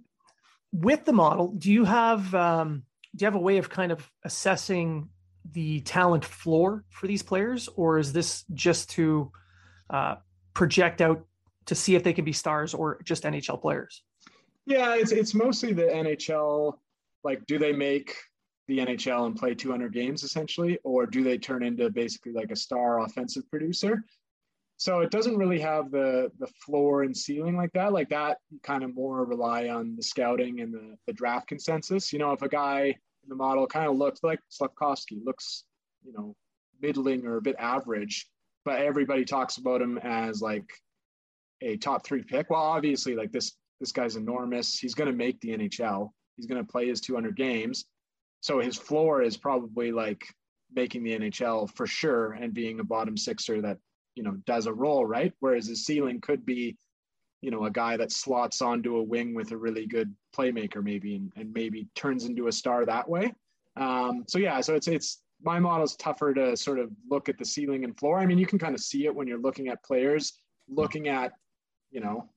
with 0.71 1.05
the 1.05 1.13
model, 1.13 1.53
do 1.53 1.71
you 1.71 1.83
have 1.83 2.33
um, 2.33 2.83
do 3.15 3.23
you 3.23 3.27
have 3.27 3.35
a 3.35 3.39
way 3.39 3.57
of 3.57 3.69
kind 3.69 3.91
of 3.91 4.09
assessing 4.23 5.09
the 5.51 5.81
talent 5.81 6.23
floor 6.23 6.85
for 6.89 7.07
these 7.07 7.23
players, 7.23 7.67
or 7.75 7.97
is 7.97 8.13
this 8.13 8.45
just 8.53 8.91
to 8.91 9.31
uh, 9.89 10.15
project 10.53 11.01
out 11.01 11.25
to 11.65 11.75
see 11.75 11.95
if 11.95 12.03
they 12.03 12.13
can 12.13 12.25
be 12.25 12.33
stars 12.33 12.73
or 12.73 13.01
just 13.03 13.23
NHL 13.23 13.61
players? 13.61 14.01
Yeah, 14.65 14.95
it's 14.95 15.11
it's 15.11 15.33
mostly 15.33 15.73
the 15.73 15.83
NHL. 15.83 16.77
Like, 17.23 17.45
do 17.45 17.59
they 17.59 17.73
make 17.73 18.15
the 18.71 18.77
NHL 18.77 19.25
and 19.25 19.35
play 19.35 19.53
200 19.53 19.91
games 19.91 20.23
essentially, 20.23 20.79
or 20.85 21.05
do 21.05 21.23
they 21.23 21.37
turn 21.37 21.61
into 21.61 21.89
basically 21.89 22.31
like 22.31 22.51
a 22.51 22.55
star 22.55 23.01
offensive 23.01 23.43
producer? 23.49 24.01
So 24.77 25.01
it 25.01 25.11
doesn't 25.11 25.37
really 25.37 25.59
have 25.59 25.91
the 25.91 26.31
the 26.39 26.47
floor 26.47 27.03
and 27.03 27.15
ceiling 27.15 27.57
like 27.57 27.73
that. 27.73 27.91
Like 27.91 28.07
that, 28.09 28.37
kind 28.63 28.83
of 28.83 28.95
more 28.95 29.25
rely 29.25 29.67
on 29.67 29.97
the 29.97 30.01
scouting 30.01 30.61
and 30.61 30.73
the, 30.73 30.95
the 31.05 31.11
draft 31.11 31.49
consensus. 31.49 32.13
You 32.13 32.19
know, 32.19 32.31
if 32.31 32.43
a 32.43 32.47
guy 32.47 32.83
in 32.85 33.27
the 33.27 33.35
model 33.35 33.67
kind 33.67 33.87
of 33.87 33.97
looks 33.97 34.23
like 34.23 34.39
Slafkovsky, 34.49 35.23
looks, 35.23 35.65
you 36.05 36.13
know, 36.13 36.33
middling 36.81 37.25
or 37.25 37.37
a 37.37 37.41
bit 37.41 37.57
average, 37.59 38.29
but 38.63 38.79
everybody 38.79 39.25
talks 39.25 39.57
about 39.57 39.81
him 39.81 39.97
as 39.97 40.41
like 40.41 40.71
a 41.59 41.75
top 41.75 42.05
three 42.05 42.23
pick. 42.23 42.49
Well, 42.49 42.61
obviously, 42.61 43.15
like 43.15 43.33
this 43.33 43.51
this 43.81 43.91
guy's 43.91 44.15
enormous. 44.15 44.79
He's 44.79 44.95
going 44.95 45.11
to 45.11 45.15
make 45.15 45.41
the 45.41 45.49
NHL. 45.57 46.09
He's 46.37 46.45
going 46.45 46.65
to 46.65 46.71
play 46.71 46.87
his 46.87 47.01
200 47.01 47.35
games. 47.35 47.85
So 48.41 48.59
his 48.59 48.77
floor 48.77 49.21
is 49.21 49.37
probably 49.37 49.91
like 49.91 50.23
making 50.73 51.03
the 51.03 51.17
NHL 51.17 51.73
for 51.75 51.87
sure 51.87 52.33
and 52.33 52.53
being 52.53 52.79
a 52.79 52.83
bottom 52.83 53.17
sixer 53.17 53.61
that 53.61 53.77
you 54.15 54.23
know 54.23 54.37
does 54.45 54.65
a 54.65 54.73
role 54.73 55.05
right? 55.05 55.33
Whereas 55.39 55.67
his 55.67 55.85
ceiling 55.85 56.19
could 56.21 56.45
be 56.45 56.77
you 57.41 57.51
know 57.51 57.65
a 57.65 57.71
guy 57.71 57.97
that 57.97 58.11
slots 58.11 58.61
onto 58.61 58.97
a 58.97 59.03
wing 59.03 59.33
with 59.33 59.51
a 59.51 59.57
really 59.57 59.87
good 59.87 60.13
playmaker 60.35 60.83
maybe 60.83 61.15
and, 61.15 61.31
and 61.35 61.53
maybe 61.53 61.87
turns 61.95 62.25
into 62.25 62.47
a 62.47 62.51
star 62.51 62.85
that 62.85 63.07
way. 63.07 63.33
Um, 63.77 64.25
so 64.27 64.37
yeah 64.37 64.59
so 64.61 64.75
it's 64.75 64.87
it's 64.87 65.21
my 65.43 65.59
model's 65.59 65.95
tougher 65.95 66.33
to 66.33 66.55
sort 66.55 66.77
of 66.77 66.91
look 67.09 67.29
at 67.29 67.37
the 67.39 67.45
ceiling 67.45 67.83
and 67.83 67.97
floor. 67.97 68.19
I 68.19 68.25
mean 68.25 68.37
you 68.37 68.45
can 68.45 68.59
kind 68.59 68.75
of 68.75 68.81
see 68.81 69.05
it 69.05 69.15
when 69.15 69.27
you're 69.27 69.41
looking 69.41 69.69
at 69.69 69.83
players 69.83 70.33
looking 70.67 71.07
at 71.07 71.33
you 71.91 71.99
know 71.99 72.29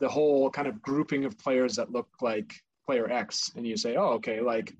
the 0.00 0.08
whole 0.08 0.50
kind 0.50 0.68
of 0.68 0.80
grouping 0.82 1.24
of 1.24 1.38
players 1.38 1.76
that 1.76 1.92
look 1.92 2.08
like 2.20 2.54
player 2.86 3.10
x 3.10 3.52
and 3.56 3.66
you 3.66 3.76
say 3.76 3.96
oh 3.96 4.12
okay 4.12 4.40
like 4.40 4.74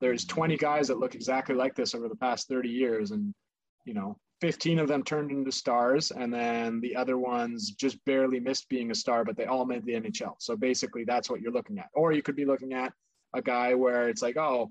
there's 0.00 0.24
20 0.24 0.56
guys 0.56 0.88
that 0.88 0.98
look 0.98 1.14
exactly 1.14 1.54
like 1.54 1.74
this 1.74 1.94
over 1.94 2.08
the 2.08 2.16
past 2.16 2.48
30 2.48 2.68
years 2.68 3.10
and 3.10 3.34
you 3.84 3.94
know 3.94 4.16
15 4.42 4.78
of 4.78 4.88
them 4.88 5.02
turned 5.02 5.30
into 5.30 5.50
stars 5.50 6.10
and 6.10 6.32
then 6.32 6.80
the 6.80 6.94
other 6.94 7.16
ones 7.16 7.70
just 7.70 8.02
barely 8.04 8.38
missed 8.38 8.68
being 8.68 8.90
a 8.90 8.94
star 8.94 9.24
but 9.24 9.36
they 9.36 9.46
all 9.46 9.64
made 9.64 9.84
the 9.86 9.94
nhl 9.94 10.34
so 10.38 10.56
basically 10.56 11.04
that's 11.04 11.30
what 11.30 11.40
you're 11.40 11.52
looking 11.52 11.78
at. 11.78 11.88
Or 11.94 12.12
you 12.12 12.22
could 12.22 12.36
be 12.36 12.44
looking 12.44 12.74
at 12.74 12.92
a 13.34 13.40
guy 13.40 13.74
where 13.74 14.08
it's 14.08 14.22
like 14.22 14.36
oh 14.36 14.70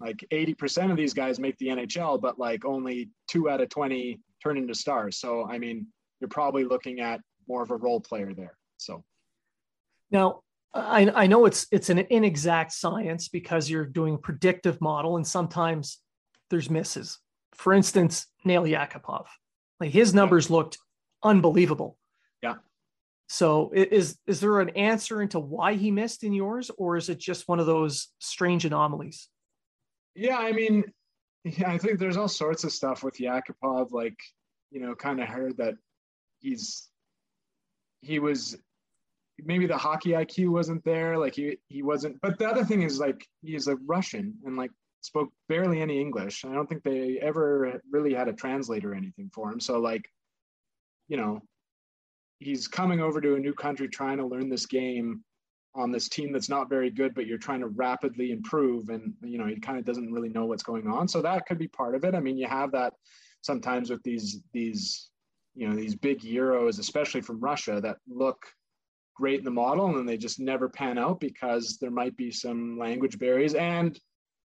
like 0.00 0.24
80% 0.32 0.90
of 0.90 0.96
these 0.96 1.14
guys 1.14 1.38
make 1.38 1.58
the 1.58 1.68
nhl 1.68 2.20
but 2.20 2.38
like 2.38 2.64
only 2.64 3.10
two 3.28 3.48
out 3.48 3.60
of 3.60 3.68
20 3.68 4.18
turn 4.42 4.56
into 4.56 4.74
stars. 4.74 5.18
So 5.18 5.46
i 5.48 5.58
mean 5.58 5.86
you're 6.20 6.28
probably 6.28 6.64
looking 6.64 7.00
at 7.00 7.20
more 7.48 7.62
of 7.62 7.70
a 7.70 7.76
role 7.76 8.00
player 8.00 8.34
there 8.34 8.56
so. 8.78 9.04
Now 10.10 10.40
I, 10.72 11.10
I 11.14 11.26
know 11.26 11.46
it's 11.46 11.66
it's 11.72 11.90
an 11.90 11.98
inexact 12.10 12.72
science 12.72 13.28
because 13.28 13.68
you're 13.68 13.86
doing 13.86 14.14
a 14.14 14.18
predictive 14.18 14.80
model 14.80 15.16
and 15.16 15.26
sometimes 15.26 15.98
there's 16.48 16.70
misses 16.70 17.18
for 17.60 17.74
instance, 17.74 18.26
Nail 18.44 18.62
Yakupov, 18.62 19.26
like 19.80 19.90
his 19.90 20.14
numbers 20.14 20.48
yeah. 20.48 20.56
looked 20.56 20.78
unbelievable. 21.22 21.98
Yeah. 22.42 22.54
So 23.28 23.70
is 23.74 24.18
is 24.26 24.40
there 24.40 24.60
an 24.60 24.70
answer 24.70 25.20
into 25.20 25.38
why 25.38 25.74
he 25.74 25.90
missed 25.90 26.24
in 26.24 26.32
yours, 26.32 26.70
or 26.78 26.96
is 26.96 27.10
it 27.10 27.18
just 27.18 27.48
one 27.48 27.60
of 27.60 27.66
those 27.66 28.08
strange 28.18 28.64
anomalies? 28.64 29.28
Yeah, 30.14 30.38
I 30.38 30.52
mean, 30.52 30.84
yeah, 31.44 31.70
I 31.70 31.76
think 31.76 31.98
there's 31.98 32.16
all 32.16 32.28
sorts 32.28 32.64
of 32.64 32.72
stuff 32.72 33.04
with 33.04 33.18
Yakupov. 33.18 33.92
Like, 33.92 34.18
you 34.70 34.80
know, 34.80 34.94
kind 34.94 35.20
of 35.20 35.28
heard 35.28 35.58
that 35.58 35.74
he's 36.38 36.88
he 38.00 38.18
was 38.18 38.56
maybe 39.44 39.66
the 39.66 39.76
hockey 39.76 40.10
IQ 40.10 40.48
wasn't 40.48 40.84
there. 40.84 41.18
Like 41.18 41.34
he 41.34 41.58
he 41.68 41.82
wasn't. 41.82 42.20
But 42.20 42.38
the 42.38 42.48
other 42.48 42.64
thing 42.64 42.82
is 42.82 42.98
like 42.98 43.26
he's 43.42 43.66
a 43.66 43.76
Russian, 43.76 44.34
and 44.44 44.56
like 44.56 44.70
spoke 45.02 45.30
barely 45.48 45.80
any 45.80 46.00
English. 46.00 46.44
I 46.44 46.52
don't 46.52 46.68
think 46.68 46.82
they 46.82 47.18
ever 47.20 47.80
really 47.90 48.14
had 48.14 48.28
a 48.28 48.32
translator 48.32 48.92
or 48.92 48.94
anything 48.94 49.30
for 49.32 49.50
him. 49.50 49.60
So 49.60 49.78
like, 49.78 50.04
you 51.08 51.16
know, 51.16 51.40
he's 52.38 52.68
coming 52.68 53.00
over 53.00 53.20
to 53.20 53.34
a 53.34 53.40
new 53.40 53.54
country 53.54 53.88
trying 53.88 54.18
to 54.18 54.26
learn 54.26 54.48
this 54.48 54.66
game 54.66 55.24
on 55.74 55.92
this 55.92 56.08
team 56.08 56.32
that's 56.32 56.48
not 56.48 56.68
very 56.68 56.90
good, 56.90 57.14
but 57.14 57.26
you're 57.26 57.38
trying 57.38 57.60
to 57.60 57.68
rapidly 57.68 58.32
improve, 58.32 58.88
and 58.88 59.14
you 59.22 59.38
know 59.38 59.46
he 59.46 59.58
kind 59.60 59.78
of 59.78 59.84
doesn't 59.84 60.12
really 60.12 60.28
know 60.28 60.46
what's 60.46 60.62
going 60.62 60.88
on. 60.88 61.06
So 61.06 61.22
that 61.22 61.46
could 61.46 61.58
be 61.58 61.68
part 61.68 61.94
of 61.94 62.04
it. 62.04 62.14
I 62.14 62.20
mean, 62.20 62.36
you 62.36 62.46
have 62.46 62.72
that 62.72 62.94
sometimes 63.42 63.90
with 63.90 64.02
these 64.02 64.40
these 64.52 65.10
you 65.54 65.68
know 65.68 65.76
these 65.76 65.94
big 65.94 66.20
euros, 66.20 66.78
especially 66.78 67.20
from 67.20 67.40
Russia, 67.40 67.80
that 67.82 67.98
look 68.08 68.46
great 69.20 69.38
in 69.38 69.44
the 69.44 69.50
model, 69.50 69.86
and 69.86 69.96
then 69.96 70.06
they 70.06 70.16
just 70.16 70.40
never 70.40 70.68
pan 70.68 70.98
out 70.98 71.20
because 71.20 71.78
there 71.78 71.90
might 71.90 72.16
be 72.16 72.30
some 72.30 72.78
language 72.78 73.18
barriers 73.18 73.54
and 73.54 74.00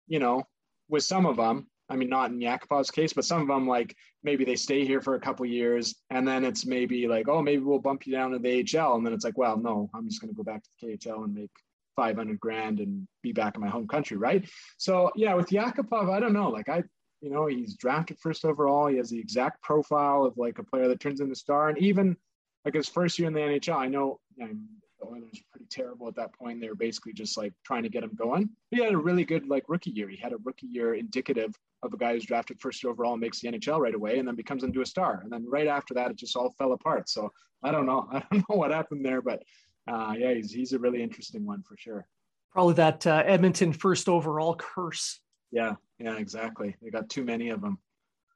you 0.08 0.20
know, 0.20 0.44
with 0.90 1.04
some 1.04 1.26
of 1.26 1.38
them, 1.38 1.68
I 1.90 1.96
mean, 1.96 2.10
not 2.10 2.32
in 2.32 2.40
Yakupov's 2.40 2.92
case, 2.92 3.14
but 3.14 3.26
some 3.26 3.42
of 3.42 3.48
them, 3.48 3.68
like 3.68 3.96
maybe 4.24 4.46
they 4.46 4.56
stay 4.56 4.86
here 4.86 5.02
for 5.02 5.16
a 5.16 5.20
couple 5.20 5.46
years 5.46 5.96
and 6.10 6.28
then 6.28 6.44
it's 6.44 6.66
maybe 6.66 7.08
like, 7.08 7.28
oh, 7.28 7.42
maybe 7.42 7.62
we'll 7.64 7.80
bump 7.80 8.08
you 8.08 8.14
down 8.14 8.32
to 8.32 8.40
the 8.40 8.64
HL. 8.64 8.96
And 8.96 9.06
then 9.06 9.14
it's 9.14 9.26
like, 9.26 9.38
well, 9.38 9.58
no, 9.58 9.90
I'm 9.94 10.08
just 10.08 10.22
going 10.22 10.34
to 10.34 10.38
go 10.38 10.44
back 10.44 10.64
to 10.64 10.70
the 10.82 10.98
KHL 10.98 11.26
and 11.26 11.34
make 11.34 11.52
500 11.96 12.40
grand 12.40 12.80
and 12.80 13.08
be 13.22 13.32
back 13.32 13.56
in 13.56 13.62
my 13.62 13.70
home 13.70 13.88
country. 13.88 14.18
Right. 14.18 14.50
So, 14.78 15.12
yeah, 15.16 15.34
with 15.36 15.50
Yakupov, 15.50 16.10
I 16.10 16.20
don't 16.20 16.34
know. 16.34 16.50
Like, 16.50 16.70
I, 16.70 16.84
you 17.22 17.30
know, 17.30 17.48
he's 17.48 17.76
drafted 17.76 18.18
first 18.20 18.46
overall. 18.46 18.88
He 18.88 18.98
has 18.98 19.10
the 19.10 19.20
exact 19.20 19.62
profile 19.62 20.26
of 20.26 20.38
like 20.38 20.60
a 20.60 20.64
player 20.64 20.88
that 20.88 21.00
turns 21.00 21.20
into 21.20 21.34
a 21.34 21.36
star. 21.36 21.70
And 21.70 21.78
even 21.78 22.18
like 22.66 22.76
his 22.76 22.90
first 22.90 23.20
year 23.20 23.28
in 23.28 23.34
the 23.34 23.42
NHL, 23.42 23.76
I 23.76 23.88
know 23.88 24.20
I'm 24.42 24.68
the 25.04 25.10
Oilers 25.10 25.34
were 25.34 25.52
pretty 25.52 25.68
terrible 25.70 26.08
at 26.08 26.16
that 26.16 26.34
point. 26.34 26.62
They 26.62 26.70
were 26.70 26.76
basically 26.76 27.14
just 27.14 27.38
like 27.38 27.54
trying 27.66 27.84
to 27.84 27.90
get 27.90 28.04
him 28.04 28.12
going. 28.16 28.50
But 28.72 28.80
he 28.80 28.84
had 28.84 28.94
a 28.94 28.98
really 28.98 29.26
good 29.26 29.48
like 29.48 29.64
rookie 29.68 29.92
year. 29.92 30.10
He 30.10 30.18
had 30.18 30.34
a 30.34 30.38
rookie 30.44 30.68
year 30.68 30.96
indicative 30.96 31.54
of 31.82 31.94
a 31.94 31.98
guy 31.98 32.14
who's 32.14 32.26
drafted 32.26 32.60
first 32.60 32.86
overall 32.86 33.14
and 33.14 33.22
makes 33.22 33.40
the 33.40 33.50
NHL 33.50 33.80
right 33.80 33.96
away, 33.96 34.20
and 34.20 34.28
then 34.28 34.36
becomes 34.36 34.64
into 34.64 34.82
a 34.82 34.86
star. 34.86 35.22
And 35.24 35.32
then 35.32 35.46
right 35.48 35.68
after 35.68 35.94
that, 35.96 36.12
it 36.12 36.18
just 36.18 36.36
all 36.36 36.52
fell 36.58 36.74
apart. 36.74 37.10
So 37.10 37.32
I 37.64 37.72
don't 37.72 37.86
know. 37.86 38.08
I 38.12 38.24
don't 38.32 38.50
know 38.50 38.56
what 38.56 38.72
happened 38.72 39.06
there, 39.06 39.22
but 39.22 39.44
uh, 39.88 40.14
yeah, 40.18 40.34
he's 40.34 40.52
he's 40.52 40.74
a 40.74 40.80
really 40.80 41.04
interesting 41.04 41.46
one 41.46 41.64
for 41.64 41.78
sure. 41.78 42.08
Probably 42.52 42.76
that 42.76 43.06
uh, 43.08 43.24
Edmonton 43.26 43.74
first 43.74 44.08
overall 44.08 44.56
curse. 44.56 45.20
Yeah, 45.52 45.74
yeah, 46.00 46.18
exactly. 46.18 46.76
They 46.82 46.90
got 46.90 47.10
too 47.10 47.24
many 47.24 47.50
of 47.50 47.62
them. 47.62 47.80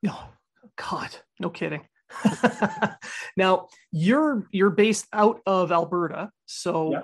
No, 0.03 0.13
oh, 0.13 0.69
God, 0.75 1.09
no 1.39 1.49
kidding. 1.49 1.81
now 3.37 3.67
you're 3.91 4.47
you're 4.51 4.69
based 4.69 5.07
out 5.13 5.41
of 5.45 5.71
Alberta, 5.71 6.31
so 6.45 6.91
yeah. 6.91 7.01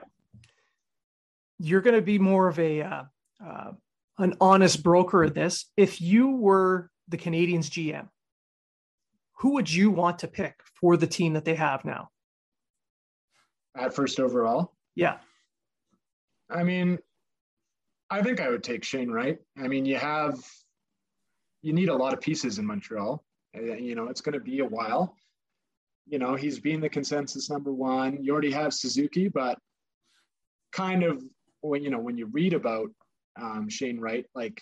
you're 1.60 1.82
going 1.82 1.96
to 1.96 2.02
be 2.02 2.20
more 2.20 2.48
of 2.48 2.60
a 2.60 2.82
uh, 2.82 3.04
uh, 3.46 3.72
an 4.18 4.36
honest 4.39 4.84
broker 4.84 5.24
of 5.24 5.34
this. 5.34 5.66
If 5.78 6.02
you 6.02 6.36
were 6.38 6.89
the 7.10 7.18
Canadiens 7.18 7.70
GM, 7.70 8.08
who 9.39 9.54
would 9.54 9.72
you 9.72 9.92
want 9.92 10.20
to 10.20 10.28
pick 10.28 10.56
for 10.80 10.98
the 10.98 11.08
team 11.08 11.34
that 11.34 11.46
they 11.46 11.56
have 11.56 11.84
now? 11.84 12.10
At 13.76 13.94
first 13.94 14.20
overall, 14.20 14.74
yeah. 14.96 15.18
I 16.50 16.63
mean, 16.63 17.00
I 18.10 18.22
think 18.22 18.39
I 18.39 18.50
would 18.50 18.63
take 18.63 18.84
Shane 18.84 19.10
Wright. 19.10 19.39
I 19.58 19.68
mean, 19.68 19.86
you 19.86 19.98
have 19.98 20.39
you 21.64 21.74
need 21.74 21.89
a 21.89 21.95
lot 21.95 22.14
of 22.14 22.22
pieces 22.22 22.60
in 22.60 22.66
Montreal. 22.66 23.24
You 23.54 23.95
know, 23.95 24.08
it's 24.08 24.22
going 24.22 24.34
to 24.34 24.39
be 24.39 24.60
a 24.60 24.66
while. 24.66 25.16
You 26.08 26.20
know, 26.20 26.36
he's 26.36 26.60
being 26.60 26.82
the 26.82 26.89
consensus 26.89 27.49
number 27.49 27.72
one. 27.72 28.24
You 28.24 28.34
already 28.34 28.51
have 28.51 28.74
Suzuki, 28.74 29.30
but 29.30 29.58
kind 30.72 31.04
of 31.04 31.24
when 31.62 31.84
you 31.84 31.89
know 31.89 31.99
when 31.99 32.18
you 32.18 32.26
read 32.26 32.54
about 32.54 32.89
um, 33.39 33.70
Shane 33.70 33.99
Wright, 33.99 34.26
like 34.36 34.62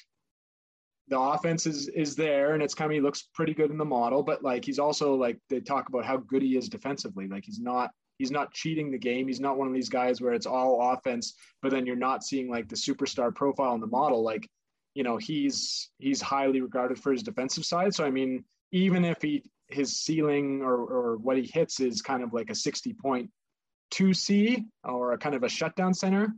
the 1.07 1.19
offense 1.19 1.65
is 1.65 1.87
is 1.89 2.15
there 2.15 2.53
and 2.53 2.63
it's 2.63 2.73
kind 2.73 2.91
of 2.91 2.95
he 2.95 3.01
looks 3.01 3.27
pretty 3.33 3.53
good 3.53 3.71
in 3.71 3.77
the 3.77 3.85
model, 3.85 4.23
but 4.23 4.43
like 4.43 4.63
he's 4.63 4.79
also 4.79 5.15
like 5.15 5.37
they 5.49 5.59
talk 5.59 5.89
about 5.89 6.05
how 6.05 6.17
good 6.17 6.41
he 6.41 6.57
is 6.57 6.69
defensively. 6.69 7.27
Like 7.27 7.43
he's 7.45 7.59
not 7.59 7.91
he's 8.17 8.31
not 8.31 8.53
cheating 8.53 8.91
the 8.91 8.99
game. 8.99 9.27
He's 9.27 9.39
not 9.39 9.57
one 9.57 9.67
of 9.67 9.73
these 9.73 9.89
guys 9.89 10.21
where 10.21 10.33
it's 10.33 10.45
all 10.45 10.93
offense, 10.93 11.33
but 11.61 11.71
then 11.71 11.87
you're 11.87 11.95
not 11.95 12.23
seeing 12.23 12.49
like 12.49 12.69
the 12.69 12.75
superstar 12.75 13.33
profile 13.33 13.73
in 13.73 13.81
the 13.81 13.87
model. 13.87 14.23
Like, 14.23 14.47
you 14.93 15.03
know, 15.03 15.17
he's 15.17 15.89
he's 15.97 16.21
highly 16.21 16.61
regarded 16.61 16.99
for 16.99 17.11
his 17.11 17.23
defensive 17.23 17.65
side. 17.65 17.95
So 17.95 18.05
I 18.05 18.11
mean, 18.11 18.45
even 18.71 19.05
if 19.05 19.21
he 19.21 19.43
his 19.73 19.99
ceiling 19.99 20.61
or, 20.61 20.75
or 20.75 21.17
what 21.17 21.37
he 21.37 21.49
hits 21.51 21.79
is 21.79 22.01
kind 22.01 22.23
of 22.23 22.33
like 22.33 22.49
a 22.49 22.53
60.2 22.53 24.15
C 24.15 24.65
or 24.83 25.13
a 25.13 25.17
kind 25.17 25.35
of 25.35 25.43
a 25.43 25.49
shutdown 25.49 25.93
center. 25.93 26.33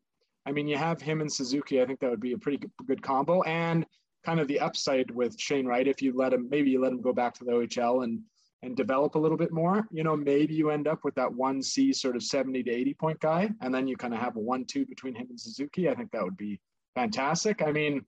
I 0.45 0.51
mean, 0.51 0.67
you 0.67 0.77
have 0.77 1.01
him 1.01 1.21
and 1.21 1.31
Suzuki. 1.31 1.81
I 1.81 1.86
think 1.86 1.99
that 1.99 2.09
would 2.09 2.19
be 2.19 2.34
a 2.34 2.38
pretty 2.38 2.67
good, 2.86 3.01
combo. 3.01 3.41
And 3.43 3.86
kind 4.25 4.39
of 4.39 4.47
the 4.47 4.59
upside 4.59 5.09
with 5.11 5.39
Shane 5.39 5.65
Wright. 5.65 5.88
If 5.88 6.01
you 6.01 6.13
let 6.15 6.34
him, 6.34 6.47
maybe 6.49 6.69
you 6.69 6.81
let 6.81 6.91
him 6.91 7.01
go 7.01 7.13
back 7.13 7.34
to 7.36 7.43
the 7.43 7.51
OHL 7.51 8.03
and 8.03 8.21
and 8.61 8.77
develop 8.77 9.15
a 9.15 9.19
little 9.19 9.38
bit 9.38 9.51
more. 9.51 9.86
You 9.91 10.05
know, 10.05 10.15
maybe 10.15 10.53
you 10.53 10.69
end 10.69 10.88
up 10.88 11.03
with 11.03 11.15
that 11.15 11.34
one 11.34 11.61
C 11.61 11.91
sort 11.91 12.15
of 12.15 12.23
70 12.23 12.63
to 12.63 12.71
80 12.71 12.93
point 12.93 13.19
guy, 13.19 13.49
and 13.59 13.75
then 13.75 13.88
you 13.88 13.97
kind 13.97 14.13
of 14.13 14.21
have 14.21 14.38
a 14.38 14.39
one 14.39 14.63
two 14.65 14.86
between 14.86 15.15
him 15.15 15.27
and 15.29 15.39
Suzuki. 15.39 15.89
I 15.89 15.95
think 15.95 16.11
that 16.11 16.23
would 16.23 16.38
be 16.38 16.59
fantastic. 16.95 17.61
I 17.61 17.71
mean, 17.71 18.05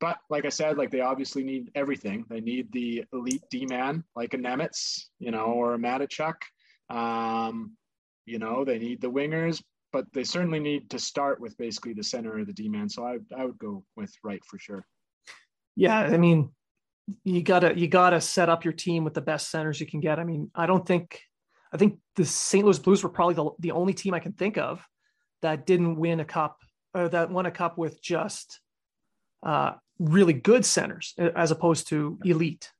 but 0.00 0.18
like 0.30 0.44
I 0.44 0.50
said, 0.50 0.78
like 0.78 0.90
they 0.90 1.00
obviously 1.00 1.42
need 1.42 1.70
everything. 1.74 2.24
They 2.28 2.40
need 2.40 2.72
the 2.72 3.04
elite 3.12 3.42
D 3.50 3.66
man, 3.66 4.04
like 4.14 4.34
a 4.34 4.38
Nemec, 4.38 4.70
you 5.18 5.30
know, 5.30 5.46
or 5.46 5.74
a 5.74 5.78
Mateychuk. 5.78 6.36
Um, 6.90 7.76
you 8.26 8.38
know, 8.38 8.64
they 8.64 8.78
need 8.78 9.00
the 9.00 9.10
wingers, 9.10 9.62
but 9.92 10.06
they 10.12 10.24
certainly 10.24 10.60
need 10.60 10.90
to 10.90 10.98
start 10.98 11.40
with 11.40 11.56
basically 11.58 11.94
the 11.94 12.02
center 12.02 12.38
of 12.38 12.46
the 12.46 12.52
D 12.52 12.68
man. 12.68 12.88
So 12.88 13.04
I, 13.04 13.18
I 13.36 13.44
would 13.44 13.58
go 13.58 13.84
with 13.96 14.12
Wright 14.22 14.42
for 14.44 14.58
sure. 14.58 14.84
Yeah, 15.76 15.98
I 15.98 16.16
mean, 16.16 16.50
you 17.24 17.42
gotta 17.42 17.78
you 17.78 17.88
gotta 17.88 18.20
set 18.20 18.48
up 18.48 18.64
your 18.64 18.74
team 18.74 19.04
with 19.04 19.14
the 19.14 19.20
best 19.20 19.50
centers 19.50 19.80
you 19.80 19.86
can 19.86 20.00
get. 20.00 20.18
I 20.18 20.24
mean, 20.24 20.50
I 20.54 20.66
don't 20.66 20.86
think 20.86 21.20
I 21.72 21.76
think 21.76 21.98
the 22.16 22.24
St. 22.24 22.64
Louis 22.64 22.78
Blues 22.78 23.02
were 23.02 23.08
probably 23.08 23.34
the, 23.34 23.50
the 23.58 23.70
only 23.72 23.94
team 23.94 24.14
I 24.14 24.20
can 24.20 24.32
think 24.32 24.58
of 24.58 24.84
that 25.42 25.66
didn't 25.66 25.96
win 25.96 26.20
a 26.20 26.24
cup 26.24 26.58
or 26.94 27.08
that 27.08 27.30
won 27.30 27.46
a 27.46 27.50
cup 27.50 27.78
with 27.78 28.02
just 28.02 28.60
uh, 29.42 29.72
really 29.98 30.32
good 30.32 30.64
centers 30.64 31.14
as 31.36 31.50
opposed 31.50 31.88
to 31.88 32.18
elite. 32.24 32.70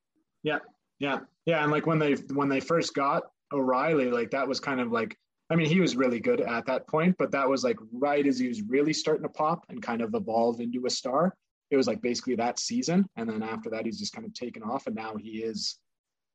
Yeah, 0.43 0.59
yeah, 0.99 1.21
yeah. 1.47 1.63
And 1.63 1.73
like 1.73 1.87
when 1.87 1.99
they 1.99 2.15
when 2.33 2.49
they 2.49 2.61
first 2.61 2.95
got 2.95 3.25
O'Reilly, 3.53 4.11
like 4.11 4.31
that 4.31 4.47
was 4.47 4.61
kind 4.61 4.81
of 4.81 4.93
like 4.93 5.17
I 5.51 5.57
mean 5.57 5.69
he 5.69 5.81
was 5.81 5.97
really 5.97 6.21
good 6.21 6.41
at 6.41 6.67
that 6.67 6.87
point, 6.87 7.17
but 7.19 7.31
that 7.33 7.49
was 7.49 7.65
like 7.65 7.79
right 7.93 8.27
as 8.27 8.39
he 8.39 8.49
was 8.49 8.63
really 8.63 8.93
starting 8.93 9.25
to 9.25 9.29
pop 9.29 9.65
and 9.69 9.83
kind 9.83 10.03
of 10.03 10.15
evolve 10.15 10.61
into 10.61 10.87
a 10.87 10.91
star. 10.91 11.35
It 11.71 11.77
was 11.77 11.87
like 11.87 12.01
basically 12.01 12.35
that 12.37 12.59
season, 12.59 13.07
and 13.17 13.29
then 13.29 13.43
after 13.43 13.69
that 13.71 13.85
he's 13.85 13.99
just 13.99 14.13
kind 14.13 14.27
of 14.27 14.33
taken 14.35 14.63
off, 14.63 14.87
and 14.87 14.97
now 14.97 15.17
he 15.17 15.43
is, 15.43 15.79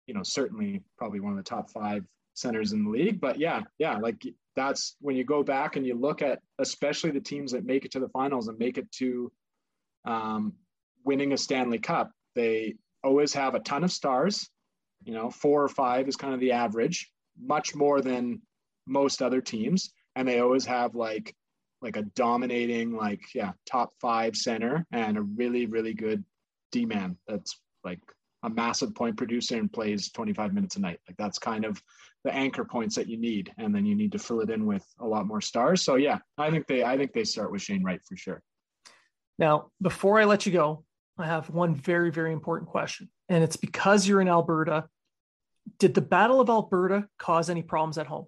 you 0.06 0.14
know, 0.14 0.24
certainly 0.24 0.84
probably 0.98 1.22
one 1.22 1.32
of 1.32 1.38
the 1.38 1.44
top 1.44 1.72
five 1.72 2.04
centers 2.36 2.74
in 2.74 2.84
the 2.84 2.90
league. 2.90 3.20
But 3.20 3.40
yeah, 3.40 3.62
yeah, 3.80 3.98
like 3.98 4.22
that's 4.56 4.96
when 5.00 5.16
you 5.16 5.24
go 5.24 5.44
back 5.44 5.76
and 5.76 5.86
you 5.86 5.96
look 5.96 6.22
at 6.22 6.40
especially 6.60 7.12
the 7.12 7.20
teams 7.20 7.52
that 7.52 7.66
make 7.66 7.86
it 7.86 7.92
to 7.92 8.00
the 8.00 8.10
finals 8.10 8.48
and 8.48 8.58
make 8.60 8.78
it 8.78 8.92
to 8.94 9.32
um, 10.06 10.54
winning 11.04 11.34
a 11.34 11.38
Stanley 11.38 11.80
Cup, 11.80 12.12
they 12.36 12.76
always 13.04 13.34
have 13.34 13.56
a 13.56 13.60
ton 13.60 13.84
of 13.84 13.92
stars. 13.92 14.50
You 15.04 15.14
know, 15.14 15.30
four 15.30 15.64
or 15.64 15.70
five 15.70 16.08
is 16.08 16.16
kind 16.16 16.34
of 16.34 16.40
the 16.40 16.54
average, 16.54 17.12
much 17.40 17.76
more 17.76 18.02
than 18.02 18.42
most 18.88 19.22
other 19.22 19.42
teams. 19.42 19.92
And 20.16 20.28
they 20.28 20.40
always 20.40 20.66
have 20.66 20.96
like 20.96 21.36
like 21.82 21.98
a 21.98 22.04
dominating, 22.16 22.96
like 22.96 23.22
yeah, 23.36 23.52
top 23.70 23.92
five 24.00 24.36
center 24.36 24.86
and 24.92 25.18
a 25.18 25.22
really, 25.22 25.66
really 25.66 25.94
good 25.94 26.24
D 26.72 26.86
man 26.86 27.18
that's 27.28 27.60
like 27.84 28.00
a 28.44 28.50
massive 28.50 28.96
point 28.96 29.18
producer 29.18 29.58
and 29.58 29.72
plays 29.72 30.10
25 30.12 30.54
minutes 30.54 30.78
a 30.78 30.80
night. 30.80 31.00
Like 31.08 31.18
that's 31.18 31.38
kind 31.38 31.66
of 31.66 31.82
the 32.24 32.34
anchor 32.34 32.64
points 32.64 32.96
that 32.96 33.10
you 33.10 33.18
need. 33.18 33.52
And 33.58 33.76
then 33.76 33.86
you 33.86 33.96
need 33.96 34.14
to 34.14 34.20
fill 34.20 34.40
it 34.40 34.50
in 34.50 34.66
with 34.66 34.86
a 35.00 35.06
lot 35.06 35.28
more 35.28 35.42
stars. 35.42 35.82
So 35.82 35.96
yeah, 35.96 36.20
I 36.38 36.50
think 36.50 36.68
they 36.68 36.84
I 36.84 36.98
think 36.98 37.12
they 37.12 37.26
start 37.26 37.52
with 37.52 37.62
Shane 37.62 37.84
Wright 37.84 38.02
for 38.08 38.16
sure. 38.16 38.42
Now, 39.40 39.72
before 39.82 40.20
I 40.20 40.26
let 40.26 40.46
you 40.46 40.52
go, 40.52 40.84
I 41.18 41.26
have 41.26 41.50
one 41.50 41.76
very, 41.76 42.12
very 42.12 42.34
important 42.34 42.70
question. 42.70 43.10
And 43.30 43.44
it's 43.44 43.56
because 43.56 44.08
you're 44.08 44.22
in 44.22 44.28
Alberta. 44.28 44.86
Did 45.80 45.94
the 45.94 46.02
Battle 46.02 46.42
of 46.42 46.50
Alberta 46.50 47.08
cause 47.18 47.50
any 47.50 47.62
problems 47.62 47.98
at 47.98 48.08
home? 48.08 48.28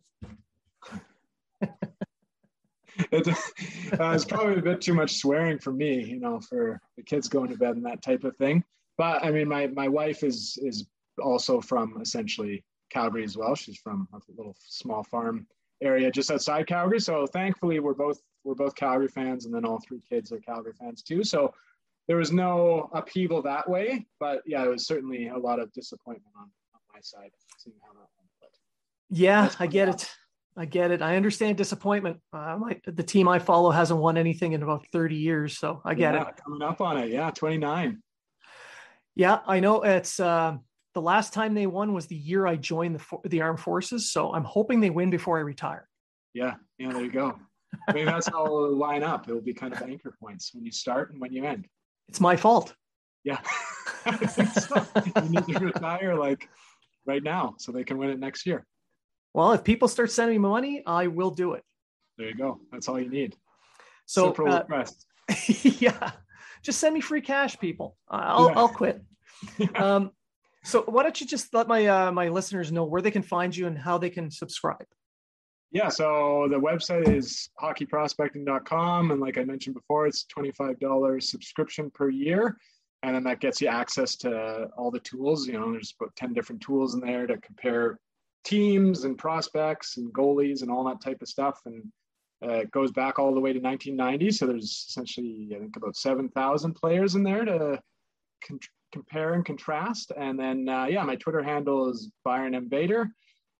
it, 3.11 3.27
uh, 3.27 4.11
it's 4.13 4.25
probably 4.25 4.57
a 4.57 4.61
bit 4.61 4.81
too 4.81 4.93
much 4.93 5.15
swearing 5.17 5.59
for 5.59 5.71
me, 5.71 6.03
you 6.03 6.19
know, 6.19 6.39
for 6.39 6.79
the 6.95 7.03
kids 7.03 7.27
going 7.27 7.49
to 7.49 7.57
bed 7.57 7.75
and 7.75 7.85
that 7.85 8.01
type 8.01 8.23
of 8.23 8.35
thing. 8.37 8.63
But 8.97 9.23
I 9.23 9.31
mean, 9.31 9.47
my 9.47 9.67
my 9.67 9.87
wife 9.87 10.23
is 10.23 10.57
is 10.61 10.87
also 11.21 11.59
from 11.59 11.99
essentially 12.01 12.63
Calgary 12.89 13.23
as 13.23 13.37
well. 13.37 13.55
She's 13.55 13.77
from 13.77 14.07
a 14.13 14.19
little 14.37 14.55
small 14.59 15.03
farm 15.03 15.47
area 15.81 16.11
just 16.11 16.31
outside 16.31 16.67
Calgary. 16.67 16.99
So 16.99 17.27
thankfully, 17.27 17.79
we're 17.79 17.93
both 17.93 18.21
we're 18.45 18.55
both 18.55 18.75
Calgary 18.75 19.07
fans, 19.07 19.45
and 19.45 19.53
then 19.53 19.65
all 19.65 19.79
three 19.79 20.01
kids 20.07 20.31
are 20.31 20.39
Calgary 20.39 20.73
fans 20.79 21.01
too. 21.01 21.23
So 21.23 21.53
there 22.07 22.17
was 22.17 22.31
no 22.31 22.89
upheaval 22.93 23.41
that 23.41 23.67
way, 23.67 24.05
but 24.19 24.41
yeah, 24.45 24.63
it 24.63 24.69
was 24.69 24.85
certainly 24.85 25.27
a 25.27 25.37
lot 25.37 25.59
of 25.59 25.73
disappointment 25.73 26.31
on, 26.37 26.43
on 26.43 26.81
my 26.93 26.99
side 27.01 27.31
seeing 27.57 27.75
how 27.81 27.93
that 27.93 28.07
went. 28.17 28.29
But 28.39 28.51
yeah, 29.09 29.49
I 29.59 29.67
get 29.67 29.89
it. 29.89 30.09
I 30.57 30.65
get 30.65 30.91
it. 30.91 31.01
I 31.01 31.17
understand 31.17 31.57
disappointment. 31.57 32.21
Uh, 32.31 32.57
my, 32.57 32.79
the 32.87 33.03
team 33.03 33.27
I 33.27 33.39
follow 33.39 33.71
hasn't 33.71 33.99
won 33.99 34.17
anything 34.17 34.53
in 34.53 34.63
about 34.63 34.85
30 34.93 35.15
years, 35.15 35.57
so 35.57 35.81
I 35.83 35.95
get 35.95 36.13
yeah, 36.13 36.29
it. 36.29 36.37
Coming 36.41 36.61
up 36.61 36.79
on 36.79 36.97
it, 36.97 37.09
yeah, 37.11 37.29
29. 37.31 38.01
Yeah, 39.15 39.39
I 39.45 39.59
know. 39.59 39.81
It's 39.81 40.19
uh, 40.19 40.57
the 40.93 41.01
last 41.01 41.33
time 41.33 41.55
they 41.55 41.67
won 41.67 41.93
was 41.93 42.07
the 42.07 42.15
year 42.15 42.45
I 42.47 42.55
joined 42.55 42.99
the 42.99 43.29
the 43.29 43.41
armed 43.41 43.59
forces, 43.59 44.11
so 44.11 44.33
I'm 44.33 44.43
hoping 44.43 44.79
they 44.79 44.89
win 44.89 45.09
before 45.09 45.37
I 45.37 45.41
retire. 45.41 45.89
Yeah, 46.33 46.55
yeah, 46.77 46.91
there 46.91 47.01
you 47.01 47.11
go. 47.11 47.39
I 47.87 47.93
mean, 47.93 48.05
that's 48.05 48.27
how 48.27 48.45
it'll 48.45 48.75
line 48.75 49.03
up. 49.03 49.27
It'll 49.27 49.41
be 49.41 49.53
kind 49.53 49.73
of 49.73 49.81
anchor 49.81 50.15
points 50.19 50.51
when 50.53 50.65
you 50.65 50.71
start 50.71 51.11
and 51.11 51.21
when 51.21 51.33
you 51.33 51.45
end. 51.45 51.67
It's 52.07 52.21
my 52.21 52.35
fault. 52.35 52.73
Yeah. 53.23 53.39
so. 54.29 54.85
You 55.23 55.29
need 55.29 55.47
to 55.47 55.65
retire 55.65 56.15
like 56.15 56.47
right 57.05 57.23
now 57.23 57.55
so 57.57 57.71
they 57.71 57.83
can 57.83 57.97
win 57.97 58.09
it 58.09 58.19
next 58.19 58.45
year. 58.45 58.65
Well, 59.33 59.51
if 59.53 59.63
people 59.63 59.87
start 59.87 60.11
sending 60.11 60.41
me 60.41 60.47
money, 60.47 60.83
I 60.85 61.07
will 61.07 61.31
do 61.31 61.53
it. 61.53 61.63
There 62.17 62.29
you 62.29 62.35
go. 62.35 62.61
That's 62.71 62.87
all 62.87 62.99
you 62.99 63.09
need. 63.09 63.35
So, 64.05 64.31
uh, 64.31 64.63
yeah, 65.47 66.11
just 66.63 66.79
send 66.79 66.93
me 66.93 67.01
free 67.01 67.21
cash, 67.21 67.57
people. 67.59 67.97
I'll, 68.07 68.49
yeah. 68.49 68.53
I'll 68.55 68.69
quit. 68.69 69.01
um, 69.75 70.11
so 70.63 70.83
why 70.83 71.03
don't 71.03 71.19
you 71.19 71.27
just 71.27 71.53
let 71.53 71.67
my 71.67 71.85
uh, 71.85 72.11
my 72.11 72.29
listeners 72.29 72.71
know 72.71 72.85
where 72.85 73.01
they 73.01 73.11
can 73.11 73.23
find 73.23 73.55
you 73.55 73.67
and 73.67 73.77
how 73.77 73.97
they 73.97 74.09
can 74.09 74.31
subscribe? 74.31 74.85
Yeah, 75.75 75.89
so 75.89 76.47
the 76.49 76.55
website 76.55 77.13
is 77.13 77.49
hockeyprospecting.com. 77.61 79.11
And 79.11 79.19
like 79.19 79.37
I 79.37 79.43
mentioned 79.43 79.75
before, 79.75 80.07
it's 80.07 80.25
$25 80.33 81.21
subscription 81.21 81.91
per 81.91 82.07
year. 82.07 82.55
And 83.03 83.13
then 83.13 83.25
that 83.25 83.41
gets 83.41 83.59
you 83.59 83.67
access 83.67 84.15
to 84.19 84.69
all 84.77 84.89
the 84.89 85.01
tools. 85.01 85.45
You 85.45 85.59
know, 85.59 85.69
there's 85.73 85.93
about 85.99 86.15
10 86.15 86.31
different 86.31 86.61
tools 86.61 86.93
in 86.93 87.01
there 87.01 87.27
to 87.27 87.35
compare 87.39 87.99
teams 88.45 89.03
and 89.03 89.17
prospects 89.17 89.97
and 89.97 90.13
goalies 90.13 90.61
and 90.61 90.71
all 90.71 90.85
that 90.85 91.01
type 91.01 91.21
of 91.21 91.27
stuff. 91.27 91.59
And 91.65 91.83
uh, 92.41 92.53
it 92.53 92.71
goes 92.71 92.93
back 92.93 93.19
all 93.19 93.33
the 93.33 93.41
way 93.41 93.51
to 93.51 93.59
1990. 93.59 94.31
So 94.31 94.47
there's 94.47 94.85
essentially, 94.87 95.49
I 95.53 95.59
think, 95.59 95.75
about 95.75 95.97
7,000 95.97 96.73
players 96.73 97.15
in 97.15 97.23
there 97.23 97.43
to 97.43 97.81
con- 98.47 98.59
compare 98.93 99.33
and 99.33 99.43
contrast. 99.43 100.13
And 100.15 100.39
then, 100.39 100.69
uh, 100.69 100.85
yeah, 100.85 101.03
my 101.03 101.17
Twitter 101.17 101.43
handle 101.43 101.89
is 101.89 102.09
Byron 102.23 102.69
Bader 102.69 103.09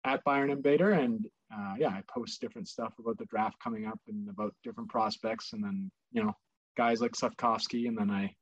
at 0.06 0.24
Byron 0.24 0.62
Bader. 0.62 0.92
And 0.92 1.28
uh, 1.56 1.76
yeah, 1.78 1.90
I 1.90 2.04
post 2.08 2.42
different 2.42 2.68
stuff 2.68 2.94
about 3.00 3.18
the 3.18 3.26
draft 3.26 3.58
coming 3.64 3.86
up 3.86 4.00
and 4.08 4.30
about 4.30 4.54
different 4.64 4.90
prospects, 4.90 5.54
and 5.54 5.64
then 5.64 5.92
you 6.12 6.24
know 6.24 6.34
guys 6.78 7.02
like 7.02 7.14
Slafkovsky, 7.14 7.88
and 7.88 7.98
then 7.98 8.12
I 8.12 8.34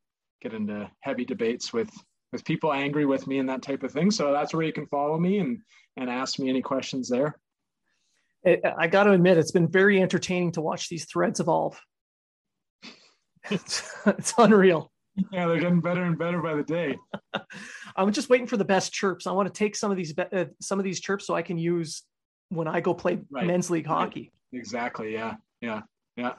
get 0.42 0.54
into 0.54 0.90
heavy 1.02 1.26
debates 1.26 1.72
with 1.74 1.90
with 2.32 2.44
people 2.46 2.74
angry 2.74 3.06
with 3.06 3.28
me 3.28 3.38
and 3.38 3.48
that 3.50 3.62
type 3.62 3.84
of 3.84 3.92
thing. 3.92 4.10
So 4.10 4.32
that's 4.32 4.54
where 4.54 4.66
you 4.66 4.74
can 4.74 4.88
follow 4.88 5.20
me 5.20 5.40
and 5.40 5.60
and 5.98 6.10
ask 6.10 6.40
me 6.40 6.50
any 6.50 6.62
questions 6.62 7.10
there. 7.10 7.38
I 8.46 8.88
got 8.88 9.04
to 9.06 9.12
admit, 9.12 9.38
it's 9.38 9.52
been 9.52 9.70
very 9.70 10.02
entertaining 10.02 10.52
to 10.54 10.62
watch 10.62 10.90
these 10.90 11.06
threads 11.06 11.40
evolve. 11.40 11.80
It's, 13.52 13.84
it's 14.06 14.34
unreal. 14.38 14.90
Yeah, 15.34 15.48
they're 15.48 15.60
getting 15.60 15.82
better 15.82 16.04
and 16.04 16.18
better 16.18 16.42
by 16.42 16.56
the 16.56 16.64
day. 16.64 16.98
I'm 17.98 18.14
just 18.14 18.30
waiting 18.30 18.48
for 18.48 18.56
the 18.56 18.64
best 18.64 18.94
chirps. 18.94 19.28
I 19.28 19.34
want 19.34 19.54
to 19.54 19.54
take 19.54 19.76
some 19.76 19.92
of 19.92 19.98
these 19.98 20.18
uh, 20.18 20.46
some 20.62 20.80
of 20.80 20.86
these 20.86 21.02
chirps 21.02 21.28
so 21.28 21.36
I 21.36 21.42
can 21.42 21.58
use 21.58 22.04
when 22.54 22.68
I 22.68 22.82
go 22.82 22.94
play 22.94 23.20
right. 23.32 23.46
men's 23.46 23.70
league 23.70 23.86
hockey. 23.86 24.32
Right. 24.52 24.60
Exactly. 24.60 25.14
Yeah. 25.14 25.36
Yeah. 25.62 25.82
Yeah. 26.16 26.34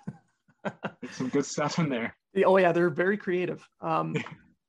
some 1.10 1.28
good 1.28 1.46
stuff 1.46 1.78
in 1.78 1.88
there. 1.88 2.16
Oh 2.44 2.56
yeah, 2.56 2.72
they're 2.72 2.90
very 2.90 3.16
creative. 3.16 3.66
Um, 3.80 4.16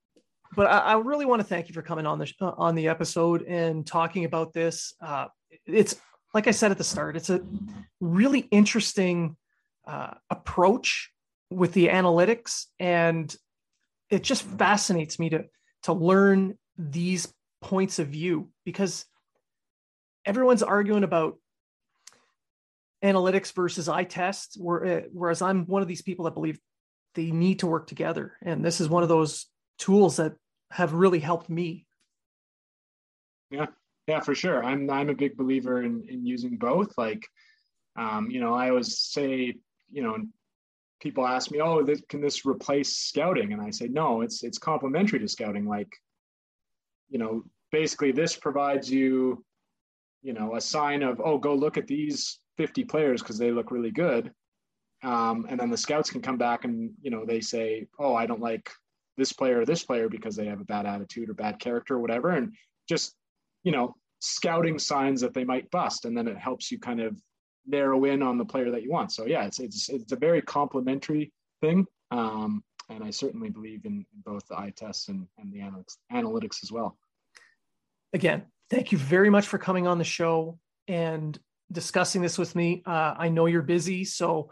but 0.56 0.68
I, 0.68 0.80
I, 0.80 0.98
really 0.98 1.26
want 1.26 1.42
to 1.42 1.48
thank 1.48 1.68
you 1.68 1.74
for 1.74 1.82
coming 1.82 2.06
on 2.06 2.20
the 2.20 2.32
uh, 2.42 2.52
on 2.58 2.76
the 2.76 2.88
episode 2.88 3.44
and 3.44 3.86
talking 3.86 4.26
about 4.26 4.54
this. 4.54 4.94
Uh, 5.02 5.28
it's 5.66 5.96
like 6.34 6.48
I 6.48 6.52
said 6.52 6.72
at 6.72 6.78
the 6.78 6.84
start, 6.84 7.16
it's 7.16 7.30
a 7.30 7.42
really 8.00 8.40
interesting 8.52 9.38
uh, 9.88 10.12
approach 10.30 11.12
with 11.50 11.74
the 11.74 11.88
analytics, 11.88 12.66
and 12.80 13.34
it 14.10 14.24
just 14.24 14.44
fascinates 14.44 15.18
me 15.18 15.30
to 15.30 15.46
to 15.84 15.94
learn 15.94 16.58
these 16.78 17.34
points 17.62 18.00
of 18.00 18.08
view 18.08 18.50
because 18.66 19.06
everyone's 20.26 20.64
arguing 20.64 21.04
about 21.04 21.38
analytics 23.04 23.54
versus 23.54 23.88
eye 23.88 24.04
test, 24.04 24.58
uh, 24.60 25.02
whereas 25.12 25.42
I'm 25.42 25.66
one 25.66 25.82
of 25.82 25.88
these 25.88 26.02
people 26.02 26.26
that 26.26 26.34
believe 26.34 26.60
they 27.14 27.32
need 27.32 27.60
to 27.60 27.68
work 27.68 27.88
together. 27.88 28.34
And 28.42 28.64
this 28.64 28.82
is 28.82 28.90
one 28.90 29.04
of 29.04 29.10
those 29.10 29.46
tools 29.78 30.18
that 30.18 30.34
have 30.72 30.94
really 30.94 31.20
helped 31.20 31.50
me. 31.50 31.86
Yeah, 33.52 33.68
yeah, 34.08 34.22
for 34.22 34.34
sure. 34.34 34.64
I'm 34.64 34.90
I'm 34.90 35.10
a 35.10 35.16
big 35.16 35.38
believer 35.38 35.84
in 35.84 36.04
in 36.10 36.26
using 36.26 36.58
both. 36.58 36.98
Like, 36.98 37.28
um, 37.96 38.30
you 38.32 38.40
know, 38.40 38.54
I 38.54 38.70
always 38.70 38.98
say, 38.98 39.54
you 39.92 40.04
know, 40.04 40.18
people 41.00 41.28
ask 41.28 41.52
me, 41.52 41.62
"Oh, 41.62 41.84
this, 41.84 42.02
can 42.10 42.22
this 42.22 42.46
replace 42.46 42.98
scouting?" 42.98 43.54
And 43.54 43.62
I 43.62 43.70
say, 43.70 43.88
"No, 43.88 44.22
it's 44.22 44.44
it's 44.44 44.58
complementary 44.58 45.20
to 45.20 45.28
scouting. 45.28 45.66
Like, 45.66 45.90
you 47.10 47.20
know, 47.20 47.44
basically, 47.72 48.12
this 48.12 48.36
provides 48.36 48.92
you, 48.92 49.45
you 50.26 50.34
know, 50.34 50.56
a 50.56 50.62
sign 50.62 51.04
of, 51.04 51.22
oh, 51.24 51.38
go 51.38 51.54
look 51.54 51.78
at 51.78 51.86
these 51.86 52.40
50 52.58 52.84
players 52.86 53.22
because 53.22 53.38
they 53.38 53.52
look 53.52 53.70
really 53.70 53.92
good, 53.92 54.32
um, 55.04 55.46
and 55.48 55.60
then 55.60 55.70
the 55.70 55.78
scouts 55.78 56.10
can 56.10 56.24
come 56.24 56.38
back 56.38 56.66
and 56.66 56.92
you 57.00 57.12
know 57.12 57.26
they 57.26 57.40
say, 57.40 57.86
"Oh, 58.00 58.16
I 58.16 58.26
don't 58.26 58.42
like 58.42 58.72
this 59.18 59.32
player 59.32 59.62
or 59.62 59.66
this 59.66 59.84
player 59.84 60.10
because 60.10 60.36
they 60.36 60.48
have 60.48 60.62
a 60.62 60.66
bad 60.66 60.88
attitude 60.88 61.30
or 61.30 61.36
bad 61.36 61.60
character 61.60 61.96
or 61.96 62.00
whatever," 62.00 62.32
and 62.32 62.54
just 62.90 63.14
you 63.64 63.72
know 63.72 63.96
scouting 64.20 64.80
signs 64.80 65.22
that 65.22 65.36
they 65.36 65.44
might 65.44 65.70
bust, 65.70 66.06
and 66.06 66.18
then 66.18 66.28
it 66.28 66.40
helps 66.40 66.72
you 66.72 66.80
kind 66.80 67.02
of 67.02 67.22
narrow 67.68 68.06
in 68.06 68.24
on 68.24 68.40
the 68.40 68.46
player 68.46 68.72
that 68.72 68.82
you 68.82 68.90
want. 68.90 69.12
So 69.12 69.28
yeah, 69.28 69.46
it's 69.46 69.60
it's 69.60 69.90
it's 69.90 70.12
a 70.12 70.18
very 70.18 70.42
complementary 70.42 71.32
thing, 71.62 71.86
um, 72.10 72.64
and 72.90 73.04
I 73.04 73.12
certainly 73.12 73.52
believe 73.52 73.86
in, 73.86 74.08
both 74.26 74.48
the 74.48 74.58
eye 74.58 74.74
tests 74.76 75.10
and, 75.10 75.28
and 75.38 75.54
the 75.54 75.60
analytics 75.60 75.98
analytics 76.12 76.64
as 76.64 76.72
well. 76.72 76.98
Again, 78.12 78.46
thank 78.70 78.92
you 78.92 78.98
very 78.98 79.30
much 79.30 79.48
for 79.48 79.58
coming 79.58 79.88
on 79.88 79.98
the 79.98 80.04
show 80.04 80.58
and 80.88 81.38
discussing 81.72 82.22
this 82.22 82.38
with 82.38 82.56
me. 82.56 82.84
Uh, 82.86 83.14
I 83.18 83.30
know 83.30 83.46
you're 83.46 83.62
busy, 83.62 84.06
so 84.06 84.52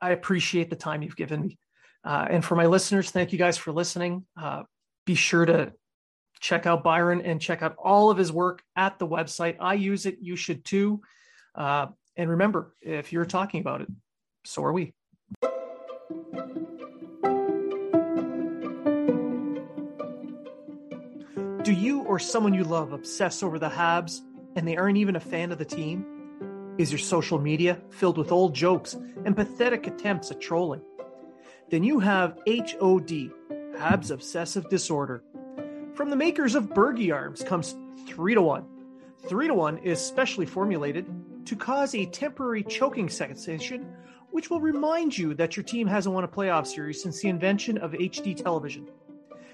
I 0.00 0.10
appreciate 0.10 0.70
the 0.70 0.76
time 0.76 1.02
you've 1.02 1.16
given 1.16 1.42
me. 1.42 1.58
Uh, 2.04 2.26
and 2.30 2.44
for 2.44 2.54
my 2.54 2.66
listeners, 2.66 3.10
thank 3.10 3.32
you 3.32 3.38
guys 3.38 3.56
for 3.56 3.72
listening. 3.72 4.24
Uh, 4.40 4.62
be 5.06 5.14
sure 5.14 5.44
to 5.46 5.72
check 6.40 6.66
out 6.66 6.84
Byron 6.84 7.22
and 7.22 7.40
check 7.40 7.62
out 7.62 7.74
all 7.78 8.10
of 8.10 8.18
his 8.18 8.30
work 8.30 8.62
at 8.76 8.98
the 8.98 9.06
website. 9.06 9.56
I 9.60 9.74
use 9.74 10.04
it. 10.06 10.18
You 10.20 10.36
should 10.36 10.64
too. 10.64 11.00
Uh, 11.54 11.86
and 12.16 12.30
remember, 12.30 12.74
if 12.82 13.12
you're 13.12 13.24
talking 13.24 13.60
about 13.60 13.80
it, 13.80 13.88
so 14.44 14.62
are 14.64 14.72
we. 14.72 14.92
Do 21.64 21.72
you 21.72 22.02
or 22.02 22.18
someone 22.18 22.52
you 22.52 22.62
love 22.62 22.92
obsess 22.92 23.42
over 23.42 23.58
the 23.58 23.70
Habs 23.70 24.20
and 24.54 24.68
they 24.68 24.76
aren't 24.76 24.98
even 24.98 25.16
a 25.16 25.20
fan 25.20 25.50
of 25.50 25.56
the 25.56 25.64
team? 25.64 26.04
Is 26.76 26.92
your 26.92 26.98
social 26.98 27.38
media 27.38 27.80
filled 27.88 28.18
with 28.18 28.30
old 28.30 28.54
jokes 28.54 28.92
and 29.24 29.34
pathetic 29.34 29.86
attempts 29.86 30.30
at 30.30 30.42
trolling? 30.42 30.82
Then 31.70 31.82
you 31.82 32.00
have 32.00 32.36
HOD, 32.46 33.30
Habs 33.78 34.10
Obsessive 34.10 34.68
Disorder. 34.68 35.24
From 35.94 36.10
the 36.10 36.16
makers 36.16 36.54
of 36.54 36.74
Bergie 36.74 37.14
Arms 37.14 37.42
comes 37.42 37.74
3 38.08 38.34
to 38.34 38.42
1. 38.42 38.66
3 39.26 39.46
to 39.46 39.54
1 39.54 39.78
is 39.78 39.98
specially 39.98 40.44
formulated 40.44 41.06
to 41.46 41.56
cause 41.56 41.94
a 41.94 42.04
temporary 42.04 42.62
choking 42.62 43.08
sensation, 43.08 43.90
which 44.32 44.50
will 44.50 44.60
remind 44.60 45.16
you 45.16 45.32
that 45.32 45.56
your 45.56 45.64
team 45.64 45.86
hasn't 45.86 46.14
won 46.14 46.24
a 46.24 46.28
playoff 46.28 46.66
series 46.66 47.02
since 47.02 47.22
the 47.22 47.28
invention 47.30 47.78
of 47.78 47.92
HD 47.92 48.36
television. 48.36 48.86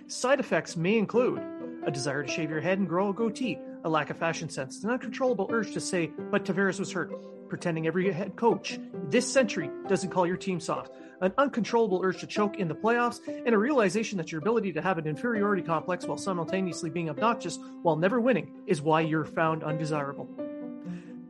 Side 0.09 0.41
effects 0.41 0.77
may 0.77 0.99
include 0.99 1.41
a 1.85 1.91
desire 1.91 2.23
to 2.23 2.31
shave 2.31 2.51
your 2.51 2.61
head 2.61 2.79
and 2.79 2.89
grow 2.89 3.11
a 3.11 3.15
goatee, 3.15 3.59
a 3.85 3.89
lack 3.89 4.11
of 4.11 4.17
fashion 4.17 4.49
sense, 4.49 4.85
an 4.85 4.91
uncontrollable 4.91 5.49
urge 5.51 5.73
to 5.73 5.81
say, 5.81 6.11
but 6.31 6.45
Tavares 6.45 6.79
was 6.79 6.93
hurt, 6.93 7.13
pretending 7.49 7.87
every 7.87 8.11
head 8.13 8.37
coach 8.37 8.79
this 9.09 9.31
century 9.31 9.71
doesn't 9.89 10.11
call 10.11 10.27
your 10.27 10.37
team 10.37 10.61
soft, 10.61 10.93
an 11.21 11.33
uncontrollable 11.37 12.01
urge 12.03 12.21
to 12.21 12.27
choke 12.27 12.59
in 12.59 12.69
the 12.69 12.75
playoffs, 12.75 13.21
and 13.27 13.55
a 13.55 13.59
realization 13.59 14.17
that 14.19 14.31
your 14.31 14.41
ability 14.41 14.73
to 14.73 14.81
have 14.81 14.99
an 14.99 15.07
inferiority 15.07 15.63
complex 15.63 16.07
while 16.07 16.17
simultaneously 16.17 16.91
being 16.91 17.11
obnoxious 17.11 17.59
while 17.83 17.97
never 17.97 18.21
winning 18.21 18.53
is 18.67 18.81
why 18.81 19.01
you're 19.01 19.25
found 19.25 19.65
undesirable. 19.65 20.29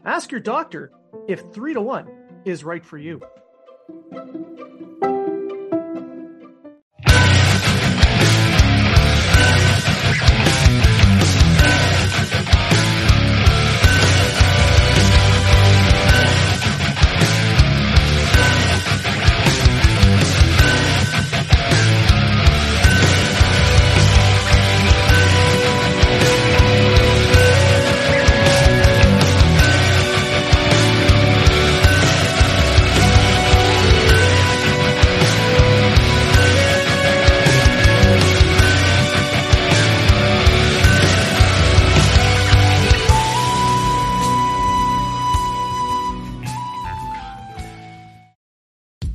Ask 0.05 0.31
your 0.31 0.41
doctor 0.41 0.93
if 1.27 1.43
3 1.53 1.75
to 1.75 1.81
1 1.81 2.09
is 2.45 2.65
right 2.65 2.85
for 2.85 2.99
you. 2.99 3.21